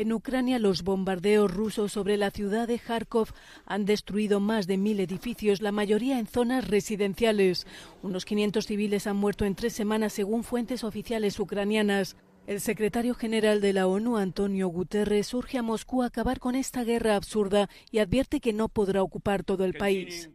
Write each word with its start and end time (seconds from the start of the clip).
En 0.00 0.14
Ucrania, 0.14 0.58
los 0.58 0.82
bombardeos 0.82 1.52
rusos 1.52 1.92
sobre 1.92 2.16
la 2.16 2.30
ciudad 2.30 2.66
de 2.66 2.78
Kharkov 2.78 3.28
han 3.66 3.84
destruido 3.84 4.40
más 4.40 4.66
de 4.66 4.78
mil 4.78 4.98
edificios, 4.98 5.60
la 5.60 5.72
mayoría 5.72 6.18
en 6.18 6.26
zonas 6.26 6.68
residenciales. 6.68 7.66
Unos 8.02 8.24
500 8.24 8.64
civiles 8.64 9.06
han 9.06 9.18
muerto 9.18 9.44
en 9.44 9.54
tres 9.54 9.74
semanas, 9.74 10.14
según 10.14 10.42
fuentes 10.42 10.84
oficiales 10.84 11.38
ucranianas. 11.38 12.16
El 12.46 12.62
secretario 12.62 13.12
general 13.12 13.60
de 13.60 13.74
la 13.74 13.86
ONU, 13.86 14.16
Antonio 14.16 14.68
Guterres, 14.68 15.34
urge 15.34 15.58
a 15.58 15.62
Moscú 15.62 16.02
a 16.02 16.06
acabar 16.06 16.40
con 16.40 16.54
esta 16.54 16.82
guerra 16.82 17.14
absurda 17.14 17.68
y 17.90 17.98
advierte 17.98 18.40
que 18.40 18.54
no 18.54 18.70
podrá 18.70 19.02
ocupar 19.02 19.44
todo 19.44 19.66
el 19.66 19.74
país. 19.74 20.30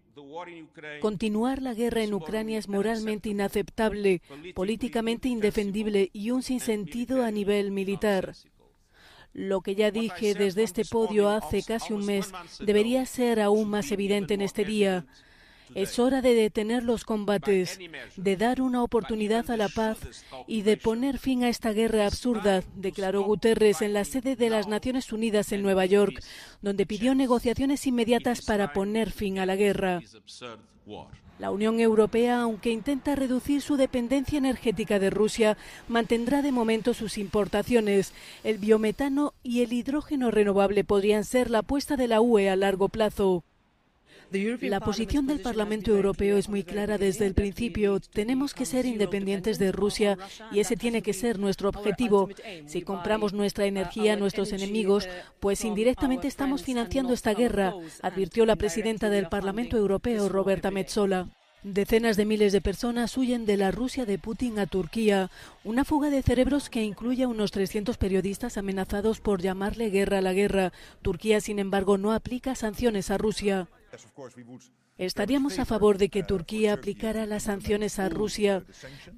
Continuar 1.02 1.64
la 1.64 1.74
guerra 1.74 2.04
en 2.04 2.14
Ucrania 2.14 2.60
es 2.60 2.70
moralmente 2.70 3.30
inaceptable, 3.30 4.22
políticamente 4.54 5.28
indefendible 5.28 6.12
y 6.14 6.30
un 6.30 6.44
sinsentido 6.44 7.24
a 7.24 7.32
nivel 7.32 7.72
militar. 7.72 8.36
Lo 9.36 9.60
que 9.60 9.76
ya 9.76 9.92
dije 9.92 10.34
desde 10.34 10.64
este 10.64 10.86
podio 10.86 11.28
hace 11.28 11.62
casi 11.62 11.92
un 11.92 12.06
mes 12.06 12.32
debería 12.62 13.06
ser 13.06 13.42
aún 13.42 13.70
más 13.70 13.92
evidente 13.92 14.34
en 14.34 14.42
este 14.42 14.64
día. 14.64 15.06
Es 15.74 16.00
hora 16.00 16.22
de 16.22 16.34
detener 16.34 16.84
los 16.84 17.04
combates, 17.04 17.78
de 18.16 18.38
dar 18.38 18.62
una 18.62 18.82
oportunidad 18.82 19.52
a 19.52 19.58
la 19.58 19.68
paz 19.68 19.98
y 20.48 20.62
de 20.62 20.78
poner 20.78 21.20
fin 21.20 21.44
a 21.44 21.50
esta 21.50 21.74
guerra 21.74 22.06
absurda, 22.06 22.64
declaró 22.78 23.24
Guterres 23.24 23.82
en 23.82 23.92
la 23.92 24.06
sede 24.06 24.38
de 24.38 24.50
las 24.50 24.70
Naciones 24.70 25.12
Unidas 25.12 25.52
en 25.52 25.64
Nueva 25.64 25.86
York, 25.86 26.24
donde 26.62 26.86
pidió 26.86 27.14
negociaciones 27.14 27.86
inmediatas 27.88 28.42
para 28.42 28.72
poner 28.72 29.12
fin 29.12 29.40
a 29.40 29.46
la 29.46 29.58
guerra. 29.58 30.02
La 31.38 31.52
Unión 31.52 31.82
Europea, 31.82 32.40
aunque 32.42 32.72
intenta 32.72 33.14
reducir 33.14 33.62
su 33.62 33.76
dependencia 33.76 34.38
energética 34.38 35.00
de 35.00 35.10
Rusia, 35.10 35.58
mantendrá 35.90 36.42
de 36.42 36.54
momento 36.54 36.94
sus 36.94 37.18
importaciones. 37.18 38.14
El 38.46 38.58
biometano 38.58 39.34
y 39.44 39.62
el 39.62 39.74
hidrógeno 39.74 40.32
renovable 40.32 40.86
podrían 40.86 41.26
ser 41.26 41.50
la 41.50 41.60
apuesta 41.60 41.98
de 41.98 42.08
la 42.08 42.22
UE 42.22 42.50
a 42.50 42.56
largo 42.56 42.88
plazo. 42.88 43.44
La 44.62 44.80
posición 44.80 45.28
del 45.28 45.40
Parlamento 45.40 45.92
Europeo 45.92 46.38
es 46.38 46.50
muy 46.50 46.64
clara 46.64 46.98
desde 46.98 47.26
el 47.26 47.34
principio. 47.34 48.00
Tenemos 48.00 48.54
que 48.54 48.66
ser 48.66 48.86
independientes 48.86 49.60
de 49.60 49.72
Rusia 49.72 50.18
y 50.52 50.60
ese 50.60 50.76
tiene 50.76 51.02
que 51.02 51.14
ser 51.14 51.40
nuestro 51.40 51.70
objetivo. 51.70 52.30
Si 52.66 52.82
compramos 52.82 53.34
nuestra 53.34 53.66
energía 53.66 54.14
a 54.14 54.18
nuestros 54.18 54.52
enemigos, 54.52 55.08
pues 55.40 55.64
indirectamente 55.64 56.28
estamos 56.28 56.64
financiando 56.64 57.14
esta 57.14 57.34
guerra, 57.34 57.74
advirtió 58.02 58.46
la 58.46 58.56
presidenta 58.56 59.10
del 59.10 59.28
Parlamento 59.28 59.78
Europeo, 59.78 60.30
Roberta 60.30 60.72
Metsola. 60.72 61.30
Decenas 61.68 62.16
de 62.16 62.26
miles 62.26 62.54
de 62.54 62.62
personas 62.62 63.18
huyen 63.18 63.48
de 63.48 63.58
la 63.58 63.72
Rusia 63.72 64.06
de 64.06 64.20
Putin 64.20 64.60
a 64.60 64.68
Turquía, 64.68 65.32
una 65.64 65.84
fuga 65.84 66.12
de 66.12 66.22
cerebros 66.22 66.70
que 66.70 66.84
incluye 66.84 67.24
a 67.24 67.28
unos 67.28 67.50
300 67.50 67.98
periodistas 67.98 68.58
amenazados 68.58 69.20
por 69.20 69.42
llamarle 69.42 69.90
guerra 69.90 70.20
a 70.20 70.22
la 70.22 70.34
guerra. 70.34 70.74
Turquía, 71.02 71.42
sin 71.42 71.58
embargo, 71.58 71.98
no 71.98 72.14
aplica 72.14 72.54
sanciones 72.54 73.10
a 73.10 73.18
Rusia. 73.18 73.68
Estaríamos 74.98 75.60
a 75.60 75.66
favor 75.66 75.98
de 75.98 76.08
que 76.10 76.24
Turquía 76.24 76.74
aplicara 76.74 77.26
las 77.26 77.44
sanciones 77.44 78.00
a 78.00 78.08
Rusia, 78.08 78.64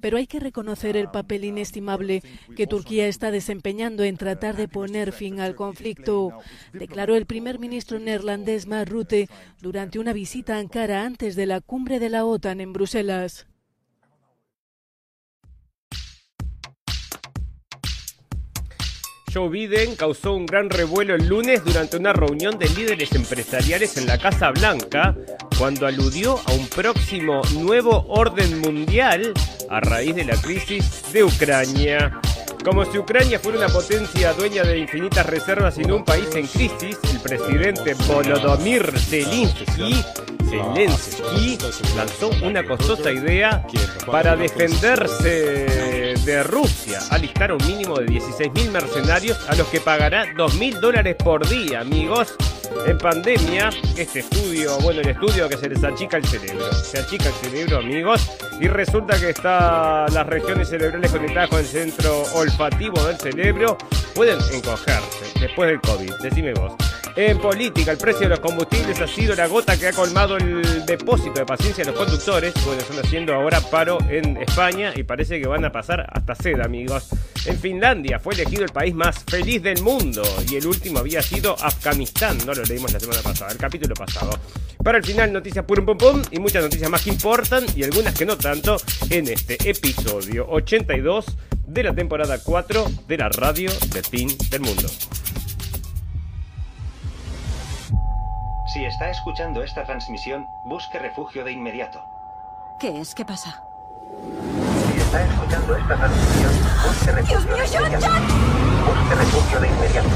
pero 0.00 0.16
hay 0.16 0.26
que 0.26 0.40
reconocer 0.40 0.96
el 0.96 1.08
papel 1.08 1.44
inestimable 1.44 2.22
que 2.56 2.66
Turquía 2.66 3.06
está 3.06 3.30
desempeñando 3.30 4.02
en 4.02 4.16
tratar 4.16 4.56
de 4.56 4.66
poner 4.66 5.12
fin 5.12 5.38
al 5.38 5.54
conflicto, 5.54 6.40
declaró 6.72 7.14
el 7.14 7.26
primer 7.26 7.60
ministro 7.60 8.00
neerlandés 8.00 8.66
Mark 8.66 8.90
Rutte 8.90 9.28
durante 9.60 10.00
una 10.00 10.12
visita 10.12 10.56
a 10.56 10.58
Ankara 10.58 11.04
antes 11.04 11.36
de 11.36 11.46
la 11.46 11.60
cumbre 11.60 12.00
de 12.00 12.08
la 12.08 12.24
OTAN 12.24 12.60
en 12.60 12.72
Bruselas. 12.72 13.46
Joe 19.32 19.48
Biden 19.48 19.94
causó 19.96 20.34
un 20.34 20.46
gran 20.46 20.70
revuelo 20.70 21.14
el 21.14 21.26
lunes 21.28 21.64
durante 21.64 21.96
una 21.96 22.12
reunión 22.12 22.58
de 22.58 22.68
líderes 22.70 23.12
empresariales 23.12 23.96
en 23.96 24.06
la 24.06 24.18
Casa 24.18 24.50
Blanca 24.50 25.14
cuando 25.58 25.86
aludió 25.86 26.38
a 26.46 26.52
un 26.52 26.66
próximo 26.68 27.42
nuevo 27.52 28.06
orden 28.08 28.60
mundial 28.60 29.34
a 29.68 29.80
raíz 29.80 30.14
de 30.14 30.24
la 30.24 30.36
crisis 30.36 31.12
de 31.12 31.24
Ucrania. 31.24 32.20
Como 32.64 32.84
si 32.84 32.98
Ucrania 32.98 33.38
fuera 33.38 33.58
una 33.58 33.68
potencia 33.68 34.32
dueña 34.32 34.62
de 34.62 34.78
infinitas 34.78 35.26
reservas 35.26 35.78
y 35.78 35.82
no 35.82 35.96
un 35.96 36.04
país 36.04 36.28
en 36.34 36.46
crisis, 36.46 36.98
el 37.12 37.20
presidente 37.20 37.94
Volodymyr 38.06 38.98
Zelensky 38.98 40.04
Zelensky 40.48 41.58
lanzó 41.96 42.30
una 42.42 42.64
costosa 42.64 43.12
idea 43.12 43.66
para 44.06 44.36
defenderse 44.36 45.97
de 46.28 46.42
Rusia, 46.42 47.00
alistar 47.10 47.50
un 47.52 47.66
mínimo 47.66 47.96
de 47.96 48.04
16.000 48.04 48.70
mercenarios 48.70 49.38
a 49.48 49.54
los 49.54 49.66
que 49.68 49.80
pagará 49.80 50.26
2.000 50.34 50.78
dólares 50.78 51.16
por 51.16 51.48
día, 51.48 51.80
amigos. 51.80 52.34
En 52.86 52.98
pandemia, 52.98 53.70
este 53.96 54.20
estudio, 54.20 54.78
bueno, 54.80 55.00
el 55.00 55.08
estudio 55.08 55.48
que 55.48 55.56
se 55.56 55.70
les 55.70 55.82
achica 55.82 56.18
el 56.18 56.26
cerebro. 56.26 56.70
Se 56.74 56.98
achica 56.98 57.28
el 57.28 57.34
cerebro, 57.34 57.78
amigos, 57.78 58.30
y 58.60 58.68
resulta 58.68 59.18
que 59.18 59.30
está 59.30 60.06
las 60.08 60.26
regiones 60.26 60.68
cerebrales 60.68 61.10
conectadas 61.10 61.48
con 61.48 61.60
el 61.60 61.66
centro 61.66 62.24
olfativo 62.34 63.02
del 63.04 63.16
cerebro 63.16 63.78
pueden 64.14 64.38
encogerse 64.52 65.40
después 65.40 65.70
del 65.70 65.80
COVID. 65.80 66.12
Decime 66.20 66.52
vos. 66.52 66.74
En 67.20 67.36
política, 67.38 67.90
el 67.90 67.98
precio 67.98 68.20
de 68.20 68.28
los 68.28 68.38
combustibles 68.38 69.00
ha 69.00 69.08
sido 69.08 69.34
la 69.34 69.48
gota 69.48 69.76
que 69.76 69.88
ha 69.88 69.92
colmado 69.92 70.36
el 70.36 70.86
depósito 70.86 71.32
de 71.32 71.46
paciencia 71.46 71.84
de 71.84 71.90
los 71.90 71.98
conductores. 71.98 72.54
Bueno, 72.64 72.80
están 72.80 73.04
haciendo 73.04 73.34
ahora 73.34 73.60
paro 73.60 73.98
en 74.08 74.36
España 74.36 74.92
y 74.94 75.02
parece 75.02 75.40
que 75.40 75.48
van 75.48 75.64
a 75.64 75.72
pasar 75.72 76.06
hasta 76.12 76.36
sed, 76.36 76.60
amigos. 76.60 77.08
En 77.44 77.58
Finlandia 77.58 78.20
fue 78.20 78.34
elegido 78.34 78.62
el 78.62 78.70
país 78.70 78.94
más 78.94 79.24
feliz 79.24 79.60
del 79.60 79.82
mundo 79.82 80.22
y 80.48 80.54
el 80.54 80.66
último 80.68 81.00
había 81.00 81.20
sido 81.20 81.56
Afganistán. 81.60 82.38
No 82.46 82.54
lo 82.54 82.62
leímos 82.62 82.92
la 82.92 83.00
semana 83.00 83.20
pasada, 83.20 83.50
el 83.50 83.58
capítulo 83.58 83.96
pasado. 83.96 84.30
Para 84.84 84.98
el 84.98 85.04
final, 85.04 85.32
noticias 85.32 85.64
pum 85.64 85.84
pum 85.84 85.98
pum 85.98 86.22
y 86.30 86.38
muchas 86.38 86.62
noticias 86.62 86.88
más 86.88 87.02
que 87.02 87.10
importan 87.10 87.66
y 87.74 87.82
algunas 87.82 88.14
que 88.14 88.26
no 88.26 88.38
tanto 88.38 88.76
en 89.10 89.26
este 89.26 89.58
episodio 89.68 90.46
82 90.48 91.36
de 91.66 91.82
la 91.82 91.92
temporada 91.92 92.38
4 92.38 92.84
de 93.08 93.18
la 93.18 93.28
radio 93.28 93.72
del 93.92 94.04
fin 94.04 94.28
del 94.50 94.60
mundo. 94.60 94.88
Si 98.78 98.84
está 98.84 99.10
escuchando 99.10 99.64
esta 99.64 99.82
transmisión, 99.82 100.46
busque 100.64 101.00
refugio 101.00 101.42
de 101.42 101.50
inmediato. 101.50 102.00
¿Qué 102.78 103.00
es? 103.00 103.12
¿Qué 103.12 103.24
pasa? 103.24 103.60
Si 104.92 105.00
está 105.00 105.24
escuchando 105.24 105.76
esta 105.76 105.96
transmisión, 105.96 106.52
busque 106.86 107.10
refugio 107.10 107.40
¡Dios 107.40 107.44
mío, 107.44 107.56
de 107.56 107.66
John, 107.66 107.86
inmediato. 107.88 108.06
John! 108.06 108.22
Busque 108.86 109.14
refugio 109.16 109.58
de 109.58 109.66
inmediato. 109.66 110.08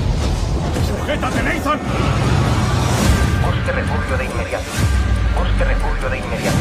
¡Sujétate, 0.87 1.43
Nathan! 1.43 1.81
Busque 3.43 3.72
refugio 3.72 4.17
de 4.17 4.25
inmediato. 4.27 4.71
Busque 5.37 5.65
refugio 5.65 6.09
de 6.09 6.19
inmediato. 6.19 6.59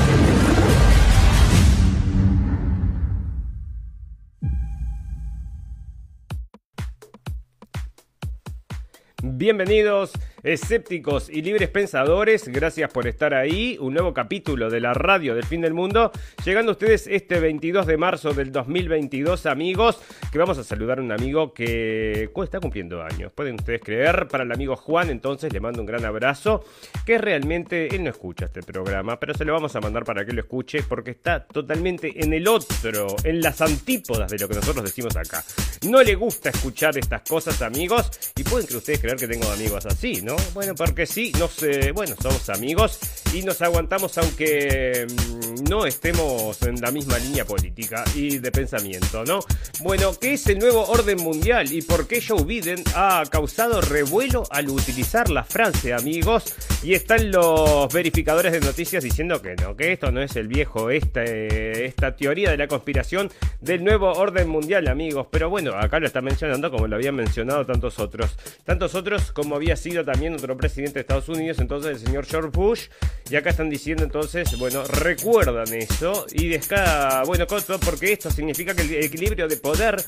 Bienvenidos, 9.23 10.13
escépticos 10.43 11.29
y 11.29 11.41
libres 11.41 11.69
pensadores, 11.69 12.47
gracias 12.47 12.91
por 12.91 13.07
estar 13.07 13.33
ahí. 13.33 13.77
Un 13.79 13.93
nuevo 13.93 14.13
capítulo 14.13 14.69
de 14.69 14.79
la 14.79 14.93
radio 14.93 15.35
del 15.35 15.45
fin 15.45 15.61
del 15.61 15.73
mundo. 15.73 16.11
Llegando 16.43 16.71
a 16.71 16.73
ustedes 16.73 17.07
este 17.07 17.39
22 17.39 17.85
de 17.85 17.97
marzo 17.97 18.33
del 18.33 18.51
2022, 18.51 19.45
amigos, 19.45 19.99
que 20.31 20.37
vamos 20.37 20.57
a 20.57 20.63
saludar 20.63 20.99
a 20.99 21.01
un 21.01 21.11
amigo 21.11 21.53
que 21.53 22.29
está 22.43 22.59
cumpliendo 22.59 23.03
años. 23.03 23.31
Pueden 23.33 23.55
ustedes 23.55 23.81
creer, 23.83 24.27
para 24.27 24.43
el 24.43 24.51
amigo 24.51 24.75
Juan, 24.75 25.09
entonces 25.09 25.53
le 25.53 25.59
mando 25.59 25.81
un 25.81 25.85
gran 25.85 26.05
abrazo, 26.05 26.63
que 27.05 27.17
realmente 27.17 27.95
él 27.95 28.03
no 28.03 28.09
escucha 28.09 28.45
este 28.45 28.63
programa, 28.63 29.19
pero 29.19 29.33
se 29.33 29.45
lo 29.45 29.53
vamos 29.53 29.75
a 29.75 29.81
mandar 29.81 30.03
para 30.03 30.25
que 30.25 30.33
lo 30.33 30.41
escuche 30.41 30.83
porque 30.83 31.11
está 31.11 31.45
totalmente 31.45 32.23
en 32.23 32.33
el 32.33 32.47
otro, 32.47 33.15
en 33.23 33.41
las 33.41 33.61
antípodas 33.61 34.31
de 34.31 34.39
lo 34.39 34.47
que 34.47 34.55
nosotros 34.55 34.83
decimos 34.83 35.15
acá. 35.15 35.43
No 35.87 36.01
le 36.01 36.15
gusta 36.15 36.49
escuchar 36.49 36.97
estas 36.97 37.21
cosas, 37.21 37.61
amigos, 37.61 38.09
y 38.35 38.43
pueden 38.43 38.67
que 38.67 38.77
ustedes 38.77 38.99
creer 38.99 39.17
que 39.17 39.27
tengo 39.27 39.49
amigos 39.51 39.85
así, 39.85 40.21
¿no? 40.21 40.30
Bueno, 40.53 40.75
porque 40.75 41.05
sí, 41.05 41.31
nos, 41.37 41.61
eh, 41.63 41.91
bueno, 41.93 42.15
somos 42.21 42.49
amigos 42.49 42.99
y 43.33 43.41
nos 43.43 43.61
aguantamos 43.61 44.17
aunque 44.17 45.07
mm, 45.07 45.69
no 45.69 45.85
estemos 45.85 46.61
en 46.63 46.81
la 46.81 46.91
misma 46.91 47.17
línea 47.17 47.45
política 47.45 48.03
y 48.15 48.39
de 48.39 48.51
pensamiento, 48.51 49.23
¿no? 49.23 49.39
Bueno, 49.79 50.11
¿qué 50.19 50.33
es 50.33 50.47
el 50.47 50.59
nuevo 50.59 50.85
orden 50.85 51.17
mundial 51.17 51.71
y 51.71 51.81
por 51.81 52.07
qué 52.07 52.21
Joe 52.21 52.43
Biden 52.43 52.83
ha 52.95 53.23
causado 53.29 53.81
revuelo 53.81 54.43
al 54.51 54.69
utilizar 54.69 55.29
la 55.29 55.43
frase, 55.43 55.93
amigos? 55.93 56.55
Y 56.83 56.93
están 56.93 57.31
los 57.31 57.91
verificadores 57.93 58.51
de 58.51 58.59
noticias 58.59 59.03
diciendo 59.03 59.41
que 59.41 59.55
no, 59.55 59.75
que 59.75 59.91
esto 59.91 60.11
no 60.11 60.21
es 60.21 60.35
el 60.35 60.47
viejo, 60.47 60.89
esta, 60.89 61.23
esta 61.23 62.15
teoría 62.15 62.51
de 62.51 62.57
la 62.57 62.67
conspiración 62.67 63.29
del 63.59 63.83
nuevo 63.83 64.11
orden 64.11 64.49
mundial, 64.49 64.87
amigos. 64.87 65.27
Pero 65.31 65.49
bueno, 65.49 65.73
acá 65.75 65.99
lo 65.99 66.07
está 66.07 66.21
mencionando 66.21 66.71
como 66.71 66.87
lo 66.87 66.95
habían 66.95 67.15
mencionado 67.15 67.65
tantos 67.65 67.99
otros. 67.99 68.37
Tantos 68.65 68.95
otros 68.95 69.31
como 69.31 69.55
había 69.55 69.75
sido 69.75 70.03
también 70.03 70.20
otro 70.29 70.55
presidente 70.55 70.95
de 70.95 71.01
Estados 71.01 71.29
Unidos, 71.29 71.59
entonces 71.59 71.91
el 71.91 72.07
señor 72.07 72.25
George 72.25 72.49
Bush. 72.49 72.87
Y 73.29 73.35
acá 73.35 73.49
están 73.49 73.69
diciendo 73.69 74.03
entonces, 74.03 74.57
bueno, 74.57 74.83
recuerdan 74.83 75.73
eso. 75.73 76.25
Y 76.31 76.49
desca, 76.49 77.23
bueno, 77.25 77.45
porque 77.47 78.13
esto 78.13 78.29
significa 78.29 78.75
que 78.75 78.83
el 78.83 79.03
equilibrio 79.03 79.47
de 79.47 79.57
poder 79.57 80.03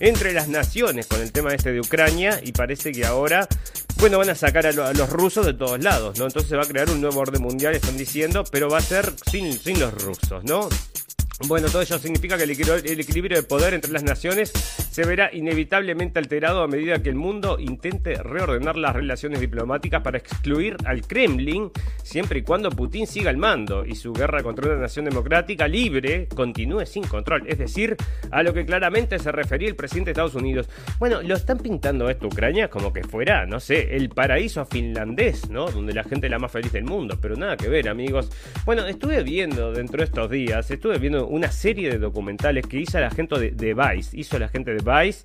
entre 0.00 0.32
las 0.32 0.48
naciones 0.48 1.06
con 1.06 1.20
el 1.20 1.32
tema 1.32 1.54
este 1.54 1.72
de 1.72 1.80
Ucrania 1.80 2.40
y 2.42 2.52
parece 2.52 2.92
que 2.92 3.04
ahora, 3.04 3.48
bueno, 3.98 4.18
van 4.18 4.30
a 4.30 4.34
sacar 4.34 4.66
a, 4.66 4.72
los 4.72 5.10
rusos 5.10 5.46
de 5.46 5.54
todos 5.54 5.82
lados, 5.82 6.18
¿no? 6.18 6.26
Entonces 6.26 6.50
se 6.50 6.56
va 6.56 6.62
a 6.62 6.66
crear 6.66 6.90
un 6.90 7.00
nuevo 7.00 7.20
orden 7.20 7.42
mundial, 7.42 7.74
están 7.74 7.96
diciendo, 7.96 8.44
pero 8.50 8.68
va 8.68 8.78
a 8.78 8.82
ser 8.82 9.12
sin, 9.30 9.52
sin 9.52 9.80
los 9.80 9.94
rusos, 10.02 10.44
¿no? 10.44 10.68
Bueno, 11.44 11.68
todo 11.68 11.82
ello 11.82 11.98
significa 11.98 12.38
que 12.38 12.44
el 12.44 12.50
equilibrio 13.00 13.36
de 13.36 13.42
poder 13.42 13.74
entre 13.74 13.92
las 13.92 14.02
naciones 14.02 14.50
se 14.90 15.04
verá 15.04 15.28
inevitablemente 15.34 16.18
alterado 16.18 16.62
a 16.62 16.66
medida 16.66 17.02
que 17.02 17.10
el 17.10 17.14
mundo 17.14 17.58
intente 17.60 18.14
reordenar 18.14 18.76
las 18.76 18.96
relaciones 18.96 19.40
diplomáticas 19.40 20.02
para 20.02 20.16
excluir 20.16 20.78
al 20.86 21.06
Kremlin, 21.06 21.70
siempre 22.02 22.38
y 22.38 22.42
cuando 22.42 22.70
Putin 22.70 23.06
siga 23.06 23.28
al 23.28 23.36
mando 23.36 23.84
y 23.84 23.96
su 23.96 24.14
guerra 24.14 24.42
contra 24.42 24.66
una 24.70 24.80
nación 24.80 25.04
democrática 25.04 25.68
libre 25.68 26.26
continúe 26.34 26.86
sin 26.86 27.04
control. 27.04 27.46
Es 27.46 27.58
decir, 27.58 27.98
a 28.30 28.42
lo 28.42 28.54
que 28.54 28.64
claramente 28.64 29.18
se 29.18 29.30
refería 29.30 29.68
el 29.68 29.76
presidente 29.76 30.08
de 30.08 30.12
Estados 30.12 30.36
Unidos. 30.36 30.70
Bueno, 30.98 31.20
lo 31.20 31.34
están 31.34 31.58
pintando 31.58 32.08
esto 32.08 32.28
Ucrania 32.28 32.70
como 32.70 32.94
que 32.94 33.04
fuera, 33.04 33.44
no 33.44 33.60
sé, 33.60 33.94
el 33.94 34.08
paraíso 34.08 34.64
finlandés, 34.64 35.50
¿no? 35.50 35.70
Donde 35.70 35.92
la 35.92 36.02
gente 36.02 36.28
es 36.28 36.30
la 36.30 36.38
más 36.38 36.50
feliz 36.50 36.72
del 36.72 36.84
mundo, 36.84 37.18
pero 37.20 37.36
nada 37.36 37.58
que 37.58 37.68
ver, 37.68 37.90
amigos. 37.90 38.30
Bueno, 38.64 38.86
estuve 38.86 39.22
viendo 39.22 39.72
dentro 39.72 39.98
de 39.98 40.04
estos 40.04 40.30
días, 40.30 40.70
estuve 40.70 40.98
viendo 40.98 41.25
una 41.26 41.50
serie 41.50 41.90
de 41.90 41.98
documentales 41.98 42.66
que 42.66 42.78
hizo 42.78 42.98
la 42.98 43.10
gente 43.10 43.38
de, 43.38 43.50
de 43.50 43.74
Vice, 43.74 44.16
hizo 44.18 44.38
la 44.38 44.48
gente 44.48 44.74
de 44.74 44.82
Vice 44.82 45.24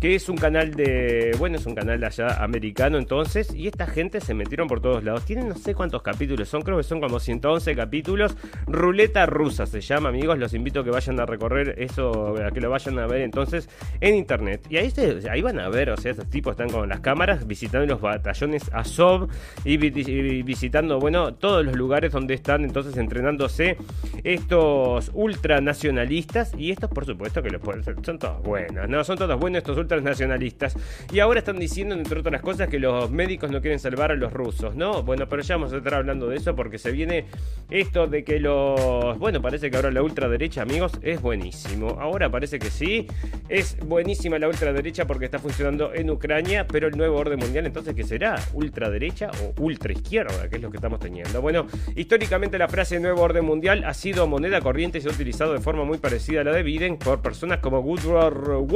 que 0.00 0.14
es 0.14 0.28
un 0.30 0.36
canal 0.36 0.72
de, 0.72 1.36
bueno, 1.38 1.56
es 1.56 1.66
un 1.66 1.74
canal 1.74 2.02
allá 2.02 2.42
americano 2.42 2.96
entonces, 2.96 3.54
y 3.54 3.66
esta 3.68 3.86
gente 3.86 4.20
se 4.20 4.32
metieron 4.32 4.66
por 4.66 4.80
todos 4.80 5.04
lados. 5.04 5.26
Tienen 5.26 5.48
no 5.48 5.56
sé 5.56 5.74
cuántos 5.74 6.02
capítulos 6.02 6.48
son, 6.48 6.62
creo 6.62 6.78
que 6.78 6.84
son 6.84 7.00
como 7.00 7.20
111 7.20 7.76
capítulos. 7.76 8.36
Ruleta 8.66 9.26
rusa 9.26 9.66
se 9.66 9.82
llama, 9.82 10.08
amigos, 10.08 10.38
los 10.38 10.54
invito 10.54 10.80
a 10.80 10.84
que 10.84 10.90
vayan 10.90 11.20
a 11.20 11.26
recorrer 11.26 11.74
eso, 11.78 12.34
a 12.42 12.50
que 12.50 12.60
lo 12.60 12.70
vayan 12.70 12.98
a 12.98 13.06
ver 13.06 13.20
entonces 13.20 13.68
en 14.00 14.14
internet. 14.14 14.66
Y 14.70 14.78
ahí, 14.78 14.90
se, 14.90 15.28
ahí 15.30 15.42
van 15.42 15.60
a 15.60 15.68
ver, 15.68 15.90
o 15.90 15.96
sea, 15.98 16.12
estos 16.12 16.30
tipos 16.30 16.52
están 16.52 16.70
con 16.70 16.88
las 16.88 17.00
cámaras 17.00 17.46
visitando 17.46 17.86
los 17.86 18.00
batallones 18.00 18.70
Azov 18.72 19.28
y, 19.64 19.74
y 19.74 20.42
visitando, 20.42 20.98
bueno, 20.98 21.34
todos 21.34 21.64
los 21.64 21.76
lugares 21.76 22.12
donde 22.12 22.34
están 22.34 22.64
entonces 22.64 22.96
entrenándose 22.96 23.76
estos 24.24 25.10
ultranacionalistas 25.12 26.54
y 26.56 26.70
estos 26.70 26.90
por 26.90 27.04
supuesto 27.04 27.42
que 27.42 27.50
los 27.50 27.60
pueden 27.60 27.84
son 28.04 28.18
todos 28.18 28.42
buenos, 28.42 28.88
no, 28.88 29.04
son 29.04 29.18
todos 29.18 29.38
buenos 29.38 29.58
estos 29.58 29.76
nacionalistas. 30.02 30.76
Y 31.12 31.20
ahora 31.20 31.40
están 31.40 31.58
diciendo, 31.58 31.94
entre 31.94 32.20
otras 32.20 32.40
cosas, 32.42 32.68
que 32.68 32.78
los 32.78 33.10
médicos 33.10 33.50
no 33.50 33.60
quieren 33.60 33.78
salvar 33.78 34.12
a 34.12 34.14
los 34.14 34.32
rusos, 34.32 34.74
¿no? 34.74 35.02
Bueno, 35.02 35.28
pero 35.28 35.42
ya 35.42 35.56
vamos 35.56 35.72
a 35.72 35.78
estar 35.78 35.94
hablando 35.94 36.28
de 36.28 36.36
eso 36.36 36.54
porque 36.54 36.78
se 36.78 36.90
viene 36.92 37.26
esto 37.68 38.06
de 38.06 38.24
que 38.24 38.38
los... 38.38 39.18
Bueno, 39.18 39.42
parece 39.42 39.70
que 39.70 39.76
ahora 39.76 39.90
la 39.90 40.02
ultraderecha, 40.02 40.62
amigos, 40.62 40.92
es 41.02 41.20
buenísimo. 41.20 41.98
Ahora 42.00 42.30
parece 42.30 42.58
que 42.58 42.70
sí, 42.70 43.06
es 43.48 43.76
buenísima 43.84 44.38
la 44.38 44.48
ultraderecha 44.48 45.06
porque 45.06 45.24
está 45.26 45.38
funcionando 45.38 45.92
en 45.94 46.10
Ucrania, 46.10 46.66
pero 46.66 46.88
el 46.88 46.96
nuevo 46.96 47.18
orden 47.18 47.38
mundial, 47.38 47.66
entonces, 47.66 47.94
¿qué 47.94 48.04
será? 48.04 48.36
¿Ultraderecha 48.54 49.30
o 49.42 49.62
ultraizquierda? 49.62 50.48
Que 50.48 50.56
es 50.56 50.62
lo 50.62 50.70
que 50.70 50.76
estamos 50.76 51.00
teniendo. 51.00 51.40
Bueno, 51.40 51.66
históricamente 51.96 52.58
la 52.58 52.68
frase 52.68 53.00
nuevo 53.00 53.22
orden 53.22 53.44
mundial 53.44 53.84
ha 53.84 53.94
sido 53.94 54.26
moneda 54.26 54.60
corriente 54.60 54.98
y 54.98 55.00
se 55.00 55.08
ha 55.08 55.12
utilizado 55.12 55.52
de 55.52 55.60
forma 55.60 55.84
muy 55.84 55.98
parecida 55.98 56.40
a 56.42 56.44
la 56.44 56.52
de 56.52 56.62
Biden 56.62 56.96
por 56.98 57.22
personas 57.22 57.58
como 57.58 57.80
Woodrow 57.80 58.66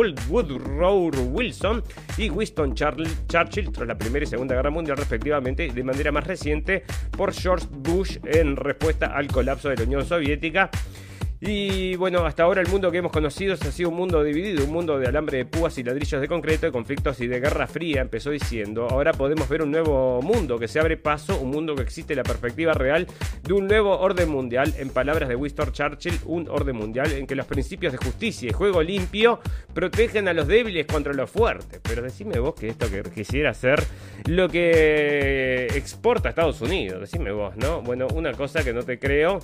Wilson 1.11 1.83
y 2.17 2.31
Winston 2.31 2.75
Churchill 2.75 3.73
tras 3.73 3.89
la 3.89 3.99
Primera 3.99 4.25
y 4.25 4.29
Segunda 4.29 4.55
Guerra 4.55 4.71
Mundial 4.71 4.97
respectivamente, 4.97 5.71
de 5.71 5.83
manera 5.83 6.12
más 6.12 6.27
reciente 6.27 6.85
por 7.11 7.33
George 7.33 7.67
Bush 7.71 8.19
en 8.25 8.56
respuesta 8.56 9.06
al 9.06 9.29
colapso 9.29 9.69
de 9.69 9.77
la 9.77 9.83
Unión 9.85 10.05
Soviética. 10.05 10.71
Y 11.40 11.96
bueno, 11.96 12.25
hasta 12.25 12.44
ahora 12.44 12.62
el 12.62 12.69
mundo 12.69 12.90
que 12.90 12.98
hemos 12.98 13.12
conocido 13.12 13.54
ha 13.54 13.56
sido 13.56 13.90
un 13.90 13.96
mundo 13.96 14.22
dividido, 14.22 14.64
un 14.64 14.72
mundo 14.72 14.98
de 14.98 15.08
alambre 15.08 15.38
de 15.38 15.44
púas 15.44 15.76
y 15.76 15.82
ladrillos 15.82 16.20
de 16.20 16.28
concreto, 16.28 16.64
de 16.64 16.72
conflictos 16.72 17.20
y 17.20 17.26
de 17.26 17.40
guerra 17.40 17.66
fría, 17.66 18.00
empezó 18.00 18.31
diciendo. 18.31 18.86
Ahora 18.88 19.12
podemos 19.12 19.48
ver 19.48 19.62
un 19.62 19.70
nuevo 19.70 20.22
mundo 20.22 20.58
que 20.58 20.69
se 20.69 20.81
abre 20.81 20.96
paso, 20.96 21.38
un 21.38 21.50
mundo 21.50 21.75
que 21.75 21.82
existe 21.82 22.14
la 22.14 22.22
perspectiva 22.22 22.72
real 22.72 23.06
de 23.42 23.52
un 23.52 23.66
nuevo 23.66 23.98
orden 23.98 24.31
mundial, 24.31 24.72
en 24.78 24.88
palabras 24.90 25.28
de 25.28 25.36
Winston 25.36 25.72
Churchill, 25.72 26.19
un 26.25 26.48
orden 26.48 26.76
mundial 26.76 27.12
en 27.12 27.26
que 27.26 27.34
los 27.34 27.46
principios 27.46 27.92
de 27.92 27.98
justicia 27.98 28.48
y 28.48 28.52
juego 28.52 28.82
limpio 28.82 29.40
protegen 29.75 30.28
a 30.28 30.32
los 30.32 30.46
débiles 30.46 30.86
contra 30.86 31.12
los 31.12 31.31
fuertes. 31.31 31.81
Pero 31.82 32.02
decime 32.02 32.38
vos 32.38 32.54
que 32.54 32.69
esto 32.69 32.90
que 32.90 33.02
quisiera 33.02 33.52
ser 33.52 33.82
lo 34.26 34.48
que 34.48 35.66
exporta 35.75 36.28
a 36.28 36.31
Estados 36.31 36.60
Unidos, 36.62 37.00
decime 37.00 37.32
vos, 37.32 37.56
¿no? 37.56 37.82
Bueno, 37.82 38.06
una 38.14 38.32
cosa 38.32 38.64
que 38.64 38.72
no 38.72 38.82
te 38.82 38.98
creo 38.98 39.40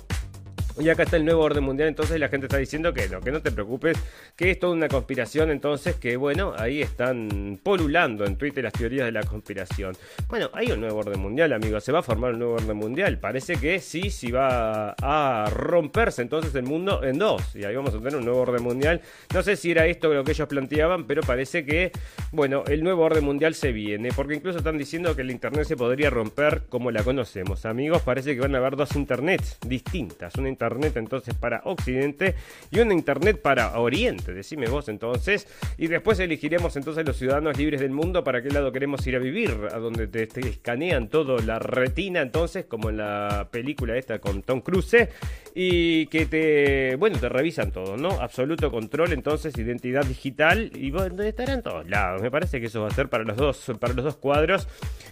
y 0.79 0.89
acá 0.89 1.03
está 1.03 1.17
el 1.17 1.25
nuevo 1.25 1.43
orden 1.43 1.63
mundial, 1.63 1.89
entonces 1.89 2.19
la 2.19 2.29
gente 2.29 2.47
está 2.47 2.57
diciendo 2.57 2.93
que 2.93 3.07
no, 3.09 3.21
que 3.21 3.31
no 3.31 3.41
te 3.41 3.51
preocupes, 3.51 3.97
que 4.35 4.51
es 4.51 4.59
toda 4.59 4.73
una 4.73 4.87
conspiración, 4.87 5.51
entonces 5.51 5.95
que 5.95 6.17
bueno, 6.17 6.53
ahí 6.57 6.81
están 6.81 7.59
polulando 7.61 8.25
en 8.25 8.37
Twitter 8.37 8.63
las 8.63 8.73
teorías 8.73 9.05
de 9.05 9.11
la 9.11 9.23
conspiración. 9.23 9.95
Bueno, 10.27 10.49
hay 10.53 10.71
un 10.71 10.81
nuevo 10.81 10.99
orden 10.99 11.19
mundial, 11.19 11.53
amigos, 11.53 11.83
se 11.83 11.91
va 11.91 11.99
a 11.99 12.03
formar 12.03 12.33
un 12.33 12.39
nuevo 12.39 12.55
orden 12.55 12.77
mundial, 12.77 13.19
parece 13.19 13.55
que 13.57 13.79
sí, 13.79 14.09
sí 14.09 14.31
va 14.31 14.95
a 15.01 15.49
romperse 15.49 16.21
entonces 16.21 16.53
el 16.55 16.63
mundo 16.63 17.03
en 17.03 17.19
dos, 17.19 17.55
y 17.55 17.63
ahí 17.63 17.75
vamos 17.75 17.93
a 17.93 17.97
tener 17.97 18.15
un 18.15 18.25
nuevo 18.25 18.41
orden 18.41 18.63
mundial. 18.63 19.01
No 19.33 19.43
sé 19.43 19.55
si 19.55 19.71
era 19.71 19.85
esto 19.85 20.13
lo 20.13 20.23
que 20.23 20.31
ellos 20.31 20.47
planteaban, 20.47 21.05
pero 21.05 21.21
parece 21.21 21.65
que, 21.65 21.91
bueno, 22.31 22.63
el 22.67 22.83
nuevo 22.83 23.03
orden 23.03 23.23
mundial 23.23 23.53
se 23.55 23.71
viene, 23.71 24.09
porque 24.15 24.35
incluso 24.35 24.59
están 24.59 24.77
diciendo 24.77 25.15
que 25.15 25.21
el 25.21 25.31
Internet 25.31 25.65
se 25.65 25.75
podría 25.75 26.09
romper 26.09 26.63
como 26.69 26.91
la 26.91 27.03
conocemos. 27.03 27.65
Amigos, 27.65 28.01
parece 28.01 28.35
que 28.35 28.41
van 28.41 28.55
a 28.55 28.59
haber 28.59 28.75
dos 28.75 28.95
Internets 28.95 29.57
distintas, 29.65 30.35
una 30.35 30.49
internet 30.49 30.70
entonces 30.95 31.33
para 31.33 31.61
Occidente 31.65 32.35
y 32.69 32.79
una 32.79 32.93
internet 32.93 33.41
para 33.41 33.79
Oriente, 33.79 34.33
decime 34.33 34.67
vos 34.67 34.89
entonces. 34.89 35.47
Y 35.77 35.87
después 35.87 36.19
elegiremos 36.19 36.75
entonces 36.75 37.05
los 37.05 37.17
ciudadanos 37.17 37.57
libres 37.57 37.81
del 37.81 37.91
mundo 37.91 38.23
para 38.23 38.41
qué 38.41 38.49
lado 38.49 38.71
queremos 38.71 39.05
ir 39.07 39.15
a 39.15 39.19
vivir, 39.19 39.51
a 39.71 39.77
donde 39.77 40.07
te, 40.07 40.27
escanean 40.41 41.09
todo 41.09 41.39
la 41.39 41.59
retina 41.59 42.21
entonces, 42.21 42.65
como 42.65 42.89
en 42.89 42.97
la 42.97 43.49
película 43.51 43.97
esta 43.97 44.19
con 44.19 44.41
Tom 44.43 44.61
Cruise, 44.61 45.07
y 45.53 46.05
que 46.07 46.25
te, 46.25 46.95
bueno, 46.95 47.17
te 47.19 47.29
revisan 47.29 47.71
todo, 47.71 47.97
¿no? 47.97 48.09
Absoluto 48.21 48.71
control 48.71 49.13
entonces, 49.13 49.57
identidad 49.57 50.05
digital, 50.05 50.71
y 50.75 50.91
bueno, 50.91 51.21
estarán 51.23 51.57
en 51.57 51.63
todos 51.63 51.89
lados. 51.89 52.21
Me 52.21 52.31
parece 52.31 52.59
que 52.59 52.67
eso 52.67 52.81
va 52.81 52.87
a 52.87 52.91
ser 52.91 53.09
para 53.09 53.23
los 53.23 53.37
dos, 53.37 53.71
para 53.79 53.93
los 53.93 54.05
dos 54.05 54.15
cuadros, 54.17 54.67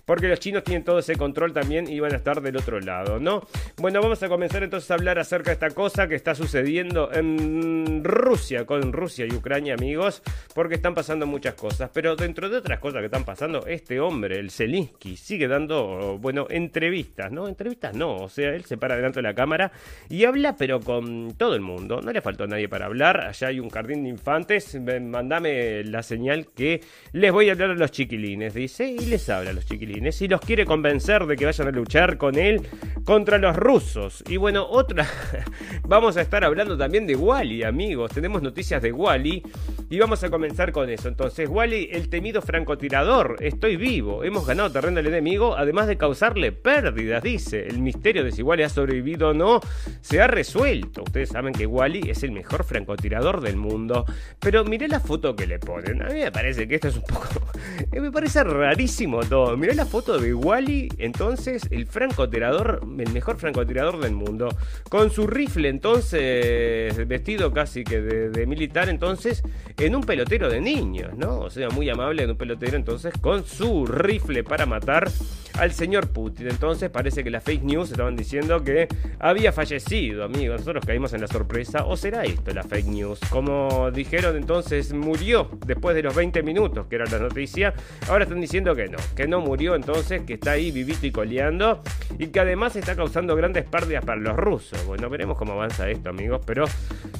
porque 0.05 0.27
los 0.27 0.39
chinos 0.39 0.63
tienen 0.63 0.83
todo 0.83 0.99
ese 0.99 1.15
control 1.15 1.53
también 1.53 1.89
y 1.89 1.99
van 1.99 2.13
a 2.13 2.17
estar 2.17 2.41
del 2.41 2.57
otro 2.57 2.79
lado, 2.79 3.19
¿no? 3.19 3.41
Bueno, 3.77 4.01
vamos 4.01 4.21
a 4.23 4.29
comenzar 4.29 4.63
entonces 4.63 4.89
a 4.91 4.93
hablar 4.93 5.19
acerca 5.19 5.38
de 5.43 5.53
esta 5.53 5.69
cosa 5.69 6.07
que 6.07 6.15
está 6.15 6.35
sucediendo 6.35 7.11
en 7.13 8.03
Rusia, 8.03 8.65
con 8.65 8.91
Rusia 8.91 9.25
y 9.25 9.33
Ucrania, 9.33 9.73
amigos, 9.73 10.21
porque 10.53 10.75
están 10.75 10.93
pasando 10.93 11.25
muchas 11.25 11.53
cosas. 11.53 11.89
Pero 11.93 12.15
dentro 12.15 12.49
de 12.49 12.57
otras 12.57 12.79
cosas 12.79 12.99
que 12.99 13.05
están 13.05 13.23
pasando, 13.23 13.65
este 13.65 13.99
hombre, 13.99 14.39
el 14.39 14.51
Zelinsky, 14.51 15.15
sigue 15.15 15.47
dando, 15.47 16.17
bueno, 16.19 16.47
entrevistas, 16.49 17.31
¿no? 17.31 17.47
Entrevistas 17.47 17.95
no, 17.95 18.17
o 18.17 18.29
sea, 18.29 18.53
él 18.53 18.65
se 18.65 18.77
para 18.77 18.95
delante 18.95 19.19
de 19.19 19.23
la 19.23 19.33
cámara 19.33 19.71
y 20.09 20.25
habla, 20.25 20.55
pero 20.57 20.79
con 20.79 21.33
todo 21.37 21.55
el 21.55 21.61
mundo. 21.61 22.01
No 22.01 22.11
le 22.11 22.21
faltó 22.21 22.43
a 22.43 22.47
nadie 22.47 22.67
para 22.67 22.85
hablar. 22.85 23.21
Allá 23.21 23.47
hay 23.47 23.59
un 23.59 23.69
jardín 23.69 24.03
de 24.03 24.09
infantes. 24.09 24.77
Mandame 24.79 25.83
la 25.83 26.03
señal 26.03 26.47
que 26.55 26.81
les 27.13 27.31
voy 27.31 27.49
a 27.49 27.53
hablar 27.53 27.71
a 27.71 27.75
los 27.75 27.91
chiquilines, 27.91 28.53
dice, 28.53 28.87
y 28.87 29.05
les 29.05 29.29
habla 29.29 29.51
a 29.51 29.53
los 29.53 29.65
chiquilines 29.65 30.21
y 30.21 30.27
los 30.27 30.41
quiere 30.41 30.65
convencer 30.65 31.25
de 31.25 31.35
que 31.35 31.45
vayan 31.45 31.67
a 31.67 31.71
luchar 31.71 32.17
con 32.17 32.37
él 32.37 32.61
contra 33.03 33.37
los 33.37 33.55
rusos. 33.55 34.23
Y 34.27 34.37
bueno, 34.37 34.67
otra 34.69 35.07
vamos 35.87 36.17
a 36.17 36.21
estar 36.21 36.43
hablando 36.43 36.77
también 36.77 37.07
de 37.07 37.15
Wally, 37.15 37.63
amigos. 37.63 38.11
Tenemos 38.11 38.41
noticias 38.41 38.81
de 38.81 38.91
Wally 38.91 39.43
y 39.89 39.99
vamos 39.99 40.23
a 40.23 40.29
comenzar 40.29 40.71
con 40.71 40.89
eso. 40.89 41.07
Entonces, 41.07 41.49
Wally, 41.49 41.89
el 41.91 42.09
temido 42.09 42.41
francotirador. 42.41 43.37
Estoy 43.39 43.75
vivo. 43.75 44.23
Hemos 44.23 44.45
ganado 44.45 44.71
terreno 44.71 44.99
al 44.99 45.07
enemigo, 45.07 45.55
además 45.57 45.87
de 45.87 45.97
causarle 45.97 46.51
pérdidas, 46.51 47.23
dice. 47.23 47.67
El 47.67 47.79
misterio 47.79 48.23
de 48.23 48.31
si 48.31 48.43
Wally 48.43 48.63
ha 48.63 48.69
sobrevivido 48.69 49.29
o 49.29 49.33
no 49.33 49.59
se 50.01 50.21
ha 50.21 50.27
resuelto. 50.27 51.03
Ustedes 51.03 51.29
saben 51.29 51.53
que 51.53 51.65
Wally 51.65 52.09
es 52.09 52.23
el 52.23 52.31
mejor 52.31 52.63
francotirador 52.63 53.41
del 53.41 53.55
mundo. 53.55 54.05
Pero 54.39 54.63
miré 54.65 54.87
la 54.87 54.99
foto 54.99 55.35
que 55.35 55.47
le 55.47 55.59
ponen. 55.59 56.01
A 56.03 56.07
mí 56.09 56.19
me 56.19 56.31
parece 56.31 56.67
que 56.67 56.75
esto 56.75 56.89
es 56.89 56.95
un 56.95 57.03
poco. 57.03 57.47
me 57.91 58.11
parece 58.11 58.43
rarísimo 58.43 59.21
todo. 59.21 59.57
Miré 59.57 59.75
la 59.75 59.85
foto 59.85 60.19
de 60.19 60.33
Wally, 60.33 60.89
entonces, 60.97 61.63
el 61.71 61.85
francotirador, 61.85 62.81
el 62.97 63.11
mejor 63.11 63.37
francotirador 63.37 63.99
del 63.99 64.13
mundo. 64.13 64.49
Con 64.89 65.11
su 65.11 65.18
su 65.19 65.27
rifle 65.27 65.67
entonces, 65.67 67.05
vestido 67.05 67.51
casi 67.51 67.83
que 67.83 67.99
de, 67.99 68.47
militar 68.47 68.87
entonces, 68.87 69.43
en 69.77 69.93
un 69.93 70.01
pelotero 70.01 70.49
de 70.49 70.61
niños, 70.61 71.11
¿no? 71.17 71.39
O 71.39 71.49
sea, 71.49 71.69
muy 71.69 71.89
amable 71.89 72.23
en 72.23 72.29
un 72.29 72.37
pelotero 72.37 72.77
entonces, 72.77 73.13
con 73.19 73.43
su 73.45 73.85
rifle 73.85 74.45
para 74.45 74.65
matar 74.65 75.11
al 75.59 75.71
señor 75.73 76.09
Putin. 76.09 76.47
Entonces 76.47 76.89
parece 76.89 77.23
que 77.23 77.29
las 77.29 77.43
fake 77.43 77.63
news 77.63 77.91
estaban 77.91 78.15
diciendo 78.15 78.63
que 78.63 78.87
había 79.19 79.51
fallecido, 79.51 80.23
amigos. 80.23 80.61
Nosotros 80.61 80.85
caímos 80.85 81.13
en 81.13 81.21
la 81.21 81.27
sorpresa. 81.27 81.85
¿O 81.85 81.97
será 81.97 82.23
esto 82.23 82.51
la 82.53 82.63
fake 82.63 82.87
news? 82.87 83.19
Como 83.29 83.91
dijeron 83.91 84.35
entonces, 84.37 84.93
murió 84.93 85.49
después 85.65 85.95
de 85.95 86.03
los 86.03 86.15
20 86.15 86.41
minutos, 86.43 86.87
que 86.87 86.95
era 86.95 87.05
la 87.05 87.19
noticia. 87.19 87.73
Ahora 88.07 88.23
están 88.23 88.41
diciendo 88.41 88.75
que 88.75 88.87
no, 88.87 88.97
que 89.15 89.27
no 89.27 89.41
murió 89.41 89.75
entonces, 89.75 90.21
que 90.23 90.33
está 90.33 90.51
ahí 90.51 90.71
vivito 90.71 91.05
y 91.05 91.11
coleando. 91.11 91.81
Y 92.17 92.27
que 92.27 92.39
además 92.39 92.75
está 92.75 92.95
causando 92.95 93.35
grandes 93.35 93.65
pérdidas 93.65 94.03
para 94.05 94.19
los 94.19 94.35
rusos. 94.35 94.85
Bueno, 94.85 95.09
veremos 95.09 95.37
cómo 95.37 95.53
avanza 95.53 95.89
esto, 95.89 96.09
amigos. 96.09 96.41
Pero 96.45 96.65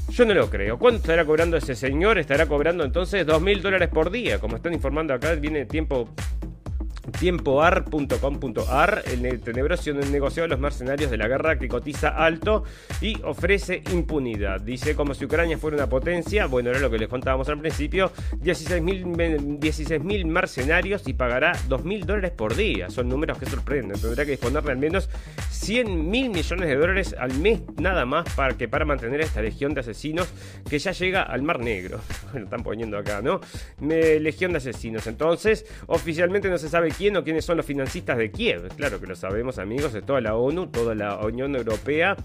Yo 0.10 0.25
no 0.25 0.34
lo 0.34 0.50
creo. 0.50 0.79
¿Cuánto 0.79 1.01
estará 1.01 1.25
cobrando 1.25 1.58
ese 1.58 1.75
señor? 1.75 2.17
Estará 2.17 2.46
cobrando 2.46 2.84
entonces 2.84 3.25
dos 3.25 3.41
mil 3.41 3.62
dólares 3.62 3.89
por 3.89 4.10
día. 4.10 4.39
Como 4.39 4.55
están 4.55 4.74
informando 4.74 5.13
acá, 5.13 5.36
viene 5.36 5.65
tiempo 5.65 6.10
tiempoar.com.ar, 7.11 9.03
el 9.07 9.39
tenebroso 9.41 9.93
negociado 9.93 10.47
de 10.47 10.49
los 10.49 10.59
mercenarios 10.59 11.11
de 11.11 11.17
la 11.17 11.27
guerra 11.27 11.57
que 11.57 11.67
cotiza 11.67 12.09
alto 12.09 12.63
y 13.01 13.21
ofrece 13.23 13.83
impunidad. 13.91 14.61
Dice 14.61 14.95
como 14.95 15.13
si 15.13 15.25
Ucrania 15.25 15.57
fuera 15.57 15.77
una 15.77 15.87
potencia, 15.87 16.47
bueno, 16.47 16.69
era 16.69 16.79
lo 16.79 16.89
que 16.89 16.97
les 16.97 17.07
contábamos 17.07 17.47
al 17.49 17.59
principio, 17.59 18.11
16 18.39 18.81
mil 20.03 20.25
mercenarios 20.25 21.07
y 21.07 21.13
pagará 21.13 21.53
2 21.67 21.83
mil 21.83 22.05
dólares 22.05 22.31
por 22.31 22.55
día. 22.55 22.89
Son 22.89 23.07
números 23.07 23.37
que 23.37 23.45
sorprenden. 23.45 23.99
Tendrá 23.99 24.25
que 24.25 24.31
disponer 24.31 24.63
de 24.63 24.71
al 24.71 24.77
menos 24.77 25.09
100 25.49 26.09
mil 26.09 26.29
millones 26.29 26.67
de 26.67 26.75
dólares 26.75 27.15
al 27.17 27.33
mes 27.39 27.61
nada 27.77 28.05
más 28.05 28.33
para 28.33 28.57
que 28.57 28.67
para 28.67 28.85
mantener 28.85 29.21
esta 29.21 29.41
legión 29.41 29.73
de 29.73 29.81
asesinos 29.81 30.27
que 30.69 30.79
ya 30.79 30.91
llega 30.91 31.23
al 31.23 31.41
Mar 31.41 31.59
Negro. 31.59 31.99
Lo 32.33 32.43
están 32.43 32.63
poniendo 32.63 32.97
acá, 32.97 33.21
¿no? 33.21 33.41
legión 33.79 34.51
de 34.51 34.57
asesinos. 34.57 35.07
Entonces, 35.07 35.65
oficialmente 35.87 36.49
no 36.49 36.57
se 36.57 36.69
sabe 36.69 36.91
quién 36.99 37.15
o 37.15 37.23
quiénes 37.23 37.45
son 37.45 37.55
los 37.55 37.65
financistas 37.65 38.17
de 38.17 38.29
Kiev. 38.29 38.67
Claro 38.75 38.99
que 38.99 39.07
lo 39.07 39.15
sabemos, 39.15 39.57
amigos, 39.57 39.93
de 39.93 40.01
toda 40.01 40.19
la 40.19 40.35
ONU, 40.35 40.67
toda 40.67 40.93
la 40.95 41.17
Unión 41.19 41.55
Europea, 41.55 42.17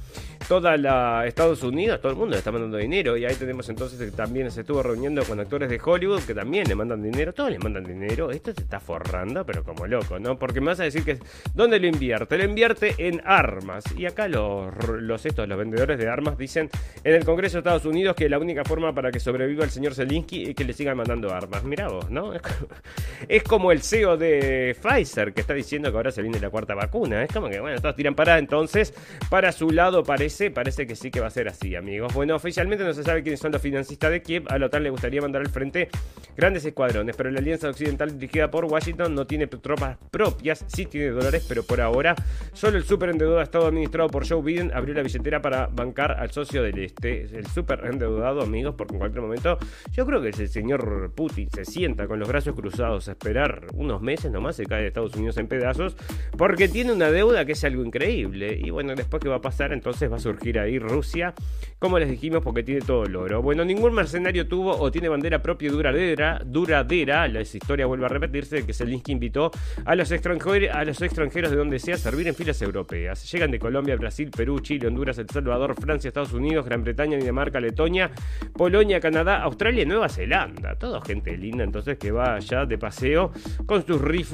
toda 0.49 0.77
la 0.77 1.25
Estados 1.29 1.63
Unidos, 1.63 2.01
todo 2.01 2.11
el 2.11 2.19
mundo 2.19 2.33
le 2.33 2.39
está 2.39 2.51
mandando 2.51 2.77
dinero. 2.77 3.17
Y 3.17 3.25
ahí 3.25 3.37
tenemos 3.37 3.69
entonces 3.69 4.01
que 4.01 4.11
también 4.11 4.51
se 4.51 4.63
estuvo 4.63 4.83
reuniendo 4.83 5.23
con 5.23 5.39
actores 5.39 5.71
de 5.71 5.81
Hollywood 5.83 6.23
que 6.23 6.35
también 6.35 6.67
le 6.67 6.75
mandan 6.75 7.01
dinero. 7.01 7.33
Todos 7.33 7.53
le 7.53 7.61
mandan 7.61 7.85
dinero. 7.85 8.33
Esto 8.33 8.53
se 8.53 8.63
está 8.63 8.81
forrando, 8.81 9.47
pero 9.47 9.63
como 9.63 9.87
loco, 9.87 10.19
¿no? 10.19 10.37
Porque 10.37 10.61
me 10.61 10.67
vas 10.67 10.81
a 10.81 10.85
decir 10.85 11.05
que 11.05 11.19
¿dónde 11.55 11.79
lo 11.79 11.87
invierte? 11.87 12.37
Lo 12.37 12.43
invierte 12.43 12.97
en 12.99 13.23
armas. 13.25 13.85
Y 13.97 14.07
acá 14.07 14.27
los, 14.27 14.75
los 14.89 15.25
estos, 15.25 15.47
los 15.47 15.57
vendedores 15.57 16.01
de 16.01 16.09
armas 16.09 16.37
dicen 16.37 16.69
en 17.05 17.15
el 17.15 17.25
Congreso 17.25 17.59
de 17.59 17.61
Estados 17.61 17.85
Unidos 17.85 18.17
que 18.17 18.29
la 18.29 18.41
única 18.41 18.65
forma 18.65 18.93
para 18.93 19.13
que 19.13 19.21
sobreviva 19.21 19.63
el 19.63 19.71
señor 19.71 19.95
Zelensky 19.95 20.51
es 20.51 20.57
que 20.57 20.65
le 20.65 20.73
sigan 20.73 20.97
mandando 20.97 21.33
armas. 21.33 21.63
Mirá 21.63 21.87
vos, 21.87 22.11
¿no? 22.11 22.33
Es 23.29 23.45
como 23.45 23.71
el 23.71 23.81
CEO 23.81 24.17
de 24.17 24.64
Pfizer, 24.73 25.35
que 25.35 25.41
está 25.43 25.53
diciendo 25.53 25.91
que 25.91 25.97
ahora 25.97 26.11
se 26.11 26.23
viene 26.23 26.41
la 26.41 26.49
cuarta 26.49 26.75
vacuna. 26.75 27.25
Es 27.25 27.33
como 27.33 27.49
que, 27.49 27.61
bueno, 27.61 27.81
todos 27.81 27.97
tiran 27.97 28.15
para 28.15 28.39
entonces. 28.39 28.95
Para 29.29 29.53
su 29.53 29.71
lado 29.71 30.03
parece, 30.03 30.51
parece 30.51 30.87
que 30.87 30.97
sí 30.97 31.11
que 31.11 31.21
va 31.21 31.27
a 31.27 31.31
ser 31.31 31.49
así, 31.49 31.77
amigos. 31.77 32.15
Bueno, 32.15 32.37
oficialmente 32.37 32.85
no 32.85 32.95
se 32.95 33.03
sabe 33.03 33.23
quiénes 33.23 33.41
son 33.41 33.53
los 33.53 33.61
financistas 33.61 34.11
de 34.11 34.23
Kiev. 34.23 34.45
A 34.49 34.59
la 34.59 34.67
OTAN 34.67 34.83
le 34.83 34.91
gustaría 34.91 35.21
mandar 35.21 35.43
al 35.43 35.49
frente 35.49 35.89
grandes 36.37 36.65
escuadrones, 36.65 37.17
pero 37.17 37.31
la 37.31 37.41
Alianza 37.41 37.69
Occidental 37.69 38.19
dirigida 38.19 38.51
por 38.51 38.65
Washington 38.65 39.15
no 39.15 39.27
tiene 39.27 39.47
tropas 39.47 39.99
propias, 40.11 40.65
sí 40.67 40.87
tiene 40.87 41.11
dólares, 41.11 41.45
pero 41.49 41.63
por 41.63 41.81
ahora 41.81 42.15
solo 42.53 42.77
el 42.79 42.85
super 42.85 43.11
endeudado 43.11 43.43
estado 43.43 43.67
administrado 43.67 44.09
por 44.09 44.29
Joe 44.29 44.43
Biden 44.43 44.73
abrió 44.75 44.95
la 44.95 45.03
billetera 45.03 45.41
para 45.41 45.67
bancar 45.67 46.13
al 46.13 46.31
socio 46.31 46.63
del 46.63 46.79
este. 46.79 47.23
El 47.23 47.47
super 47.47 47.85
endeudado, 47.85 48.43
amigos, 48.43 48.75
porque 48.77 48.95
en 48.95 48.99
cualquier 48.99 49.23
momento 49.23 49.59
yo 49.93 50.07
creo 50.07 50.21
que 50.21 50.29
el 50.29 50.49
señor 50.49 51.13
Putin 51.15 51.49
se 51.51 51.65
sienta 51.65 52.07
con 52.07 52.19
los 52.19 52.29
brazos 52.29 52.55
cruzados 52.55 53.09
a 53.09 53.13
esperar 53.13 53.67
unos 53.75 54.01
meses 54.03 54.31
nomás 54.31 54.54
se 54.55 54.67
cae 54.67 54.83
de 54.83 54.89
Estados 54.89 55.15
Unidos 55.15 55.37
en 55.39 55.47
pedazos, 55.47 55.97
porque 56.37 56.69
tiene 56.69 56.93
una 56.93 57.11
deuda 57.11 57.45
que 57.45 57.53
es 57.53 57.65
algo 57.65 57.85
increíble. 57.85 58.59
Y 58.63 58.71
bueno, 58.71 58.95
después 58.95 59.23
que 59.23 59.29
va 59.29 59.37
a 59.37 59.41
pasar, 59.41 59.73
entonces 59.73 60.11
va 60.11 60.17
a 60.17 60.21
surgir 60.21 60.59
ahí 60.59 60.79
Rusia, 60.79 61.35
como 61.79 61.99
les 61.99 62.09
dijimos, 62.09 62.43
porque 62.43 62.63
tiene 62.63 62.81
todo 62.81 63.05
el 63.05 63.17
oro. 63.17 63.43
Bueno, 63.43 63.65
ningún 63.65 63.95
mercenario 63.95 64.47
tuvo 64.47 64.77
o 64.77 64.91
tiene 64.91 65.09
bandera 65.09 65.43
propia 65.43 65.71
duradera, 65.71 66.41
duradera, 66.45 67.29
la 67.29 67.41
historia 67.41 67.87
vuelve 67.87 68.07
a 68.07 68.09
repetirse, 68.09 68.65
que 68.65 68.73
Zelensky 68.73 69.13
invitó 69.13 69.51
a 69.85 69.95
los, 69.95 70.11
extranjeros, 70.11 70.75
a 70.75 70.85
los 70.85 71.01
extranjeros 71.03 71.51
de 71.51 71.57
donde 71.57 71.79
sea 71.79 71.95
a 71.95 71.99
servir 71.99 72.29
en 72.29 72.35
filas 72.35 72.61
europeas. 72.63 73.31
Llegan 73.31 73.51
de 73.51 73.59
Colombia, 73.59 73.97
Brasil, 73.97 74.31
Perú, 74.31 74.61
Chile, 74.61 74.87
Honduras, 74.87 75.19
El 75.19 75.29
Salvador, 75.29 75.75
Francia, 75.81 76.09
Estados 76.09 76.33
Unidos, 76.33 76.65
Gran 76.65 76.83
Bretaña, 76.83 77.17
Dinamarca, 77.17 77.61
Letonia, 77.61 78.11
Polonia, 78.55 79.01
Canadá, 79.01 79.43
Australia 79.43 79.83
y 79.83 79.87
Nueva 79.87 80.09
Zelanda. 80.09 80.77
Todo 80.77 81.01
gente 81.01 81.37
linda 81.37 81.65
entonces 81.65 81.99
que 81.99 82.11
va 82.11 82.37
allá 82.37 82.67
de 82.67 82.79
paseo 82.79 83.33
con 83.67 83.87
sus 83.87 84.01
rifles 84.01 84.34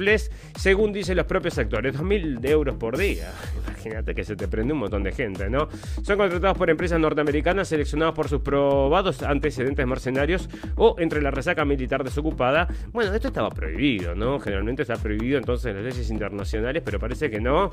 según 0.56 0.92
dicen 0.92 1.16
los 1.16 1.26
propios 1.26 1.58
actores, 1.58 1.94
2.000 1.98 2.44
euros 2.48 2.76
por 2.76 2.96
día. 2.96 3.32
Imagínate 3.66 4.14
que 4.14 4.24
se 4.24 4.36
te 4.36 4.48
prende 4.48 4.72
un 4.72 4.80
montón 4.80 5.02
de 5.02 5.12
gente, 5.12 5.48
¿no? 5.50 5.68
Son 6.02 6.16
contratados 6.16 6.56
por 6.56 6.70
empresas 6.70 6.98
norteamericanas 6.98 7.68
seleccionados 7.68 8.14
por 8.14 8.28
sus 8.28 8.40
probados 8.40 9.22
antecedentes 9.22 9.86
mercenarios 9.86 10.48
o 10.76 10.96
entre 10.98 11.22
la 11.22 11.30
resaca 11.30 11.64
militar 11.64 12.04
desocupada. 12.04 12.68
Bueno, 12.92 13.12
esto 13.14 13.28
estaba 13.28 13.50
prohibido, 13.50 14.14
¿no? 14.14 14.38
Generalmente 14.40 14.82
está 14.82 14.96
prohibido 14.96 15.38
entonces 15.38 15.66
en 15.66 15.76
las 15.76 15.94
leyes 15.94 16.10
internacionales, 16.10 16.82
pero 16.84 16.98
parece 16.98 17.30
que 17.30 17.40
no. 17.40 17.72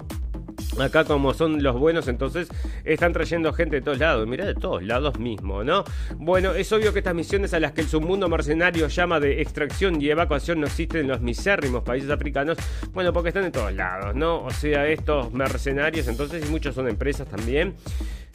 Acá 0.79 1.05
como 1.05 1.33
son 1.33 1.63
los 1.63 1.77
buenos, 1.77 2.07
entonces 2.07 2.49
están 2.83 3.13
trayendo 3.13 3.51
gente 3.53 3.77
de 3.77 3.81
todos 3.81 3.97
lados. 3.97 4.27
Mirá, 4.27 4.45
de 4.45 4.55
todos 4.55 4.83
lados 4.83 5.19
mismo, 5.19 5.63
¿no? 5.63 5.83
Bueno, 6.17 6.53
es 6.53 6.71
obvio 6.71 6.93
que 6.93 6.99
estas 6.99 7.15
misiones 7.15 7.53
a 7.53 7.59
las 7.59 7.71
que 7.71 7.81
el 7.81 7.87
submundo 7.87 8.29
mercenario 8.29 8.87
llama 8.87 9.19
de 9.19 9.41
extracción 9.41 10.01
y 10.01 10.09
evacuación 10.09 10.59
no 10.59 10.67
existen 10.67 11.01
en 11.01 11.07
los 11.07 11.21
misérrimos 11.21 11.83
países 11.83 12.09
africanos. 12.09 12.57
Bueno, 12.93 13.11
porque 13.13 13.29
están 13.29 13.43
de 13.43 13.51
todos 13.51 13.73
lados, 13.73 14.15
¿no? 14.15 14.43
O 14.43 14.51
sea, 14.51 14.87
estos 14.87 15.33
mercenarios, 15.33 16.07
entonces, 16.07 16.47
y 16.47 16.51
muchos 16.51 16.75
son 16.75 16.87
empresas 16.87 17.27
también 17.27 17.75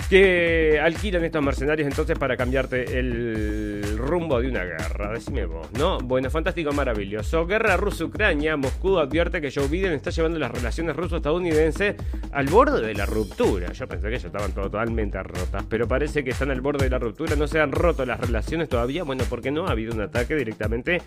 que 0.09 0.81
alquilan 0.81 1.25
estos 1.25 1.43
mercenarios 1.43 1.89
entonces 1.89 2.19
para 2.19 2.37
cambiarte 2.37 2.99
el 2.99 3.99
rumbo 3.99 4.41
de 4.41 4.49
una 4.49 4.65
guerra. 4.65 5.13
Decime 5.13 5.47
vos, 5.47 5.71
¿no? 5.73 5.99
Bueno, 5.99 6.31
fantástico, 6.31 6.73
maravilloso. 6.73 7.47
Guerra 7.47 7.77
ruso-Ucrania. 7.77 8.57
Moscú 8.57 8.99
advierte 8.99 9.41
que 9.41 9.51
Joe 9.51 9.69
Biden 9.69 9.93
está 9.93 10.11
llevando 10.11 10.39
las 10.39 10.51
relaciones 10.51 10.97
ruso-estadounidenses 10.97 11.97
al 12.33 12.47
borde 12.47 12.87
de 12.87 12.95
la 12.95 13.07
ruptura. 13.07 13.73
Yo 13.73 13.87
pensé 13.87 14.11
que 14.11 14.19
ya 14.19 14.27
estaban 14.27 14.53
totalmente 14.53 15.23
rotas, 15.23 15.65
pero 15.69 15.87
parece 15.89 16.25
que 16.25 16.31
están 16.31 16.51
al 16.51 16.61
borde 16.61 16.85
de 16.85 16.91
la 16.91 16.99
ruptura. 16.99 17.37
No 17.37 17.47
se 17.47 17.61
han 17.61 17.73
roto 17.73 18.05
las 18.07 18.21
relaciones 18.21 18.69
todavía. 18.69 19.05
Bueno, 19.05 19.25
porque 19.29 19.51
no 19.51 19.67
ha 19.67 19.71
habido 19.71 19.95
un 19.95 20.01
ataque 20.01 20.35
directamente 20.35 21.03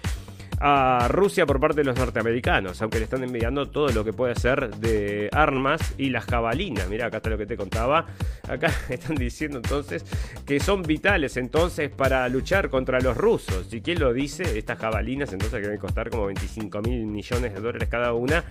a 0.67 1.07
Rusia 1.09 1.45
por 1.45 1.59
parte 1.59 1.81
de 1.81 1.83
los 1.83 1.95
norteamericanos, 1.95 2.81
aunque 2.81 2.97
le 2.97 3.03
están 3.03 3.23
enviando 3.23 3.69
todo 3.69 3.89
lo 3.89 4.03
que 4.03 4.13
puede 4.13 4.33
ser 4.33 4.75
de 4.77 5.29
armas 5.31 5.93
y 5.95 6.09
las 6.09 6.25
jabalinas. 6.25 6.89
Mira, 6.89 7.05
acá 7.05 7.17
está 7.17 7.29
lo 7.29 7.37
que 7.37 7.45
te 7.45 7.55
contaba. 7.55 8.07
Acá 8.49 8.73
están 8.89 9.15
diciendo 9.15 9.57
entonces 9.57 10.03
que 10.43 10.59
son 10.59 10.81
vitales 10.81 11.37
entonces 11.37 11.91
para 11.91 12.27
luchar 12.29 12.71
contra 12.71 12.99
los 12.99 13.15
rusos. 13.15 13.71
¿Y 13.75 13.81
quién 13.81 13.99
lo 13.99 14.11
dice? 14.11 14.57
Estas 14.57 14.79
jabalinas 14.79 15.31
entonces 15.33 15.59
que 15.59 15.67
deben 15.67 15.79
costar 15.79 16.09
como 16.09 16.25
25 16.25 16.81
mil 16.81 17.05
millones 17.05 17.53
de 17.53 17.59
dólares 17.59 17.87
cada 17.87 18.13
una. 18.13 18.43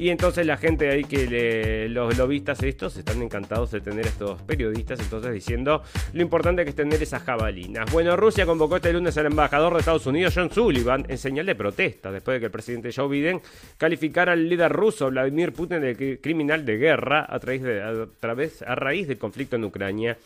Y 0.00 0.08
entonces 0.08 0.46
la 0.46 0.56
gente 0.56 0.88
ahí 0.88 1.04
que 1.04 1.86
los 1.90 2.16
lobistas 2.16 2.62
estos 2.62 2.96
están 2.96 3.20
encantados 3.20 3.70
de 3.70 3.82
tener 3.82 4.06
estos 4.06 4.40
periodistas 4.40 4.98
entonces 4.98 5.30
diciendo 5.30 5.82
lo 6.14 6.22
importante 6.22 6.64
que 6.64 6.70
es 6.70 6.74
tener 6.74 7.02
esas 7.02 7.22
jabalinas. 7.22 7.92
Bueno, 7.92 8.16
Rusia 8.16 8.46
convocó 8.46 8.76
este 8.76 8.94
lunes 8.94 9.18
al 9.18 9.26
embajador 9.26 9.74
de 9.74 9.80
Estados 9.80 10.06
Unidos, 10.06 10.32
John 10.34 10.50
Sullivan, 10.50 11.04
en 11.06 11.18
señal 11.18 11.44
de 11.44 11.54
protesta 11.54 12.10
después 12.10 12.36
de 12.36 12.40
que 12.40 12.46
el 12.46 12.50
presidente 12.50 12.90
Joe 12.96 13.08
Biden 13.08 13.42
calificara 13.76 14.32
al 14.32 14.48
líder 14.48 14.72
ruso 14.72 15.10
Vladimir 15.10 15.52
Putin 15.52 15.82
de 15.82 16.18
criminal 16.18 16.64
de 16.64 16.78
guerra 16.78 17.26
a, 17.28 17.38
través 17.38 17.62
a, 17.62 18.06
través, 18.18 18.62
a 18.62 18.74
raíz 18.76 19.06
del 19.06 19.18
conflicto 19.18 19.56
en 19.56 19.64
Ucrania. 19.64 20.16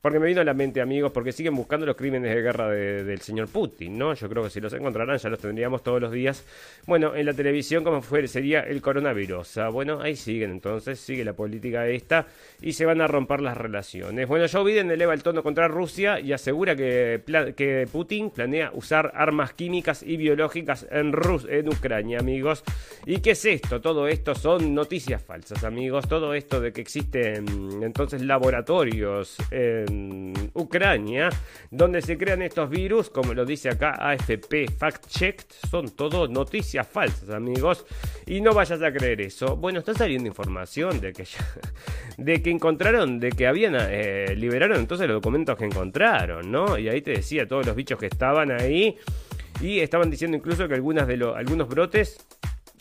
Porque 0.00 0.20
me 0.20 0.28
vino 0.28 0.40
a 0.40 0.44
la 0.44 0.54
mente, 0.54 0.80
amigos, 0.80 1.10
porque 1.10 1.32
siguen 1.32 1.56
buscando 1.56 1.84
los 1.84 1.96
crímenes 1.96 2.32
de 2.32 2.40
guerra 2.40 2.68
del 2.68 3.20
señor 3.20 3.48
Putin, 3.48 3.98
¿no? 3.98 4.14
Yo 4.14 4.28
creo 4.28 4.44
que 4.44 4.50
si 4.50 4.60
los 4.60 4.72
encontrarán 4.72 5.18
ya 5.18 5.28
los 5.28 5.40
tendríamos 5.40 5.82
todos 5.82 6.00
los 6.00 6.12
días. 6.12 6.44
Bueno, 6.86 7.16
en 7.16 7.26
la 7.26 7.34
televisión, 7.34 7.82
como 7.82 8.00
fuere, 8.00 8.28
sería 8.28 8.60
el 8.60 8.80
coronavirus. 8.80 9.58
Ah, 9.58 9.70
bueno, 9.70 10.00
ahí 10.00 10.14
siguen 10.14 10.52
entonces, 10.52 11.00
sigue 11.00 11.24
la 11.24 11.32
política 11.32 11.88
esta 11.88 12.28
y 12.62 12.74
se 12.74 12.86
van 12.86 13.00
a 13.00 13.08
romper 13.08 13.40
las 13.40 13.56
relaciones. 13.56 14.28
Bueno, 14.28 14.46
Joe 14.48 14.62
Biden 14.62 14.88
eleva 14.92 15.14
el 15.14 15.24
tono 15.24 15.42
contra 15.42 15.66
Rusia 15.66 16.20
y 16.20 16.32
asegura 16.32 16.76
que, 16.76 17.88
Putin 17.90 18.30
planea 18.30 18.70
usar 18.74 19.10
armas 19.16 19.52
químicas 19.52 20.04
y 20.04 20.16
biológicas 20.16 20.86
en, 20.92 21.12
Rus 21.12 21.44
en 21.50 21.68
Ucrania, 21.68 22.20
amigos. 22.20 22.62
¿Y 23.04 23.18
qué 23.18 23.32
es 23.32 23.44
esto? 23.44 23.80
Todo 23.80 24.06
esto 24.06 24.36
son 24.36 24.76
noticias 24.76 25.20
falsas, 25.24 25.64
amigos. 25.64 26.06
Todo 26.08 26.34
esto 26.34 26.60
de 26.60 26.72
que 26.72 26.82
existen 26.82 27.82
entonces 27.82 28.22
laboratorios. 28.22 29.38
Ucrania, 30.54 31.30
donde 31.70 32.02
se 32.02 32.18
crean 32.18 32.42
estos 32.42 32.68
virus, 32.68 33.10
como 33.10 33.34
lo 33.34 33.44
dice 33.44 33.68
acá 33.68 33.92
AFP 33.98 34.68
Fact 34.76 35.06
Checked, 35.06 35.46
son 35.70 35.90
todo 35.90 36.28
noticias 36.28 36.86
falsas, 36.86 37.30
amigos, 37.30 37.86
y 38.26 38.40
no 38.40 38.52
vayas 38.52 38.82
a 38.82 38.92
creer 38.92 39.20
eso. 39.20 39.56
Bueno, 39.56 39.78
está 39.78 39.94
saliendo 39.94 40.28
información 40.28 41.00
de 41.00 41.12
que 41.12 41.24
de 42.18 42.42
que 42.42 42.50
encontraron, 42.50 43.20
de 43.20 43.30
que 43.30 43.46
habían 43.46 43.76
eh, 43.78 44.34
liberaron 44.36 44.78
entonces 44.78 45.06
los 45.06 45.16
documentos 45.16 45.56
que 45.56 45.64
encontraron, 45.64 46.50
¿no? 46.50 46.78
Y 46.78 46.88
ahí 46.88 47.02
te 47.02 47.12
decía 47.12 47.46
todos 47.46 47.66
los 47.66 47.76
bichos 47.76 47.98
que 47.98 48.06
estaban 48.06 48.50
ahí 48.50 48.96
y 49.60 49.80
estaban 49.80 50.10
diciendo 50.10 50.36
incluso 50.36 50.68
que 50.68 50.74
algunas 50.74 51.06
de 51.06 51.16
los 51.16 51.36
algunos 51.36 51.68
brotes 51.68 52.26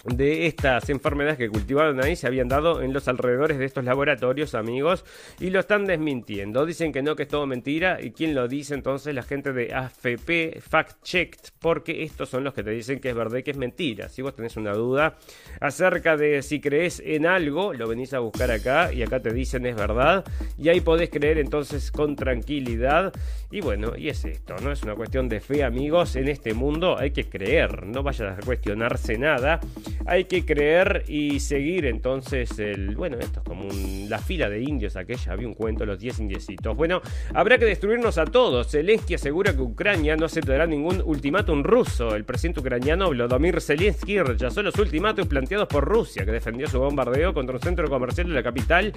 de 0.08 0.48
estas 0.48 0.90
enfermedades 0.90 1.38
que 1.38 1.50
cultivaron 1.50 2.02
ahí 2.04 2.16
se 2.16 2.28
habían 2.28 2.48
dado 2.48 2.82
en 2.82 2.94
los 2.94 3.08
alrededores 3.08 3.58
de 3.58 3.66
estos 3.66 3.84
laboratorios, 3.84 4.56
amigos, 4.56 5.04
y 5.40 5.50
lo 5.50 5.60
están 5.60 5.86
desmintiendo. 5.86 6.66
Dicen 6.66 6.94
que 6.94 7.02
no, 7.02 7.16
que 7.16 7.24
es 7.24 7.30
todo 7.30 7.46
mentira. 7.46 8.00
¿Y 8.02 8.12
quién 8.12 8.34
lo 8.34 8.48
dice 8.48 8.74
entonces? 8.74 9.14
La 9.14 9.24
gente 9.24 9.52
de 9.52 9.74
AFP, 9.74 10.62
Fact 10.62 11.04
Checked, 11.04 11.52
porque 11.60 12.04
estos 12.04 12.30
son 12.30 12.44
los 12.44 12.54
que 12.54 12.64
te 12.64 12.72
dicen 12.72 13.00
que 13.00 13.10
es 13.10 13.16
verdad 13.16 13.40
y 13.40 13.44
que 13.44 13.52
es 13.52 13.58
mentira. 13.58 14.08
Si 14.10 14.22
vos 14.22 14.36
tenés 14.36 14.56
una 14.56 14.74
duda 14.74 15.18
acerca 15.60 16.16
de 16.16 16.42
si 16.42 16.62
crees 16.62 17.02
en 17.06 17.26
algo, 17.26 17.74
lo 17.74 17.88
venís 17.88 18.14
a 18.14 18.20
buscar 18.20 18.50
acá 18.52 18.94
y 18.94 19.04
acá 19.04 19.20
te 19.20 19.34
dicen 19.34 19.66
es 19.66 19.76
verdad. 19.76 20.24
Y 20.58 20.70
ahí 20.70 20.80
podés 20.80 21.10
creer 21.10 21.38
entonces 21.38 21.92
con 21.92 22.16
tranquilidad. 22.16 23.14
Y 23.52 23.62
bueno, 23.62 23.98
y 23.98 24.10
es 24.10 24.24
esto, 24.24 24.56
¿no? 24.62 24.72
Es 24.72 24.84
una 24.84 24.96
cuestión 24.96 25.28
de 25.28 25.42
fe, 25.42 25.64
amigos. 25.64 26.16
En 26.16 26.30
este 26.30 26.54
mundo 26.54 26.98
hay 26.98 27.12
que 27.12 27.26
creer, 27.28 27.86
no 27.86 28.04
vayas 28.04 28.38
a 28.38 28.46
cuestionarse 28.46 29.18
nada 29.18 29.60
hay 30.06 30.26
que 30.26 30.46
creer 30.46 31.04
y 31.08 31.40
seguir 31.40 31.86
entonces 31.86 32.58
el, 32.60 32.96
bueno, 32.96 33.18
esto 33.20 33.40
es 33.40 33.46
como 33.46 33.68
la 34.08 34.20
fila 34.20 34.50
de 34.50 34.62
indios 34.62 34.96
aquella, 34.96 35.34
había 35.34 35.48
un 35.48 35.54
cuento, 35.54 35.86
los 35.86 36.00
10 36.00 36.20
indiecitos. 36.20 36.76
Bueno, 36.76 37.02
habrá 37.34 37.58
que 37.58 37.66
destruirnos 37.66 38.18
a 38.18 38.26
todos. 38.26 38.70
Zelensky 38.70 39.16
asegura 39.16 39.54
que 39.54 39.62
Ucrania 39.62 40.16
no 40.16 40.26
aceptará 40.26 40.66
ningún 40.66 41.02
ultimátum 41.06 41.64
ruso. 41.64 42.16
El 42.16 42.26
presidente 42.26 42.60
ucraniano 42.60 43.10
Vladimir 43.10 43.62
Zelensky 43.62 44.20
rechazó 44.22 44.62
los 44.62 44.78
ultimátum 44.78 45.28
planteados 45.28 45.68
por 45.68 45.86
Rusia, 45.86 46.26
que 46.26 46.32
defendió 46.32 46.68
su 46.68 46.80
bombardeo 46.80 47.34
contra 47.34 47.56
un 47.56 47.62
centro 47.62 47.90
comercial 47.90 48.28
de 48.28 48.34
la 48.34 48.44
capital 48.44 48.94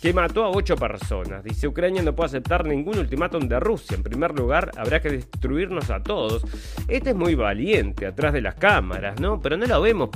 que 0.00 0.12
mató 0.12 0.44
a 0.44 0.50
ocho 0.50 0.76
personas. 0.76 1.42
Dice, 1.44 1.68
Ucrania 1.68 2.02
no 2.02 2.14
puede 2.14 2.28
aceptar 2.28 2.64
ningún 2.66 2.98
ultimátum 2.98 3.48
de 3.48 3.60
Rusia. 3.60 3.96
En 3.96 4.02
primer 4.02 4.34
lugar, 4.34 4.70
habrá 4.76 5.00
que 5.00 5.10
destruirnos 5.10 5.90
a 5.90 6.02
todos. 6.02 6.42
Este 6.88 7.10
es 7.10 7.16
muy 7.16 7.34
valiente, 7.34 8.06
atrás 8.06 8.32
de 8.32 8.40
las 8.40 8.54
cámaras, 8.54 9.20
¿no? 9.20 9.40
Pero 9.40 9.56
no 9.56 9.66
lo 9.66 9.80
vemos 9.80 10.10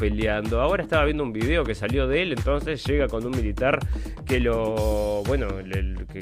Ahora 0.53 0.83
estaba 0.83 1.05
viendo 1.05 1.23
un 1.23 1.33
video 1.33 1.65
que 1.65 1.75
salió 1.75 2.07
de 2.07 2.23
él, 2.23 2.33
entonces 2.33 2.85
llega 2.85 3.09
con 3.09 3.25
un 3.25 3.33
militar 3.33 3.79
que 4.27 4.41
lo, 4.41 5.23
bueno, 5.27 5.49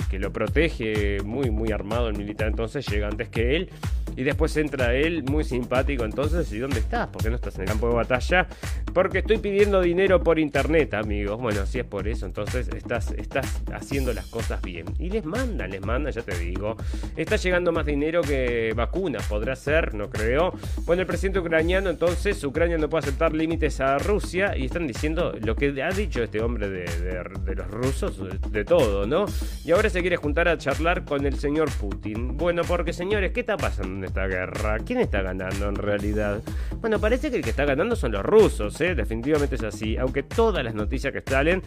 que, 0.09 0.19
lo 0.19 0.33
protege, 0.33 1.19
muy, 1.25 1.51
muy 1.51 1.73
armado 1.73 2.09
el 2.09 2.17
militar, 2.17 2.49
entonces 2.49 2.87
llega 2.87 3.09
antes 3.09 3.29
que 3.29 3.57
él. 3.57 3.71
Y 4.17 4.25
después 4.25 4.57
entra 4.57 4.95
él, 4.95 5.23
muy 5.23 5.45
simpático, 5.45 6.05
entonces, 6.05 6.53
¿y 6.53 6.59
dónde 6.59 6.81
estás? 6.81 7.09
¿Por 7.09 7.23
qué 7.23 7.31
no 7.31 7.37
estás 7.37 7.55
en 7.57 7.63
el 7.63 7.69
campo 7.69 7.89
de 7.89 7.95
batalla? 7.95 8.49
Porque 8.93 9.19
estoy 9.19 9.39
pidiendo 9.39 9.81
dinero 9.81 10.23
por 10.23 10.39
internet, 10.39 10.95
amigos. 10.95 11.41
Bueno, 11.41 11.65
si 11.65 11.79
es 11.79 11.85
por 11.85 12.09
eso, 12.09 12.27
entonces 12.27 12.69
estás, 12.69 13.13
estás 13.13 13.63
haciendo 13.73 14.13
las 14.13 14.27
cosas 14.27 14.61
bien. 14.63 14.87
Y 14.99 15.11
les 15.11 15.25
mandan, 15.25 15.71
les 15.71 15.81
mandan, 15.81 16.13
ya 16.13 16.23
te 16.23 16.37
digo. 16.37 16.77
Está 17.17 17.37
llegando 17.37 17.71
más 17.71 17.87
dinero 17.87 18.21
que 18.21 18.73
vacunas, 18.75 19.27
podrá 19.27 19.55
ser, 19.55 19.95
no 19.95 20.11
creo. 20.11 20.53
Bueno, 20.85 21.03
el 21.03 21.07
presidente 21.07 21.39
ucraniano, 21.39 21.89
entonces, 21.89 22.43
Ucrania 22.43 22.79
no 22.79 22.89
puede 22.89 23.05
aceptar 23.05 23.33
límites 23.33 23.80
a 23.81 23.99
Rusia 23.99 24.57
y 24.57 24.67
están 24.67 24.87
diciendo 24.87 25.35
lo 25.41 25.57
que 25.57 25.83
ha 25.83 25.91
dicho 25.91 26.23
este 26.23 26.43
hombre 26.43 26.69
de, 26.69 27.55
los 27.55 27.67
rusos, 27.69 28.21
de, 28.51 28.65
todo, 28.65 29.07
¿no? 29.07 29.27
Y 29.65 29.73
ahora 29.73 29.89
se 29.91 30.01
quiere 30.01 30.17
juntar 30.17 30.49
a 30.49 30.59
charlar 30.59 31.05
con 31.05 31.25
el 31.27 31.39
señor 31.39 31.71
Putin. 31.71 32.37
Bueno, 32.37 32.63
porque 32.67 32.93
señores, 32.93 33.33
¿qué 33.33 33.41
está 33.41 33.57
pasando 33.57 33.99
en 33.99 34.05
esta 34.05 34.27
guerra? 34.27 34.79
¿Quién 34.79 35.01
está 35.01 35.23
ganando 35.23 35.69
en 35.69 35.77
realidad? 35.77 36.43
Bueno, 36.81 36.99
parece 37.01 37.31
que 37.31 37.37
el 37.37 37.43
que 37.43 37.51
está 37.51 37.65
ganando 37.65 37.97
son 37.97 38.13
los 38.13 38.25
rusos, 38.25 38.81
¿eh? 38.81 38.95
Definitivamente 38.95 39.55
es 39.55 39.63
así, 39.63 39.97
aunque 39.97 40.23
todas 40.23 40.65
las 40.65 40.75
noticias 40.75 41.13
que 41.13 41.23
salen 41.23 41.63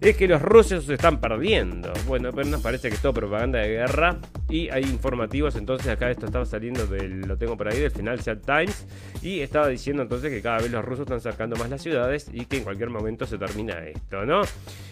es 0.00 0.16
que 0.16 0.26
los 0.26 0.40
rusos 0.40 0.84
se 0.84 0.94
están 0.94 1.20
perdiendo. 1.20 1.92
Bueno, 2.06 2.30
pero 2.32 2.48
nos 2.48 2.62
parece 2.62 2.88
que 2.88 2.94
es 2.94 3.02
todo 3.02 3.12
propaganda 3.12 3.58
de 3.58 3.68
guerra 3.68 4.18
y 4.48 4.68
hay 4.70 4.82
informativos, 4.84 5.56
entonces 5.56 5.88
acá 5.88 6.10
esto 6.10 6.26
estaba 6.26 6.46
saliendo 6.46 6.86
del, 6.86 7.20
lo 7.20 7.36
tengo 7.36 7.56
por 7.56 7.68
ahí, 7.68 7.78
del 7.78 7.90
Financial 7.90 8.40
Times 8.40 8.86
y 9.22 9.40
estaba 9.40 9.68
diciendo 9.68 10.02
entonces 10.02 10.30
que 10.30 10.40
cada 10.40 10.58
vez 10.58 10.70
los 10.70 10.84
rusos 10.84 11.02
están 11.02 11.20
sacando 11.20 11.56
más 11.56 11.68
las 11.68 11.82
ciudades 11.82 12.30
y 12.32 12.46
que 12.46 12.58
en 12.58 12.64
cualquier 12.64 12.90
momento 12.90 13.26
se 13.26 13.38
termina 13.38 13.78
esto, 13.86 14.24
¿no? 14.24 14.42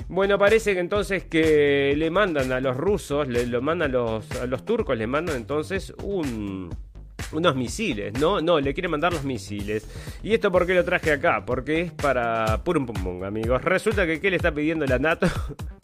Bueno, 0.09 0.39
parece 0.39 0.75
que 0.75 0.81
entonces 0.81 1.25
que 1.25 1.95
le 1.97 2.11
mandan 2.11 2.53
a 2.53 2.61
los 2.61 2.77
rusos, 2.77 3.29
le 3.29 3.47
lo 3.47 3.63
mandan 3.63 3.93
los, 3.93 4.31
a 4.33 4.47
los 4.47 4.65
turcos, 4.65 4.97
le 4.97 5.07
mandan 5.07 5.37
entonces 5.37 5.93
un 6.03 6.71
unos 7.33 7.57
misiles, 7.57 8.19
¿no? 8.19 8.41
No, 8.41 8.61
le 8.61 8.75
quiere 8.75 8.89
mandar 8.89 9.13
los 9.13 9.25
misiles. 9.25 9.87
¿Y 10.23 10.35
esto 10.35 10.51
por 10.51 10.67
qué 10.67 10.75
lo 10.75 10.85
traje 10.85 11.13
acá? 11.13 11.45
Porque 11.45 11.83
es 11.83 11.93
para 11.93 12.63
Purum 12.65 12.87
Pum 12.87 13.03
Pum, 13.03 13.25
amigos. 13.25 13.63
Resulta 13.63 14.07
que 14.07 14.21
¿qué 14.21 14.31
le 14.31 14.37
está 14.37 14.53
pidiendo 14.53 14.87
la 14.87 14.99
NATO? 14.99 15.27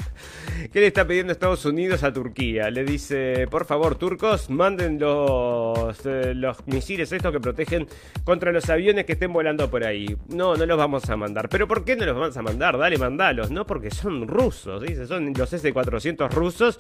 ¿Qué 0.73 0.81
le 0.81 0.87
está 0.87 1.07
pidiendo 1.07 1.33
Estados 1.33 1.65
Unidos 1.65 2.03
a 2.03 2.13
Turquía? 2.13 2.71
Le 2.71 2.85
dice, 2.85 3.47
por 3.51 3.65
favor, 3.65 3.97
turcos, 3.97 4.51
manden 4.51 4.99
los, 4.99 6.05
eh, 6.07 6.33
los 6.35 6.67
misiles 6.67 7.13
estos 7.13 7.33
que 7.33 7.41
protegen 7.41 7.87
contra 8.25 8.53
los 8.53 8.69
aviones 8.71 9.05
que 9.05 9.13
estén 9.13 9.33
volando 9.33 9.71
por 9.71 9.85
ahí. 9.85 10.17
No, 10.29 10.57
no 10.57 10.67
los 10.67 10.79
vamos 10.79 11.09
a 11.11 11.17
mandar. 11.17 11.49
¿Pero 11.49 11.67
por 11.69 11.85
qué 11.85 11.97
no 11.97 12.05
los 12.05 12.15
vamos 12.15 12.37
a 12.37 12.43
mandar? 12.43 12.79
Dale, 12.79 12.99
mandalos. 12.99 13.51
No, 13.51 13.67
porque 13.67 13.91
son 13.91 14.27
rusos, 14.29 14.83
dice, 14.83 15.07
son 15.07 15.33
los 15.37 15.53
S-400 15.53 16.31
rusos. 16.31 16.77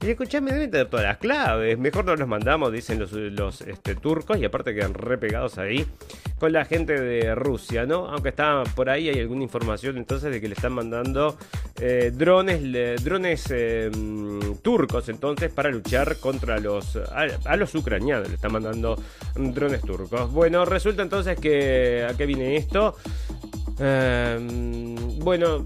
Y 0.00 0.10
escuchame, 0.10 0.52
deben 0.52 0.70
tener 0.70 0.86
todas 0.88 1.06
las 1.06 1.18
claves. 1.18 1.78
Mejor 1.78 2.04
no 2.04 2.16
los 2.16 2.28
mandamos, 2.28 2.72
dicen 2.72 2.98
los, 2.98 3.12
los 3.12 3.60
este, 3.62 3.94
turcos, 3.94 4.38
y 4.38 4.44
aparte 4.44 4.74
quedan 4.74 4.94
repegados 4.94 5.58
ahí 5.58 5.86
con 6.38 6.52
la 6.52 6.64
gente 6.64 7.00
de 7.00 7.34
Rusia, 7.34 7.86
¿no? 7.86 8.06
Aunque 8.08 8.30
está 8.30 8.62
por 8.74 8.90
ahí, 8.90 9.08
hay 9.08 9.20
alguna 9.20 9.42
información 9.42 9.96
entonces 9.96 10.30
de 10.30 10.40
que 10.40 10.48
le 10.48 10.54
están 10.54 10.72
mandando 10.72 11.36
eh, 11.80 12.12
drones, 12.14 12.62
drones 13.02 13.46
eh, 13.50 13.90
turcos 14.62 15.08
entonces 15.08 15.52
para 15.52 15.70
luchar 15.70 16.16
contra 16.18 16.58
los 16.58 16.96
a, 16.96 17.56
los 17.56 17.74
ucranianos, 17.74 18.28
le 18.28 18.34
están 18.34 18.52
mandando 18.52 19.00
drones 19.34 19.82
turcos. 19.82 20.32
Bueno, 20.32 20.64
resulta 20.64 21.02
entonces 21.02 21.38
que 21.38 22.06
a 22.08 22.16
qué 22.16 22.26
viene 22.26 22.56
esto. 22.56 22.96
Em, 23.80 24.96
bueno, 25.20 25.64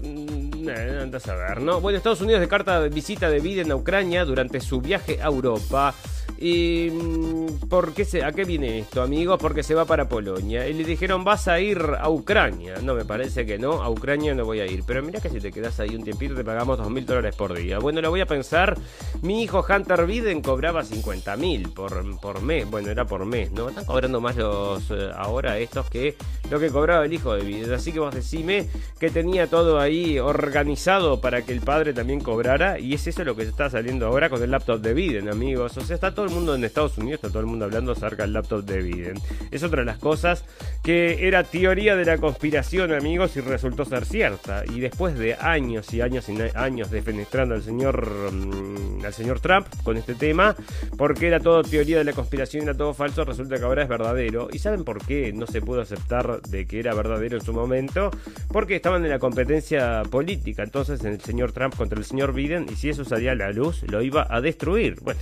andas 1.01 1.27
a 1.27 1.35
ver, 1.35 1.61
¿no? 1.61 1.81
Bueno, 1.81 1.97
Estados 1.97 2.21
Unidos 2.21 2.41
de 2.41 2.47
carta 2.47 2.79
de 2.79 2.89
visita 2.89 3.29
de 3.29 3.39
Biden 3.39 3.71
a 3.71 3.75
Ucrania 3.75 4.25
durante 4.25 4.59
su 4.59 4.81
viaje 4.81 5.19
a 5.21 5.25
Europa. 5.25 5.93
¿Y 6.39 6.89
mm, 6.91 7.69
por 7.69 7.93
qué 7.93 8.05
se, 8.05 8.23
a 8.23 8.31
qué 8.31 8.43
viene 8.43 8.79
esto, 8.79 9.01
amigos? 9.01 9.37
Porque 9.39 9.63
se 9.63 9.75
va 9.75 9.85
para 9.85 10.09
Polonia. 10.09 10.67
Y 10.67 10.73
le 10.73 10.83
dijeron, 10.83 11.23
vas 11.23 11.47
a 11.47 11.59
ir 11.59 11.79
a 11.99 12.09
Ucrania. 12.09 12.75
No, 12.81 12.95
me 12.95 13.05
parece 13.05 13.45
que 13.45 13.57
no, 13.57 13.81
a 13.81 13.89
Ucrania 13.89 14.33
no 14.33 14.45
voy 14.45 14.59
a 14.59 14.65
ir. 14.65 14.83
Pero 14.85 15.01
mira 15.03 15.21
que 15.21 15.29
si 15.29 15.39
te 15.39 15.51
quedas 15.51 15.79
ahí 15.79 15.95
un 15.95 16.03
tiempito 16.03 16.35
te 16.35 16.43
pagamos 16.43 16.77
dos 16.77 16.89
mil 16.89 17.05
dólares 17.05 17.35
por 17.35 17.53
día. 17.53 17.79
Bueno, 17.79 18.01
lo 18.01 18.09
voy 18.09 18.21
a 18.21 18.25
pensar. 18.25 18.77
Mi 19.21 19.43
hijo 19.43 19.65
Hunter 19.67 20.05
Biden 20.05 20.41
cobraba 20.41 20.83
50 20.83 21.35
mil 21.37 21.69
por, 21.69 22.19
por 22.19 22.41
mes. 22.41 22.69
Bueno, 22.69 22.89
era 22.89 23.05
por 23.05 23.25
mes, 23.25 23.51
¿no? 23.51 23.69
Están 23.69 23.85
cobrando 23.85 24.19
más 24.19 24.35
los 24.35 24.91
eh, 24.91 25.09
ahora 25.15 25.57
estos 25.59 25.89
que 25.89 26.15
lo 26.49 26.59
que 26.59 26.69
cobraba 26.69 27.05
el 27.05 27.13
hijo 27.13 27.33
de 27.33 27.43
Biden. 27.43 27.73
Así 27.73 27.91
que 27.91 27.99
vos 27.99 28.13
decime 28.13 28.67
que 28.99 29.09
tenía 29.09 29.47
todo 29.47 29.79
ahí 29.79 30.19
organizado 30.19 31.21
para 31.21 31.43
que 31.43 31.53
el 31.53 31.61
padre 31.61 31.93
también 31.93 32.19
cobrara. 32.19 32.79
Y 32.79 32.93
es 32.93 33.07
eso 33.07 33.23
lo 33.23 33.35
que 33.35 33.43
está 33.43 33.69
saliendo 33.69 34.07
ahora 34.07 34.29
con 34.29 34.41
el 34.43 34.51
laptop 34.51 34.81
de 34.81 34.93
Biden, 34.93 35.29
amigos. 35.29 35.77
O 35.77 35.81
sea, 35.81 35.95
está 35.95 36.13
todo 36.13 36.25
el 36.25 36.32
mundo 36.33 36.55
en 36.55 36.63
Estados 36.63 36.97
Unidos, 36.97 37.19
está 37.19 37.29
todo 37.29 37.39
el 37.39 37.45
mundo 37.45 37.65
hablando 37.65 37.91
acerca 37.91 38.23
del 38.23 38.33
laptop 38.33 38.63
de 38.63 38.81
Biden. 38.81 39.19
Es 39.51 39.63
otra 39.63 39.81
de 39.81 39.85
las 39.85 39.97
cosas 39.97 40.43
que 40.83 41.27
era 41.27 41.43
teoría 41.43 41.95
de 41.95 42.05
la 42.05 42.17
conspiración, 42.17 42.91
amigos, 42.93 43.37
y 43.37 43.41
resultó 43.41 43.85
ser 43.85 44.05
cierta. 44.05 44.63
Y 44.65 44.79
después 44.79 45.17
de 45.17 45.35
años 45.35 45.93
y 45.93 46.01
años 46.01 46.27
y 46.29 46.37
años 46.55 46.91
defenestrando 46.91 47.55
al 47.55 47.63
señor, 47.63 48.31
mm, 48.31 49.05
al 49.05 49.13
señor 49.13 49.39
Trump 49.39 49.67
con 49.83 49.97
este 49.97 50.15
tema, 50.15 50.55
porque 50.97 51.27
era 51.27 51.39
todo 51.39 51.63
teoría 51.63 51.97
de 51.97 52.03
la 52.03 52.13
conspiración, 52.13 52.63
era 52.63 52.73
todo 52.73 52.93
falso, 52.93 53.23
resulta 53.23 53.57
que 53.57 53.63
ahora 53.63 53.83
es 53.83 53.89
verdadero. 53.89 54.49
¿Y 54.51 54.59
saben 54.59 54.83
por 54.83 55.05
qué 55.05 55.31
no 55.33 55.47
se 55.47 55.61
pudo 55.61 55.81
aceptar 55.81 56.41
de 56.41 56.65
que 56.65 56.79
era 56.79 56.93
verdadero 56.93 57.37
en 57.37 57.43
su 57.43 57.53
momento? 57.53 58.11
Porque 58.49 58.75
estaban 58.75 59.03
en 59.03 59.09
la 59.09 59.19
competencia 59.19 60.03
política, 60.09 60.63
entonces 60.63 61.03
en 61.03 61.13
el 61.13 61.21
señor 61.21 61.51
Trump 61.51 61.75
contra 61.75 61.97
el 61.97 62.05
señor 62.05 62.33
Biden, 62.33 62.65
y 62.71 62.75
si 62.75 62.89
eso 62.89 63.05
salía 63.05 63.31
a 63.31 63.35
la 63.35 63.51
luz, 63.51 63.83
lo 63.83 64.01
iba 64.01 64.27
a 64.29 64.41
destruir. 64.41 64.97
Bueno, 65.01 65.19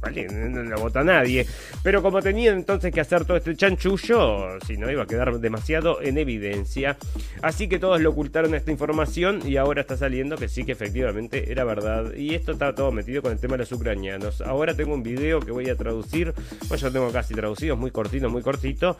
vale, 0.00 0.26
no 0.38 0.62
lo 0.62 0.78
vota 0.78 1.02
nadie. 1.04 1.46
Pero 1.82 2.02
como 2.02 2.22
tenían 2.22 2.56
entonces 2.56 2.92
que 2.92 3.00
hacer 3.00 3.24
todo 3.24 3.36
este 3.36 3.56
chanchullo, 3.56 4.58
si 4.66 4.76
no 4.76 4.90
iba 4.90 5.02
a 5.02 5.06
quedar 5.06 5.38
demasiado 5.38 6.00
en 6.02 6.18
evidencia. 6.18 6.96
Así 7.42 7.68
que 7.68 7.78
todos 7.78 8.00
lo 8.00 8.10
ocultaron 8.10 8.54
esta 8.54 8.70
información 8.70 9.40
y 9.44 9.56
ahora 9.56 9.82
está 9.82 9.96
saliendo 9.96 10.36
que 10.36 10.48
sí 10.48 10.64
que 10.64 10.72
efectivamente 10.72 11.50
era 11.50 11.64
verdad. 11.64 12.14
Y 12.14 12.34
esto 12.34 12.52
está 12.52 12.74
todo 12.74 12.92
metido 12.92 13.22
con 13.22 13.32
el 13.32 13.38
tema 13.38 13.54
de 13.54 13.58
los 13.58 13.72
ucranianos. 13.72 14.40
Ahora 14.40 14.74
tengo 14.74 14.94
un 14.94 15.02
video 15.02 15.40
que 15.40 15.52
voy 15.52 15.68
a 15.70 15.76
traducir, 15.76 16.32
bueno, 16.68 16.76
yo 16.76 16.92
tengo 16.92 17.12
casi 17.12 17.34
traducido, 17.34 17.76
muy 17.76 17.90
cortito, 17.90 18.28
muy 18.28 18.42
cortito, 18.42 18.96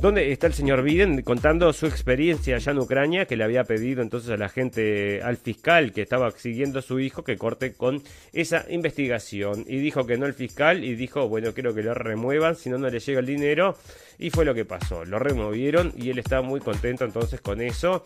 donde 0.00 0.32
está 0.32 0.46
el 0.46 0.54
señor 0.54 0.82
Biden 0.82 1.22
contando 1.22 1.72
su 1.72 1.86
experiencia 1.86 2.56
allá 2.56 2.72
en 2.72 2.78
Ucrania, 2.78 3.26
que 3.26 3.36
le 3.36 3.44
había 3.44 3.64
pedido 3.64 4.02
entonces 4.02 4.30
a 4.30 4.36
la 4.36 4.48
gente, 4.48 5.22
al 5.22 5.36
fiscal 5.36 5.92
que 5.92 6.02
estaba 6.02 6.30
siguiendo 6.32 6.78
a 6.78 6.82
su 6.82 7.00
hijo, 7.00 7.24
que 7.24 7.36
corte 7.36 7.74
con 7.74 8.02
esa 8.32 8.64
investigación. 8.70 9.64
Y 9.66 9.78
dijo 9.78 10.06
que 10.06 10.16
no 10.16 10.26
el 10.26 10.34
fiscal 10.34 10.71
y 10.72 10.94
dijo, 10.94 11.28
bueno, 11.28 11.52
quiero 11.54 11.74
que 11.74 11.82
lo 11.82 11.94
remuevan, 11.94 12.56
si 12.56 12.70
no, 12.70 12.78
no 12.78 12.88
le 12.88 13.00
llega 13.00 13.20
el 13.20 13.26
dinero. 13.26 13.76
Y 14.22 14.30
fue 14.30 14.44
lo 14.44 14.54
que 14.54 14.64
pasó, 14.64 15.04
lo 15.04 15.18
removieron 15.18 15.92
y 15.96 16.10
él 16.10 16.20
está 16.20 16.42
muy 16.42 16.60
contento 16.60 17.04
entonces 17.04 17.40
con 17.40 17.60
eso. 17.60 18.04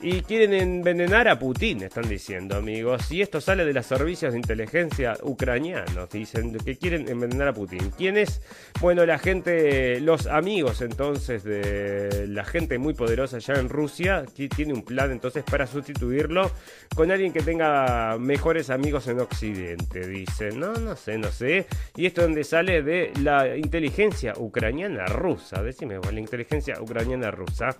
Y 0.00 0.22
quieren 0.22 0.54
envenenar 0.54 1.28
a 1.28 1.38
Putin, 1.38 1.82
están 1.82 2.08
diciendo 2.08 2.56
amigos. 2.56 3.12
Y 3.12 3.20
esto 3.20 3.38
sale 3.40 3.66
de 3.66 3.74
los 3.74 3.84
servicios 3.84 4.32
de 4.32 4.38
inteligencia 4.38 5.18
ucranianos, 5.22 6.08
dicen 6.08 6.56
que 6.56 6.78
quieren 6.78 7.06
envenenar 7.06 7.48
a 7.48 7.52
Putin. 7.52 7.90
¿Quiénes? 7.98 8.40
Bueno, 8.80 9.04
la 9.04 9.18
gente, 9.18 10.00
los 10.00 10.26
amigos 10.26 10.80
entonces 10.80 11.44
de 11.44 12.26
la 12.28 12.44
gente 12.44 12.78
muy 12.78 12.94
poderosa 12.94 13.36
allá 13.36 13.56
en 13.56 13.68
Rusia, 13.68 14.24
que 14.34 14.48
tiene 14.48 14.72
un 14.72 14.84
plan 14.84 15.10
entonces 15.10 15.44
para 15.44 15.66
sustituirlo 15.66 16.50
con 16.94 17.10
alguien 17.10 17.32
que 17.32 17.42
tenga 17.42 18.16
mejores 18.18 18.70
amigos 18.70 19.06
en 19.08 19.20
Occidente, 19.20 20.06
dicen. 20.08 20.60
No, 20.60 20.72
no 20.72 20.96
sé, 20.96 21.18
no 21.18 21.30
sé. 21.30 21.66
Y 21.94 22.06
esto 22.06 22.22
donde 22.22 22.44
sale 22.44 22.82
de 22.82 23.12
la 23.20 23.54
inteligencia 23.54 24.32
ucraniana 24.38 25.04
rusa. 25.06 25.57
Decime, 25.62 25.98
la 25.98 26.20
inteligencia 26.20 26.80
ucraniana 26.80 27.30
rusa. 27.30 27.76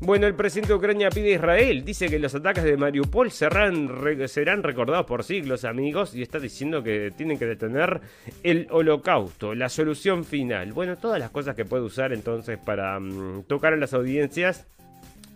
Bueno, 0.00 0.26
el 0.26 0.34
presidente 0.34 0.72
de 0.72 0.78
Ucrania 0.78 1.10
pide 1.10 1.32
a 1.32 1.36
Israel. 1.36 1.84
Dice 1.84 2.08
que 2.08 2.18
los 2.18 2.34
ataques 2.34 2.64
de 2.64 2.76
Mariupol 2.76 3.30
serán, 3.30 3.90
serán 4.26 4.62
recordados 4.62 5.06
por 5.06 5.24
siglos, 5.24 5.64
amigos. 5.64 6.14
Y 6.14 6.22
está 6.22 6.38
diciendo 6.38 6.82
que 6.82 7.12
tienen 7.16 7.38
que 7.38 7.46
detener 7.46 8.00
el 8.42 8.66
holocausto, 8.70 9.54
la 9.54 9.68
solución 9.68 10.24
final. 10.24 10.72
Bueno, 10.72 10.96
todas 10.96 11.18
las 11.18 11.30
cosas 11.30 11.54
que 11.54 11.64
puede 11.64 11.82
usar 11.82 12.12
entonces 12.12 12.58
para 12.58 12.98
mm, 12.98 13.44
tocar 13.44 13.72
a 13.72 13.76
las 13.76 13.94
audiencias 13.94 14.66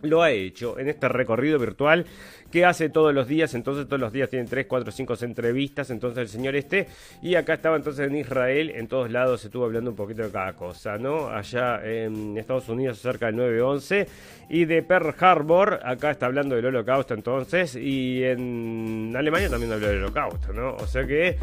lo 0.03 0.23
ha 0.23 0.31
hecho 0.31 0.79
en 0.79 0.89
este 0.89 1.09
recorrido 1.09 1.59
virtual 1.59 2.07
que 2.55 2.65
hace 2.65 2.89
todos 2.89 3.13
los 3.13 3.27
días, 3.27 3.53
entonces 3.55 3.85
todos 3.89 3.99
los 3.99 4.13
días 4.13 4.31
tienen 4.31 4.47
3, 4.47 4.67
4, 4.69 4.93
5 4.93 5.15
entrevistas, 5.23 5.91
entonces 5.91 6.21
el 6.21 6.29
señor 6.29 6.55
este, 6.55 6.87
y 7.21 7.35
acá 7.35 7.55
estaba 7.55 7.75
entonces 7.75 8.07
en 8.07 8.15
Israel, 8.15 8.71
en 8.71 8.87
todos 8.87 9.11
lados 9.11 9.41
se 9.41 9.49
estuvo 9.49 9.65
hablando 9.65 9.91
un 9.91 9.97
poquito 9.97 10.23
de 10.23 10.31
cada 10.31 10.53
cosa, 10.53 10.97
¿no? 10.97 11.27
Allá 11.27 11.85
en 11.85 12.39
Estados 12.39 12.69
Unidos 12.69 13.01
cerca 13.01 13.27
del 13.27 13.35
9-11, 13.35 14.07
y 14.51 14.67
de 14.67 14.85
Pearl 14.85 15.17
Harbor, 15.19 15.81
acá 15.83 16.13
está 16.13 16.27
hablando 16.27 16.55
del 16.55 16.67
holocausto 16.67 17.15
entonces, 17.15 17.75
y 17.75 18.23
en 18.23 19.13
Alemania 19.17 19.51
también 19.51 19.73
habló 19.73 19.89
del 19.89 20.05
holocausto, 20.05 20.53
¿no? 20.53 20.77
O 20.77 20.87
sea 20.87 21.05
que 21.05 21.37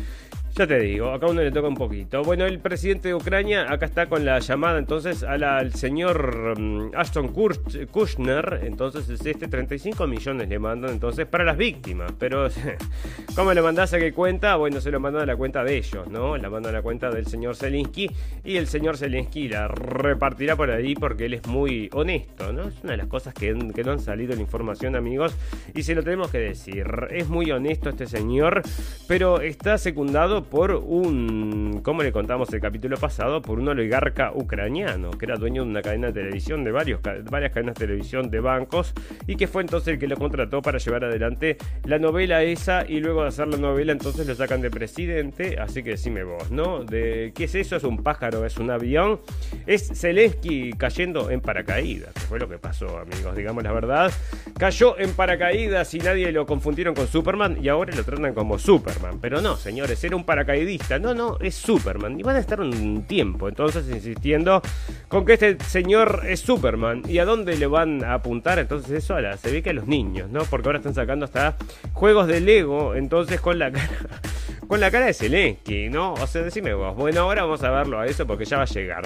ya 0.56 0.68
te 0.68 0.80
digo, 0.80 1.12
acá 1.12 1.28
uno 1.28 1.42
le 1.42 1.52
toca 1.52 1.68
un 1.68 1.76
poquito. 1.76 2.24
Bueno, 2.24 2.46
el 2.46 2.60
presidente 2.60 3.08
de 3.08 3.16
Ucrania 3.16 3.72
acá 3.72 3.86
está 3.86 4.08
con 4.08 4.26
la 4.26 4.40
llamada 4.40 4.80
entonces 4.80 5.24
al 5.24 5.74
señor 5.74 6.60
mm, 6.60 6.92
Ashton 6.96 7.30
Kushner. 7.30 8.62
Entonces 8.64 9.10
este 9.10 9.48
35 9.48 10.08
millones 10.08 10.50
le 10.50 10.60
mandan 10.60 10.92
entonces 10.92 11.26
para 11.26 11.46
las 11.46 11.58
víctimas. 11.58 12.12
Pero 12.20 12.50
¿cómo 13.36 13.54
le 13.54 13.62
mandás 13.62 13.94
a 13.94 14.00
qué 14.00 14.12
cuenta? 14.12 14.58
Bueno, 14.58 14.82
se 14.82 14.92
lo 14.92 15.00
mandan 15.00 15.24
a 15.24 15.26
la 15.26 15.38
cuenta 15.38 15.64
de 15.64 15.78
ellos, 15.78 16.08
¿no? 16.10 16.36
La 16.38 16.50
mandan 16.50 16.74
a 16.74 16.78
la 16.80 16.82
cuenta 16.82 17.10
del 17.10 17.28
señor 17.28 17.56
Zelensky. 17.56 18.12
Y 18.44 18.58
el 18.58 18.68
señor 18.68 18.98
Zelensky 18.98 19.48
la 19.48 19.70
repartirá 19.70 20.58
por 20.58 20.70
ahí 20.70 20.96
porque 20.96 21.26
él 21.26 21.36
es 21.36 21.48
muy 21.48 21.90
honesto, 21.94 22.52
¿no? 22.52 22.64
Es 22.64 22.76
una 22.84 22.92
de 22.92 22.98
las 22.98 23.08
cosas 23.08 23.34
que, 23.34 23.58
que 23.74 23.84
no 23.86 23.94
han 23.94 24.00
salido 24.00 24.34
en 24.34 24.40
la 24.40 24.44
información, 24.44 24.98
amigos. 24.98 25.34
Y 25.74 25.84
se 25.84 25.96
lo 25.96 26.04
tenemos 26.04 26.30
que 26.30 26.40
decir. 26.40 26.86
Es 27.10 27.30
muy 27.30 27.52
honesto 27.52 27.90
este 27.90 28.06
señor, 28.06 28.64
pero 29.08 29.40
está 29.40 29.78
secundado 29.78 30.41
por 30.44 30.72
un, 30.72 31.82
como 31.84 32.04
le 32.04 32.12
contamos 32.12 32.52
el 32.54 32.62
capítulo 32.62 32.98
pasado, 32.98 33.42
por 33.42 33.60
un 33.60 33.70
oligarca 33.70 34.32
ucraniano, 34.34 35.12
que 35.12 35.26
era 35.26 35.36
dueño 35.36 35.64
de 35.64 35.70
una 35.70 35.82
cadena 35.82 36.08
de 36.08 36.14
televisión, 36.14 36.64
de 36.64 36.72
varios, 36.72 37.02
varias 37.30 37.52
cadenas 37.52 37.76
de 37.76 37.86
televisión 37.86 38.30
de 38.30 38.40
bancos, 38.40 38.94
y 39.28 39.36
que 39.36 39.48
fue 39.48 39.62
entonces 39.62 39.94
el 39.94 40.00
que 40.00 40.08
lo 40.08 40.18
contrató 40.18 40.62
para 40.62 40.78
llevar 40.78 41.06
adelante 41.06 41.58
la 41.86 42.00
novela 42.00 42.44
esa, 42.44 42.86
y 42.88 43.00
luego 43.00 43.24
de 43.24 43.30
hacer 43.30 43.48
la 43.48 43.58
novela 43.58 43.92
entonces 43.92 44.28
lo 44.28 44.36
sacan 44.36 44.62
de 44.62 44.70
presidente, 44.70 45.60
así 45.60 45.84
que 45.84 45.92
decime 45.92 46.24
vos, 46.24 46.52
¿no? 46.52 46.84
De, 46.84 47.32
¿Qué 47.36 47.46
es 47.46 47.56
eso? 47.56 47.76
¿Es 47.76 47.84
un 47.84 48.04
pájaro? 48.04 48.46
¿Es 48.46 48.58
un 48.58 48.72
avión? 48.72 49.20
Es 49.66 49.92
Zelensky 49.94 50.74
cayendo 50.74 51.30
en 51.30 51.42
paracaídas, 51.42 52.14
que 52.14 52.22
fue 52.22 52.40
lo 52.40 52.50
que 52.50 52.58
pasó, 52.58 52.98
amigos, 52.98 53.36
digamos 53.36 53.64
la 53.64 53.72
verdad. 53.72 54.12
Cayó 54.58 54.98
en 55.00 55.14
paracaídas 55.14 55.94
y 55.94 56.00
nadie 56.00 56.32
lo 56.32 56.46
confundieron 56.46 56.96
con 56.96 57.08
Superman, 57.08 57.58
y 57.62 57.70
ahora 57.70 57.96
lo 57.96 58.04
tratan 58.04 58.34
como 58.34 58.60
Superman, 58.60 59.20
pero 59.22 59.42
no, 59.42 59.56
señores, 59.56 60.04
era 60.04 60.16
un 60.16 60.24
paracaidista. 60.32 60.98
No, 60.98 61.14
no, 61.14 61.38
es 61.42 61.56
Superman. 61.56 62.18
Y 62.18 62.24
van 62.24 62.38
a 62.38 62.40
estar 62.40 62.62
un 62.62 63.04
tiempo 63.04 63.50
entonces 63.50 63.86
insistiendo 63.90 64.62
con 65.10 65.26
que 65.26 65.34
este 65.34 65.62
señor 65.66 66.22
es 66.26 66.40
Superman. 66.40 67.04
¿Y 67.06 67.18
a 67.18 67.26
dónde 67.26 67.58
le 67.58 67.68
van 67.68 68.02
a 68.06 68.14
apuntar? 68.14 68.58
Entonces 68.58 68.92
eso 68.92 69.16
ahora 69.16 69.36
se 69.36 69.52
ve 69.52 69.62
que 69.62 69.72
a 69.72 69.74
los 69.74 69.88
niños, 69.88 70.30
¿no? 70.30 70.46
Porque 70.46 70.70
ahora 70.70 70.78
están 70.78 70.94
sacando 70.94 71.26
hasta 71.26 71.58
juegos 71.92 72.28
de 72.28 72.40
Lego, 72.40 72.96
entonces 72.96 73.42
con 73.42 73.60
la 73.60 73.74
cara... 73.74 73.90
Con 74.68 74.80
la 74.80 74.90
cara 74.90 75.08
de 75.08 75.14
Zelensky, 75.14 75.90
¿no? 75.90 76.14
O 76.14 76.28
sea, 76.28 76.44
decime 76.44 76.74
vos. 76.74 76.96
Bueno, 76.96 77.22
ahora 77.22 77.44
vamos 77.44 77.62
a 77.62 77.72
verlo 77.72 78.00
a 78.00 78.06
eso 78.06 78.26
porque 78.26 78.46
ya 78.46 78.56
va 78.56 78.64
a 78.64 78.68
llegar. 78.68 79.04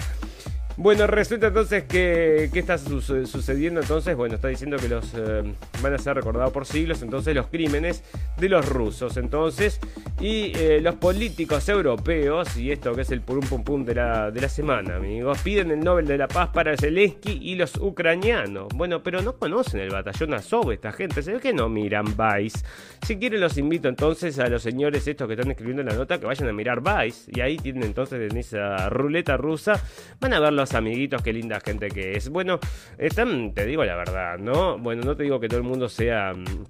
Bueno, 0.77 1.07
resulta 1.07 1.47
entonces 1.47 1.85
que, 1.85 2.49
¿qué 2.51 2.59
está 2.59 2.77
sucediendo 2.77 3.79
entonces? 3.79 4.13
Bueno, 4.15 4.35
está 4.35 4.49
diciendo 4.49 4.75
que 4.75 4.89
los 4.89 5.13
eh, 5.15 5.41
van 5.81 5.93
a 5.93 5.97
ser 5.97 6.15
recordados 6.15 6.51
por 6.51 6.65
siglos, 6.65 7.01
entonces 7.01 7.33
los 7.33 7.47
crímenes 7.47 8.03
de 8.38 8.49
los 8.49 8.67
rusos, 8.67 9.15
entonces, 9.15 9.79
y 10.19 10.51
eh, 10.57 10.81
los 10.81 10.95
políticos 10.95 11.69
europeos, 11.69 12.57
y 12.57 12.71
esto 12.71 12.93
que 12.93 13.03
es 13.03 13.11
el 13.11 13.21
purum 13.21 13.45
pum 13.47 13.63
pum 13.63 13.85
de 13.85 13.95
la, 13.95 14.31
de 14.31 14.41
la 14.41 14.49
semana, 14.49 14.97
amigos, 14.97 15.39
piden 15.43 15.71
el 15.71 15.79
Nobel 15.79 16.07
de 16.07 16.17
la 16.17 16.27
Paz 16.27 16.49
para 16.53 16.75
Zelensky 16.75 17.39
y 17.41 17.55
los 17.55 17.77
ucranianos. 17.77 18.67
Bueno, 18.75 19.01
pero 19.01 19.21
no 19.21 19.38
conocen 19.38 19.79
el 19.79 19.91
batallón 19.91 20.33
Azov, 20.33 20.71
esta 20.71 20.91
gente, 20.91 21.23
se 21.23 21.33
ve 21.33 21.39
que 21.39 21.53
no 21.53 21.69
miran 21.69 22.05
Vice. 22.17 22.65
Si 23.01 23.15
quieren 23.17 23.39
los 23.39 23.57
invito 23.57 23.88
entonces 23.88 24.39
a 24.39 24.49
los 24.49 24.61
señores 24.61 25.07
estos 25.07 25.25
que 25.25 25.35
están 25.35 25.51
escribiendo 25.51 25.83
la 25.83 25.93
nota 25.93 26.19
que 26.19 26.25
vayan 26.25 26.49
a 26.49 26.53
mirar 26.53 26.81
Vice, 26.81 27.31
y 27.33 27.39
ahí 27.39 27.55
tienen 27.55 27.83
entonces 27.83 28.29
en 28.29 28.38
esa 28.38 28.89
ruleta 28.89 29.38
rusa, 29.38 29.81
van 30.19 30.33
a 30.33 30.39
amiguitos, 30.73 31.21
qué 31.21 31.34
linda 31.34 31.60
gente 31.60 31.89
que 31.89 32.17
es. 32.17 32.30
Bueno, 32.30 32.60
están, 32.97 33.54
te 33.54 33.65
digo 33.65 33.84
la 33.84 33.95
verdad, 33.95 34.38
¿no? 34.38 34.78
Bueno, 34.78 35.04
no 35.04 35.15
te 35.15 35.23
digo 35.23 35.39
que 35.39 35.47
todo 35.47 35.60
el 35.60 35.65
mundo 35.65 35.89
sea... 35.89 36.34
Mm, 36.34 36.65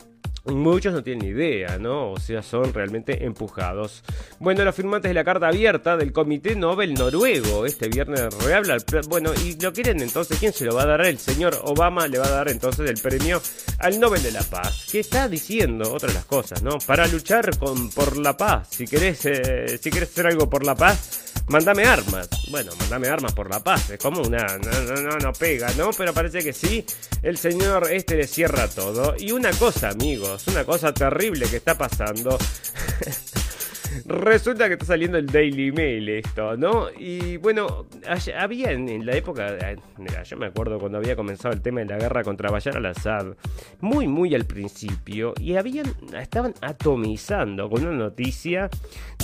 Muchos 0.45 0.93
no 0.93 1.01
tienen 1.01 1.27
idea, 1.27 1.79
¿no? 1.79 2.11
O 2.11 2.19
sea, 2.19 2.43
son 2.43 2.71
realmente 2.71 3.25
empujados. 3.25 4.03
Bueno, 4.39 4.63
los 4.63 4.75
firmantes 4.75 5.09
de 5.09 5.15
la 5.15 5.23
carta 5.23 5.47
abierta 5.47 5.97
del 5.97 6.13
Comité 6.13 6.55
Nobel 6.55 6.93
Noruego 6.93 7.65
este 7.65 7.89
viernes 7.89 8.31
rehabla. 8.43 8.77
Bueno, 9.09 9.31
y 9.43 9.59
lo 9.59 9.73
quieren 9.73 10.01
entonces, 10.01 10.37
¿quién 10.37 10.53
se 10.53 10.65
lo 10.65 10.75
va 10.75 10.83
a 10.83 10.85
dar? 10.85 11.05
El 11.07 11.17
señor 11.17 11.57
Obama 11.63 12.07
le 12.07 12.19
va 12.19 12.27
a 12.27 12.31
dar 12.31 12.49
entonces 12.49 12.87
el 12.87 13.01
premio 13.01 13.41
al 13.79 13.99
Nobel 13.99 14.21
de 14.21 14.33
la 14.33 14.43
Paz. 14.43 14.87
Que 14.91 14.99
está 14.99 15.27
diciendo 15.27 15.91
otras 15.91 16.13
las 16.13 16.25
cosas, 16.25 16.61
¿no? 16.61 16.77
Para 16.85 17.07
luchar 17.07 17.49
por 17.57 18.17
la 18.17 18.37
paz. 18.37 18.67
Si 18.69 18.85
querés, 18.85 19.25
eh, 19.25 19.79
si 19.81 19.89
querés 19.89 20.09
hacer 20.09 20.27
algo 20.27 20.47
por 20.47 20.63
la 20.63 20.75
paz, 20.75 21.34
Mándame 21.47 21.85
armas. 21.85 22.27
Bueno, 22.49 22.71
mándame 22.79 23.07
armas 23.07 23.33
por 23.33 23.49
la 23.49 23.63
paz. 23.63 23.89
Es 23.91 23.99
como 23.99 24.21
una. 24.21 24.57
No, 24.57 24.95
no, 25.01 25.17
no, 25.17 25.33
pega, 25.33 25.71
¿no? 25.77 25.91
Pero 25.91 26.13
parece 26.13 26.43
que 26.43 26.53
sí. 26.53 26.85
El 27.21 27.37
señor 27.37 27.91
este 27.91 28.15
le 28.15 28.27
cierra 28.27 28.67
todo. 28.67 29.15
Y 29.17 29.31
una 29.31 29.51
cosa, 29.51 29.89
amigos. 29.89 30.47
Una 30.47 30.65
cosa 30.65 30.93
terrible 30.93 31.47
que 31.47 31.57
está 31.57 31.77
pasando. 31.77 32.37
Resulta 34.07 34.67
que 34.67 34.73
está 34.73 34.85
saliendo 34.85 35.17
el 35.17 35.25
Daily 35.25 35.71
Mail 35.71 36.07
esto, 36.09 36.55
¿no? 36.55 36.89
Y 36.95 37.37
bueno, 37.37 37.87
había 38.37 38.71
en, 38.71 39.03
la 39.03 39.15
época, 39.15 39.57
mira, 39.97 40.21
yo 40.21 40.37
me 40.37 40.45
acuerdo 40.45 40.77
cuando 40.77 40.99
había 40.99 41.15
comenzado 41.15 41.55
el 41.55 41.61
tema 41.61 41.79
de 41.79 41.87
la 41.87 41.97
guerra 41.97 42.23
contra 42.23 42.51
Bashar 42.51 42.77
al-Assad, 42.77 43.35
muy, 43.81 44.07
muy 44.07 44.35
al 44.35 44.45
principio, 44.45 45.33
y 45.39 45.55
habían, 45.55 45.91
estaban 46.21 46.53
atomizando 46.61 47.67
con 47.67 47.83
una 47.83 47.97
noticia 47.97 48.69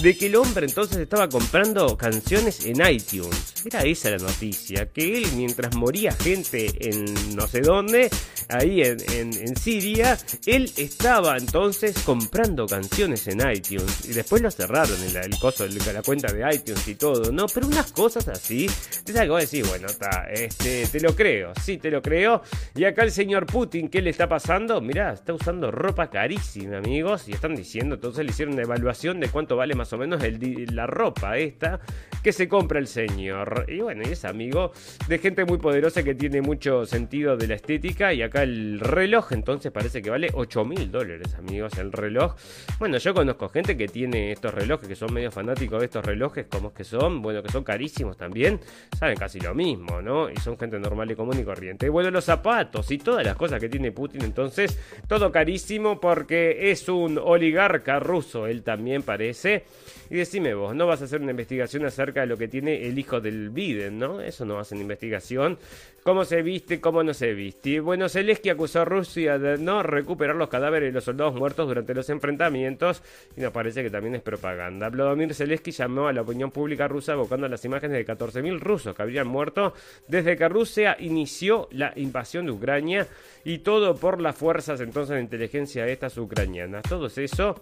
de 0.02 0.18
que 0.18 0.26
el 0.26 0.36
hombre 0.36 0.66
entonces 0.66 0.98
estaba 0.98 1.30
comprando 1.30 1.96
canciones 1.96 2.66
en 2.66 2.78
iTunes. 2.84 3.64
Era 3.64 3.84
esa 3.84 4.10
la 4.10 4.18
noticia, 4.18 4.88
que 4.88 5.20
él 5.20 5.26
mientras 5.36 5.76
moría 5.76 6.12
gente 6.12 6.72
en 6.80 7.36
no 7.36 7.46
sé 7.46 7.62
dónde, 7.62 8.10
ahí 8.50 8.82
en, 8.82 8.98
en, 9.12 9.56
Siria, 9.56 10.18
él 10.48 10.72
estaba 10.78 11.38
entonces 11.38 12.00
comprando 12.04 12.66
canciones 12.66 13.28
en 13.28 13.42
iTunes 13.48 14.10
y 14.10 14.14
después 14.14 14.42
lo 14.42 14.48
cerraron 14.72 15.04
el, 15.04 15.16
el 15.18 15.40
coso, 15.40 15.66
la 15.68 16.02
cuenta 16.02 16.32
de 16.32 16.56
iTunes 16.56 16.88
y 16.88 16.96
todo, 16.96 17.32
¿no? 17.32 17.46
Pero 17.54 17.68
unas 17.68 17.92
cosas 17.92 18.28
así, 18.28 18.68
te 19.04 19.14
que 19.14 19.28
vos 19.28 19.42
decís, 19.42 19.68
bueno, 19.68 19.88
está, 19.88 20.28
este, 20.32 20.88
te 20.88 21.00
lo 21.02 21.16
creo, 21.16 21.52
sí, 21.62 21.78
te 21.78 21.92
lo 21.92 22.02
creo. 22.02 22.42
Y 22.76 22.86
acá 22.86 23.04
el 23.04 23.12
señor 23.12 23.46
Putin, 23.46 23.90
¿qué 23.90 24.02
le 24.02 24.10
está 24.10 24.30
pasando? 24.30 24.80
Mirá, 24.82 25.14
está 25.14 25.34
usando 25.34 25.72
ropa 25.72 26.10
carísima, 26.10 26.78
amigos, 26.78 27.28
y 27.28 27.34
están 27.34 27.56
diciendo, 27.56 27.96
entonces 27.96 28.24
le 28.26 28.32
hicieron 28.32 28.54
una 28.54 28.64
evaluación 28.64 29.20
de 29.20 29.28
cuánto 29.30 29.58
vale 29.58 29.76
más 29.76 29.92
o 29.94 29.98
menos 29.98 30.24
el, 30.24 30.68
la 30.74 30.88
ropa 30.88 31.38
esta 31.38 31.82
que 32.24 32.32
se 32.32 32.48
compra 32.48 32.80
el 32.80 32.88
señor. 32.88 33.66
Y 33.68 33.80
bueno, 33.82 34.04
y 34.08 34.12
es 34.12 34.26
amigo 34.26 34.72
de 35.08 35.18
gente 35.18 35.44
muy 35.44 35.58
poderosa 35.58 36.04
que 36.04 36.16
tiene 36.16 36.42
mucho 36.42 36.86
sentido 36.86 37.36
de 37.36 37.48
la 37.48 37.56
estética. 37.56 38.14
Y 38.14 38.22
acá 38.22 38.44
el 38.44 38.80
reloj, 38.80 39.34
entonces 39.34 39.72
parece 39.72 40.02
que 40.02 40.10
vale 40.10 40.30
8 40.34 40.66
mil 40.66 40.92
dólares, 40.92 41.36
amigos, 41.36 41.78
el 41.78 41.92
reloj. 41.92 42.36
Bueno, 42.80 42.98
yo 42.98 43.14
conozco 43.14 43.50
gente 43.50 43.76
que 43.76 43.88
tiene 43.88 44.32
estos 44.32 44.54
relojes 44.54 44.61
que 44.88 44.96
son 44.96 45.14
medio 45.14 45.32
fanáticos 45.32 45.80
de 45.80 45.86
estos 45.86 46.06
relojes, 46.06 46.46
como 46.48 46.70
es 46.70 46.74
que 46.74 46.84
son, 46.84 47.22
bueno, 47.22 47.42
que 47.44 47.52
son 47.52 47.64
carísimos 47.64 48.16
también, 48.16 48.60
saben 48.98 49.18
casi 49.18 49.40
lo 49.40 49.54
mismo, 49.54 50.02
¿no? 50.02 50.30
Y 50.30 50.38
son 50.38 50.58
gente 50.58 50.80
normal 50.80 51.12
y 51.12 51.16
común 51.16 51.40
y 51.40 51.44
corriente. 51.44 51.88
Y 51.88 51.90
bueno, 51.90 52.12
los 52.12 52.26
zapatos 52.26 52.90
y 52.92 52.98
todas 52.98 53.26
las 53.26 53.36
cosas 53.36 53.60
que 53.60 53.70
tiene 53.70 53.92
Putin, 53.92 54.24
entonces, 54.24 54.80
todo 55.08 55.32
carísimo 55.32 56.00
porque 56.00 56.72
es 56.72 56.88
un 56.90 57.18
oligarca 57.18 58.00
ruso, 58.00 58.48
él 58.48 58.64
también 58.64 59.04
parece. 59.04 59.66
Y 60.10 60.16
decime 60.16 60.54
vos, 60.54 60.76
¿no 60.76 60.88
vas 60.88 61.02
a 61.02 61.06
hacer 61.06 61.22
una 61.22 61.32
investigación 61.32 61.86
acerca 61.86 62.22
de 62.22 62.28
lo 62.28 62.38
que 62.38 62.48
tiene 62.50 62.86
el 62.86 63.00
hijo 63.00 63.22
del 63.22 63.50
Biden, 63.50 63.98
no? 63.98 64.20
Eso 64.22 64.46
no 64.46 64.60
hacen 64.60 64.82
investigación. 64.82 65.58
¿Cómo 66.04 66.26
se 66.26 66.42
viste? 66.42 66.82
¿Cómo 66.82 67.04
no 67.04 67.14
se 67.14 67.32
viste? 67.36 67.80
Bueno, 67.80 68.10
Zelensky 68.10 68.50
acusó 68.50 68.82
a 68.82 68.86
Rusia 68.86 69.38
de 69.38 69.60
no 69.60 69.84
recuperar 69.84 70.36
los 70.36 70.50
cadáveres 70.50 70.90
de 70.90 70.94
los 70.94 71.04
soldados 71.04 71.36
muertos 71.36 71.68
durante 71.68 71.94
los 71.94 72.10
enfrentamientos 72.10 73.04
y 73.38 73.42
nos 73.42 73.52
parece 73.52 73.84
que 73.84 73.92
también 73.92 74.16
es 74.16 74.24
propaganda. 74.24 74.90
Vladimir 74.90 75.36
Zelensky 75.36 75.70
llamó 75.70 76.08
a 76.08 76.14
la 76.14 76.24
opinión 76.24 76.50
pública 76.50 76.88
rusa 76.88 77.14
evocando 77.14 77.48
las 77.48 77.64
imágenes 77.66 77.98
de 77.98 78.12
14.000 78.12 78.60
rusos 78.60 78.96
que 78.96 79.02
habrían 79.04 79.28
muerto 79.28 79.76
desde 80.08 80.36
que 80.36 80.50
Rusia 80.50 80.98
inició 81.00 81.68
la 81.72 81.94
invasión 81.96 82.48
de 82.48 82.54
Ucrania 82.54 83.08
y 83.44 83.60
todo 83.60 83.96
por 83.96 84.20
las 84.20 84.36
fuerzas 84.36 84.82
entonces 84.82 85.18
de 85.18 85.22
inteligencia 85.22 85.86
estas 85.86 86.18
ucranianas. 86.18 86.82
Todo 86.82 87.06
eso 87.16 87.62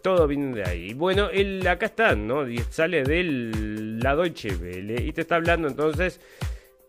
todo 0.00 0.28
viene 0.28 0.54
de 0.54 0.64
ahí. 0.64 0.94
Bueno, 0.94 1.28
el, 1.28 1.66
acá 1.66 1.86
está, 1.86 2.14
¿no? 2.14 2.46
Sale 2.70 3.02
del 3.02 3.98
la 3.98 4.14
Deutsche 4.14 4.48
y 4.48 5.12
te 5.12 5.20
está 5.20 5.34
hablando 5.34 5.66
entonces 5.66 6.20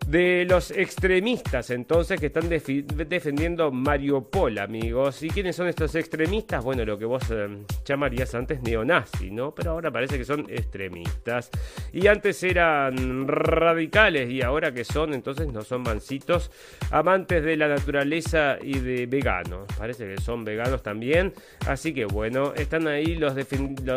de 0.06 0.46
los 0.48 0.70
extremistas 0.70 1.70
entonces 1.70 2.18
que 2.18 2.26
están 2.26 2.48
defendiendo 2.48 3.70
Mariupol, 3.70 4.58
amigos. 4.58 5.22
¿Y 5.22 5.28
quiénes 5.28 5.56
son 5.56 5.68
estos 5.68 5.94
extremistas? 5.94 6.64
Bueno, 6.64 6.84
lo 6.84 6.98
que 6.98 7.04
vos 7.04 7.22
eh, 7.30 7.48
llamarías 7.84 8.34
antes 8.34 8.62
neonazi, 8.62 9.30
¿no? 9.30 9.54
Pero 9.54 9.72
ahora 9.72 9.90
parece 9.90 10.18
que 10.18 10.24
son 10.24 10.46
extremistas. 10.48 11.50
Y 11.92 12.06
antes 12.06 12.42
eran 12.42 13.26
radicales 13.28 14.30
y 14.30 14.42
ahora 14.42 14.72
que 14.72 14.84
son, 14.84 15.14
entonces 15.14 15.52
no 15.52 15.62
son 15.62 15.82
mancitos, 15.82 16.50
amantes 16.90 17.44
de 17.44 17.56
la 17.56 17.68
naturaleza 17.68 18.58
y 18.60 18.78
de 18.78 19.06
veganos. 19.06 19.66
Parece 19.78 20.06
que 20.06 20.20
son 20.20 20.44
veganos 20.44 20.82
también. 20.82 21.32
Así 21.66 21.94
que 21.94 22.04
bueno, 22.04 22.52
están 22.54 22.88
ahí 22.88 23.14
los, 23.14 23.34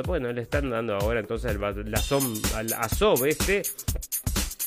bueno, 0.06 0.32
le 0.32 0.42
están 0.42 0.70
dando 0.70 0.96
ahora 0.96 1.20
entonces 1.20 1.52
el, 1.52 1.62
la 1.62 2.02
al 2.56 2.74
Azov 2.74 3.26
este 3.26 3.64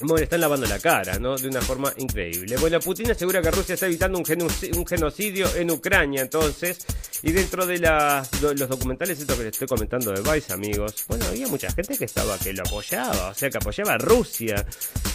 bueno, 0.00 0.22
están 0.22 0.40
lavando 0.40 0.66
la 0.66 0.78
cara, 0.78 1.18
¿no? 1.18 1.36
De 1.36 1.48
una 1.48 1.60
forma 1.60 1.92
increíble. 1.96 2.56
Bueno, 2.58 2.78
Putin 2.78 3.10
asegura 3.10 3.42
que 3.42 3.50
Rusia 3.50 3.74
está 3.74 3.86
evitando 3.86 4.18
un, 4.18 4.86
genocidio 4.86 5.48
en 5.56 5.70
Ucrania, 5.70 6.22
entonces. 6.22 6.78
Y 7.22 7.32
dentro 7.32 7.66
de 7.66 7.78
los 7.80 8.68
documentales, 8.68 9.18
esto 9.18 9.36
que 9.36 9.44
les 9.44 9.52
estoy 9.52 9.66
comentando 9.66 10.12
de 10.12 10.20
Vice, 10.20 10.52
amigos. 10.52 11.04
Bueno, 11.08 11.24
había 11.26 11.48
mucha 11.48 11.72
gente 11.72 11.98
que 11.98 12.04
estaba, 12.04 12.38
que 12.38 12.52
lo 12.52 12.62
apoyaba, 12.62 13.30
o 13.30 13.34
sea, 13.34 13.50
que 13.50 13.58
apoyaba 13.58 13.94
a 13.94 13.98
Rusia. 13.98 14.64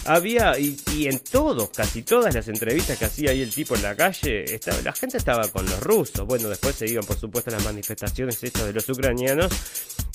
Había, 0.04 0.58
y, 0.58 0.76
en 1.06 1.18
todos, 1.20 1.70
casi 1.70 2.02
todas 2.02 2.34
las 2.34 2.46
entrevistas 2.48 2.98
que 2.98 3.06
hacía 3.06 3.30
ahí 3.30 3.40
el 3.40 3.54
tipo 3.54 3.74
en 3.74 3.82
la 3.82 3.96
calle, 3.96 4.60
la 4.84 4.92
gente 4.92 5.16
estaba 5.16 5.48
con 5.48 5.64
los 5.64 5.80
rusos. 5.80 6.26
Bueno, 6.26 6.50
después 6.50 6.76
se 6.76 6.86
iban, 6.86 7.04
por 7.06 7.18
supuesto, 7.18 7.50
las 7.50 7.64
manifestaciones 7.64 8.42
hechas 8.44 8.66
de 8.66 8.74
los 8.74 8.86
ucranianos. 8.86 9.50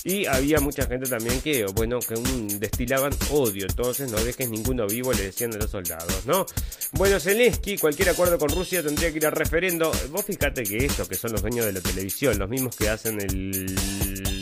Y 0.04 0.26
había 0.26 0.60
mucha 0.60 0.86
gente 0.86 1.10
también 1.10 1.40
que, 1.40 1.66
bueno, 1.74 1.98
que 1.98 2.14
destilaban 2.58 3.12
odio. 3.30 3.66
Entonces, 3.68 4.10
no 4.10 4.18
dejes 4.18 4.48
ninguno 4.60 4.86
vivo, 4.86 5.12
le 5.12 5.22
decían 5.22 5.54
a 5.54 5.56
los 5.56 5.70
soldados, 5.70 6.26
¿no? 6.26 6.44
Bueno, 6.92 7.18
Zelensky, 7.18 7.78
cualquier 7.78 8.10
acuerdo 8.10 8.38
con 8.38 8.50
Rusia 8.50 8.82
tendría 8.82 9.10
que 9.10 9.18
ir 9.18 9.26
a 9.26 9.30
referendo. 9.30 9.90
Vos 10.10 10.24
fíjate 10.24 10.64
que 10.64 10.84
estos 10.84 11.08
que 11.08 11.14
son 11.14 11.32
los 11.32 11.40
dueños 11.40 11.64
de 11.64 11.72
la 11.72 11.80
televisión, 11.80 12.38
los 12.38 12.48
mismos 12.48 12.76
que 12.76 12.88
hacen 12.88 13.18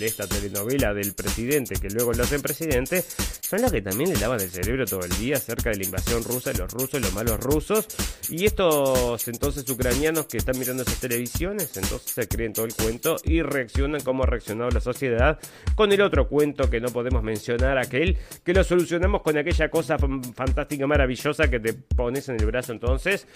esta 0.03 0.27
telenovela 0.27 0.95
del 0.95 1.13
presidente, 1.13 1.77
que 1.77 1.91
luego 1.91 2.13
lo 2.13 2.23
hacen 2.23 2.41
presidente, 2.41 3.05
son 3.49 3.63
los 3.63 3.73
que 3.73 3.83
también 3.83 4.11
le 4.11 4.21
lavan 4.21 4.41
el 4.41 4.51
cerebro 4.51 4.87
todo 4.87 5.01
el 5.01 5.17
día 5.19 5.37
acerca 5.37 5.71
de 5.71 5.77
la 5.77 5.85
invasión 5.85 6.23
rusa, 6.25 6.53
los 6.53 6.73
rusos, 6.73 7.01
los 7.01 7.13
malos 7.13 7.39
rusos. 7.41 7.87
Y 8.29 8.47
estos 8.47 9.27
entonces 9.29 9.69
ucranianos 9.69 10.27
que 10.27 10.39
están 10.39 10.59
mirando 10.59 10.83
esas 10.83 11.01
televisiones, 11.01 11.77
entonces 11.77 12.13
se 12.13 12.29
creen 12.29 12.53
todo 12.53 12.67
el 12.67 12.75
cuento 12.75 13.17
y 13.25 13.43
reaccionan 13.43 14.01
como 14.03 14.25
ha 14.25 14.27
reaccionado 14.27 14.71
la 14.71 14.81
sociedad 14.81 15.39
con 15.75 15.93
el 15.93 16.01
otro 16.01 16.29
cuento 16.29 16.71
que 16.71 16.81
no 16.81 16.89
podemos 16.89 17.23
mencionar, 17.23 17.79
aquel 17.79 18.17
que 18.45 18.55
lo 18.55 18.65
solucionamos 18.65 19.23
con 19.23 19.37
aquella 19.37 19.71
cosa 19.71 19.99
fantástica, 20.35 20.87
maravillosa 20.87 21.49
que 21.49 21.61
te 21.61 21.73
pones 21.73 22.29
en 22.29 22.37
el 22.41 22.47
brazo 22.47 22.73
entonces. 22.73 23.27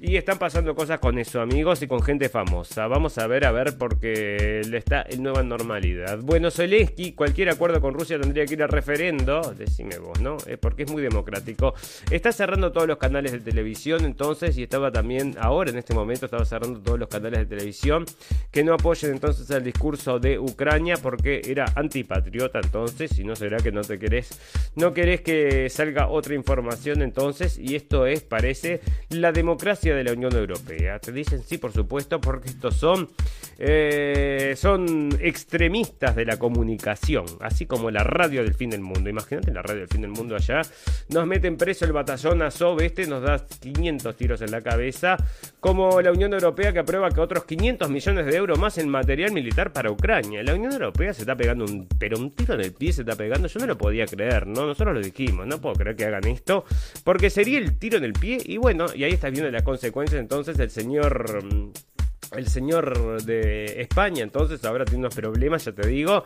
Y 0.00 0.16
están 0.16 0.38
pasando 0.38 0.74
cosas 0.74 0.98
con 0.98 1.18
eso, 1.18 1.40
amigos, 1.40 1.82
y 1.82 1.86
con 1.86 2.02
gente 2.02 2.28
famosa. 2.28 2.86
Vamos 2.86 3.18
a 3.18 3.26
ver, 3.26 3.44
a 3.46 3.52
ver, 3.52 3.76
porque 3.78 4.62
le 4.68 4.78
está 4.78 5.04
en 5.08 5.22
nueva 5.22 5.42
normalidad. 5.42 6.18
Bueno, 6.18 6.50
Zelensky, 6.50 7.12
cualquier 7.12 7.50
acuerdo 7.50 7.80
con 7.80 7.94
Rusia 7.94 8.20
tendría 8.20 8.44
que 8.46 8.54
ir 8.54 8.62
a 8.62 8.66
referendo, 8.66 9.54
decime 9.56 9.98
vos, 9.98 10.20
¿no? 10.20 10.36
Es 10.46 10.58
porque 10.58 10.84
es 10.84 10.90
muy 10.90 11.02
democrático. 11.02 11.74
Está 12.10 12.32
cerrando 12.32 12.72
todos 12.72 12.86
los 12.86 12.98
canales 12.98 13.32
de 13.32 13.40
televisión 13.40 14.04
entonces, 14.04 14.56
y 14.58 14.62
estaba 14.62 14.90
también, 14.90 15.36
ahora 15.40 15.70
en 15.70 15.78
este 15.78 15.94
momento, 15.94 16.26
estaba 16.26 16.44
cerrando 16.44 16.80
todos 16.80 16.98
los 16.98 17.08
canales 17.08 17.40
de 17.40 17.46
televisión 17.46 18.04
que 18.50 18.64
no 18.64 18.74
apoyen 18.74 19.12
entonces 19.12 19.48
el 19.50 19.64
discurso 19.64 20.18
de 20.18 20.38
Ucrania 20.38 20.96
porque 20.96 21.42
era 21.44 21.66
antipatriota 21.74 22.60
entonces, 22.62 23.18
y 23.18 23.24
no 23.24 23.36
será 23.36 23.58
que 23.58 23.72
no 23.72 23.82
te 23.82 23.98
querés, 23.98 24.38
no 24.74 24.92
querés 24.92 25.20
que 25.20 25.68
salga 25.70 26.08
otra 26.22 26.34
información 26.36 27.02
entonces, 27.02 27.58
y 27.58 27.74
esto 27.74 28.06
es, 28.06 28.22
parece, 28.22 28.80
la 29.10 29.32
democracia 29.32 29.92
de 29.94 30.04
la 30.04 30.12
Unión 30.12 30.34
Europea. 30.34 31.00
Te 31.00 31.10
dicen 31.10 31.42
sí, 31.42 31.58
por 31.58 31.72
supuesto, 31.72 32.20
porque 32.20 32.48
estos 32.48 32.76
son, 32.76 33.10
eh, 33.58 34.54
son 34.56 35.08
extremistas 35.20 36.14
de 36.14 36.24
la 36.24 36.36
comunicación, 36.38 37.24
así 37.40 37.66
como 37.66 37.90
la 37.90 38.04
radio 38.04 38.44
del 38.44 38.54
fin 38.54 38.70
del 38.70 38.82
mundo. 38.82 39.10
Imagínate 39.10 39.52
la 39.52 39.62
radio 39.62 39.80
del 39.80 39.88
fin 39.88 40.02
del 40.02 40.12
mundo 40.12 40.36
allá, 40.36 40.62
nos 41.08 41.26
meten 41.26 41.56
preso 41.56 41.84
el 41.84 41.92
batallón 41.92 42.40
Azov, 42.42 42.80
este 42.80 43.06
nos 43.08 43.22
da 43.22 43.44
500 43.44 44.16
tiros 44.16 44.42
en 44.42 44.52
la 44.52 44.60
cabeza, 44.60 45.16
como 45.58 46.00
la 46.00 46.12
Unión 46.12 46.32
Europea 46.32 46.72
que 46.72 46.78
aprueba 46.78 47.10
que 47.10 47.20
otros 47.20 47.44
500 47.46 47.90
millones 47.90 48.26
de 48.26 48.36
euros 48.36 48.60
más 48.60 48.78
en 48.78 48.88
material 48.88 49.32
militar 49.32 49.72
para 49.72 49.90
Ucrania. 49.90 50.44
La 50.44 50.54
Unión 50.54 50.72
Europea 50.72 51.12
se 51.14 51.22
está 51.22 51.34
pegando 51.34 51.64
un, 51.64 51.88
pero 51.98 52.16
un 52.16 52.30
tiro 52.30 52.54
en 52.54 52.60
el 52.60 52.72
pie 52.72 52.92
se 52.92 53.02
está 53.02 53.16
pegando. 53.16 53.48
Yo 53.48 53.58
no 53.58 53.66
lo 53.66 53.76
podía 53.76 54.06
creer, 54.06 54.46
¿no? 54.46 54.66
Nosotros 54.66 54.94
lo 54.94 55.00
dijimos, 55.00 55.46
no 55.46 55.60
puedo 55.60 55.74
creer 55.74 55.96
que 55.96 56.04
esto, 56.20 56.64
porque 57.04 57.30
sería 57.30 57.58
el 57.58 57.78
tiro 57.78 57.98
en 57.98 58.04
el 58.04 58.12
pie. 58.12 58.38
Y 58.44 58.56
bueno, 58.56 58.86
y 58.94 59.04
ahí 59.04 59.12
está 59.12 59.30
viendo 59.30 59.50
las 59.50 59.62
consecuencias. 59.62 60.20
Entonces, 60.20 60.58
el 60.58 60.70
señor 60.70 61.44
mm, 61.44 61.72
el 62.36 62.48
señor 62.48 63.22
de 63.22 63.80
España, 63.80 64.22
entonces 64.22 64.64
ahora 64.64 64.84
tiene 64.84 65.00
unos 65.00 65.14
problemas, 65.14 65.64
ya 65.64 65.72
te 65.72 65.86
digo. 65.86 66.24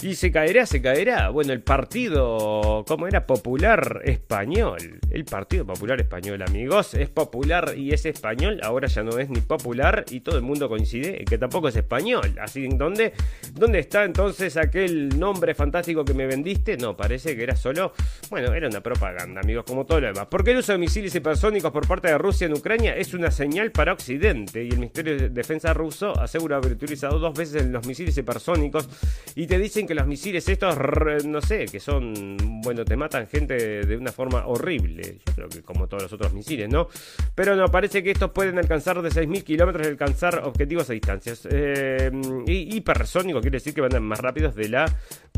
Y 0.00 0.14
se 0.14 0.30
caerá, 0.30 0.64
se 0.64 0.80
caerá. 0.80 1.28
Bueno, 1.30 1.52
el 1.52 1.60
Partido, 1.60 2.84
¿cómo 2.86 3.08
era? 3.08 3.26
Popular 3.26 4.00
Español. 4.04 5.00
El 5.10 5.24
Partido 5.24 5.66
Popular 5.66 6.00
Español, 6.00 6.40
amigos. 6.40 6.94
Es 6.94 7.08
popular 7.08 7.74
y 7.76 7.92
es 7.92 8.06
español. 8.06 8.60
Ahora 8.62 8.86
ya 8.86 9.02
no 9.02 9.18
es 9.18 9.28
ni 9.28 9.40
popular 9.40 10.04
y 10.08 10.20
todo 10.20 10.36
el 10.36 10.42
mundo 10.42 10.68
coincide 10.68 11.18
en 11.18 11.24
que 11.24 11.36
tampoco 11.36 11.66
es 11.66 11.74
español. 11.74 12.36
Así, 12.40 12.68
¿dónde, 12.68 13.12
¿dónde 13.54 13.80
está 13.80 14.04
entonces 14.04 14.56
aquel 14.56 15.18
nombre 15.18 15.52
fantástico 15.56 16.04
que 16.04 16.14
me 16.14 16.26
vendiste? 16.26 16.76
No, 16.76 16.96
parece 16.96 17.34
que 17.34 17.42
era 17.42 17.56
solo, 17.56 17.92
bueno, 18.30 18.54
era 18.54 18.68
una 18.68 18.80
propaganda, 18.80 19.40
amigos, 19.40 19.64
como 19.66 19.84
todo 19.84 20.00
lo 20.00 20.06
demás. 20.06 20.28
Porque 20.30 20.52
el 20.52 20.58
uso 20.58 20.70
de 20.70 20.78
misiles 20.78 21.12
hipersónicos 21.12 21.72
por 21.72 21.88
parte 21.88 22.06
de 22.06 22.18
Rusia 22.18 22.46
en 22.46 22.52
Ucrania 22.52 22.94
es 22.94 23.14
una 23.14 23.32
señal 23.32 23.72
para 23.72 23.94
Occidente. 23.94 24.62
Y 24.62 24.68
el 24.68 24.78
Ministerio 24.78 25.18
de 25.18 25.28
Defensa 25.28 25.74
ruso 25.74 26.16
asegura 26.16 26.58
haber 26.58 26.70
utilizado 26.70 27.18
dos 27.18 27.36
veces 27.36 27.66
los 27.66 27.84
misiles 27.84 28.16
hipersónicos 28.16 28.88
y 29.34 29.48
te 29.48 29.58
dicen 29.58 29.87
que 29.88 29.94
los 29.94 30.06
misiles 30.06 30.48
estos, 30.48 30.76
no 31.24 31.40
sé, 31.40 31.64
que 31.66 31.80
son, 31.80 32.36
bueno, 32.62 32.84
te 32.84 32.96
matan 32.96 33.26
gente 33.26 33.54
de 33.84 33.96
una 33.96 34.12
forma 34.12 34.46
horrible. 34.46 35.18
Yo 35.26 35.34
creo 35.34 35.48
que 35.48 35.62
como 35.62 35.88
todos 35.88 36.04
los 36.04 36.12
otros 36.12 36.32
misiles, 36.32 36.68
¿no? 36.68 36.88
Pero 37.34 37.56
no, 37.56 37.66
parece 37.68 38.02
que 38.02 38.10
estos 38.12 38.30
pueden 38.30 38.58
alcanzar 38.58 39.02
de 39.02 39.08
6.000 39.08 39.42
kilómetros 39.42 39.86
y 39.86 39.90
alcanzar 39.90 40.42
objetivos 40.44 40.88
a 40.90 40.92
distancias. 40.92 41.48
Eh, 41.50 42.10
y 42.46 42.76
hipersónico 42.76 43.40
quiere 43.40 43.56
decir 43.56 43.74
que 43.74 43.80
van 43.80 44.02
más 44.02 44.20
rápidos 44.20 44.54
de 44.54 44.68
la 44.68 44.84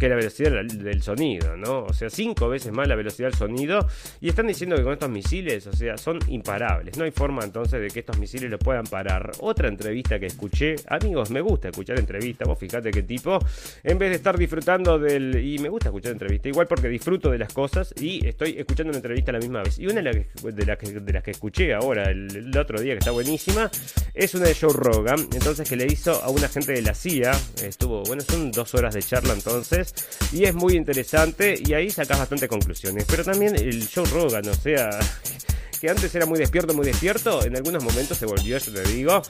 que 0.01 0.09
la 0.09 0.17
velocidad 0.17 0.65
del 0.65 1.03
sonido, 1.03 1.57
¿no? 1.57 1.85
O 1.85 1.93
sea, 1.93 2.09
cinco 2.09 2.49
veces 2.49 2.73
más 2.73 2.89
la 2.89 2.97
velocidad 2.97 3.29
del 3.29 3.39
sonido. 3.39 3.87
Y 4.21 4.31
están 4.31 4.47
diciendo 4.47 4.75
que 4.75 4.83
con 4.83 4.95
estos 4.95 5.11
misiles, 5.11 5.67
o 5.67 5.73
sea, 5.73 5.97
son 5.99 6.19
imparables. 6.29 6.97
No 6.97 7.05
hay 7.05 7.11
forma 7.11 7.45
entonces 7.45 7.81
de 7.81 7.89
que 7.89 8.01
estos 8.01 8.19
misiles 8.19 8.51
lo 8.51 8.59
puedan 8.59 8.85
parar. 8.85 9.31
Otra 9.41 9.69
entrevista 9.69 10.19
que 10.19 10.27
escuché, 10.27 10.77
amigos, 10.89 11.31
me 11.31 11.43
gusta 11.43 11.69
escuchar 11.69 11.99
entrevistas, 11.99 12.49
vos 12.49 12.59
fíjate 12.59 12.91
qué 12.91 13.03
tipo, 13.03 13.39
en 13.85 13.99
vez 13.99 14.11
de 14.11 14.17
estar 14.17 14.39
disfrutando 14.41 14.99
del... 14.99 15.37
Y 15.45 15.59
me 15.59 15.69
gusta 15.69 15.89
escuchar 15.89 16.13
entrevistas, 16.13 16.51
igual 16.51 16.67
porque 16.67 16.89
disfruto 16.89 17.31
de 17.31 17.39
las 17.39 17.53
cosas 17.53 17.95
y 18.01 18.27
estoy 18.27 18.57
escuchando 18.59 18.91
una 18.91 18.99
entrevista 18.99 19.31
a 19.31 19.35
la 19.35 19.39
misma 19.39 19.63
vez. 19.63 19.79
Y 19.79 19.87
una 19.87 20.03
de, 20.03 20.03
las 20.03 20.79
que, 20.79 21.01
de 21.01 21.13
las 21.13 21.23
que 21.23 21.31
escuché 21.31 21.73
ahora, 21.75 22.11
el, 22.11 22.57
otro 22.57 22.81
día, 22.81 22.95
que 22.95 22.99
está 22.99 23.13
buenísima, 23.13 23.71
es 24.15 24.35
una 24.35 24.47
de 24.47 24.55
Joe 24.55 24.73
Rogan, 24.73 25.21
entonces 25.33 25.69
que 25.69 25.77
le 25.77 25.87
hizo 25.87 26.23
a 26.23 26.31
una 26.31 26.49
gente 26.49 26.73
de 26.73 26.83
la 26.83 26.95
CIA, 26.95 27.33
estuvo, 27.63 28.03
bueno, 28.03 28.23
son 28.23 28.51
dos 28.51 28.75
horas 28.75 28.95
de 28.95 29.03
charla 29.03 29.35
entonces, 29.35 29.95
y 30.33 30.45
es 30.45 30.55
muy 30.55 30.75
interesante 30.75 31.55
y 31.65 31.73
ahí 31.75 31.91
sacas 31.91 32.19
bastante 32.19 32.49
conclusiones. 32.49 33.05
Pero 33.09 33.23
también 33.25 33.55
el 33.55 33.87
Joe 33.95 34.07
Rogan, 34.07 34.49
o 34.49 34.55
sea, 34.55 34.91
que 35.81 35.89
antes 35.89 36.15
era 36.15 36.27
muy 36.27 36.39
despierto, 36.39 36.75
muy 36.75 36.87
despierto, 36.87 37.45
en 37.45 37.57
algunos 37.57 37.85
momentos 37.85 38.19
se 38.19 38.27
volvió, 38.27 38.59
yo 38.59 38.73
te 38.73 38.83
digo, 38.85 39.23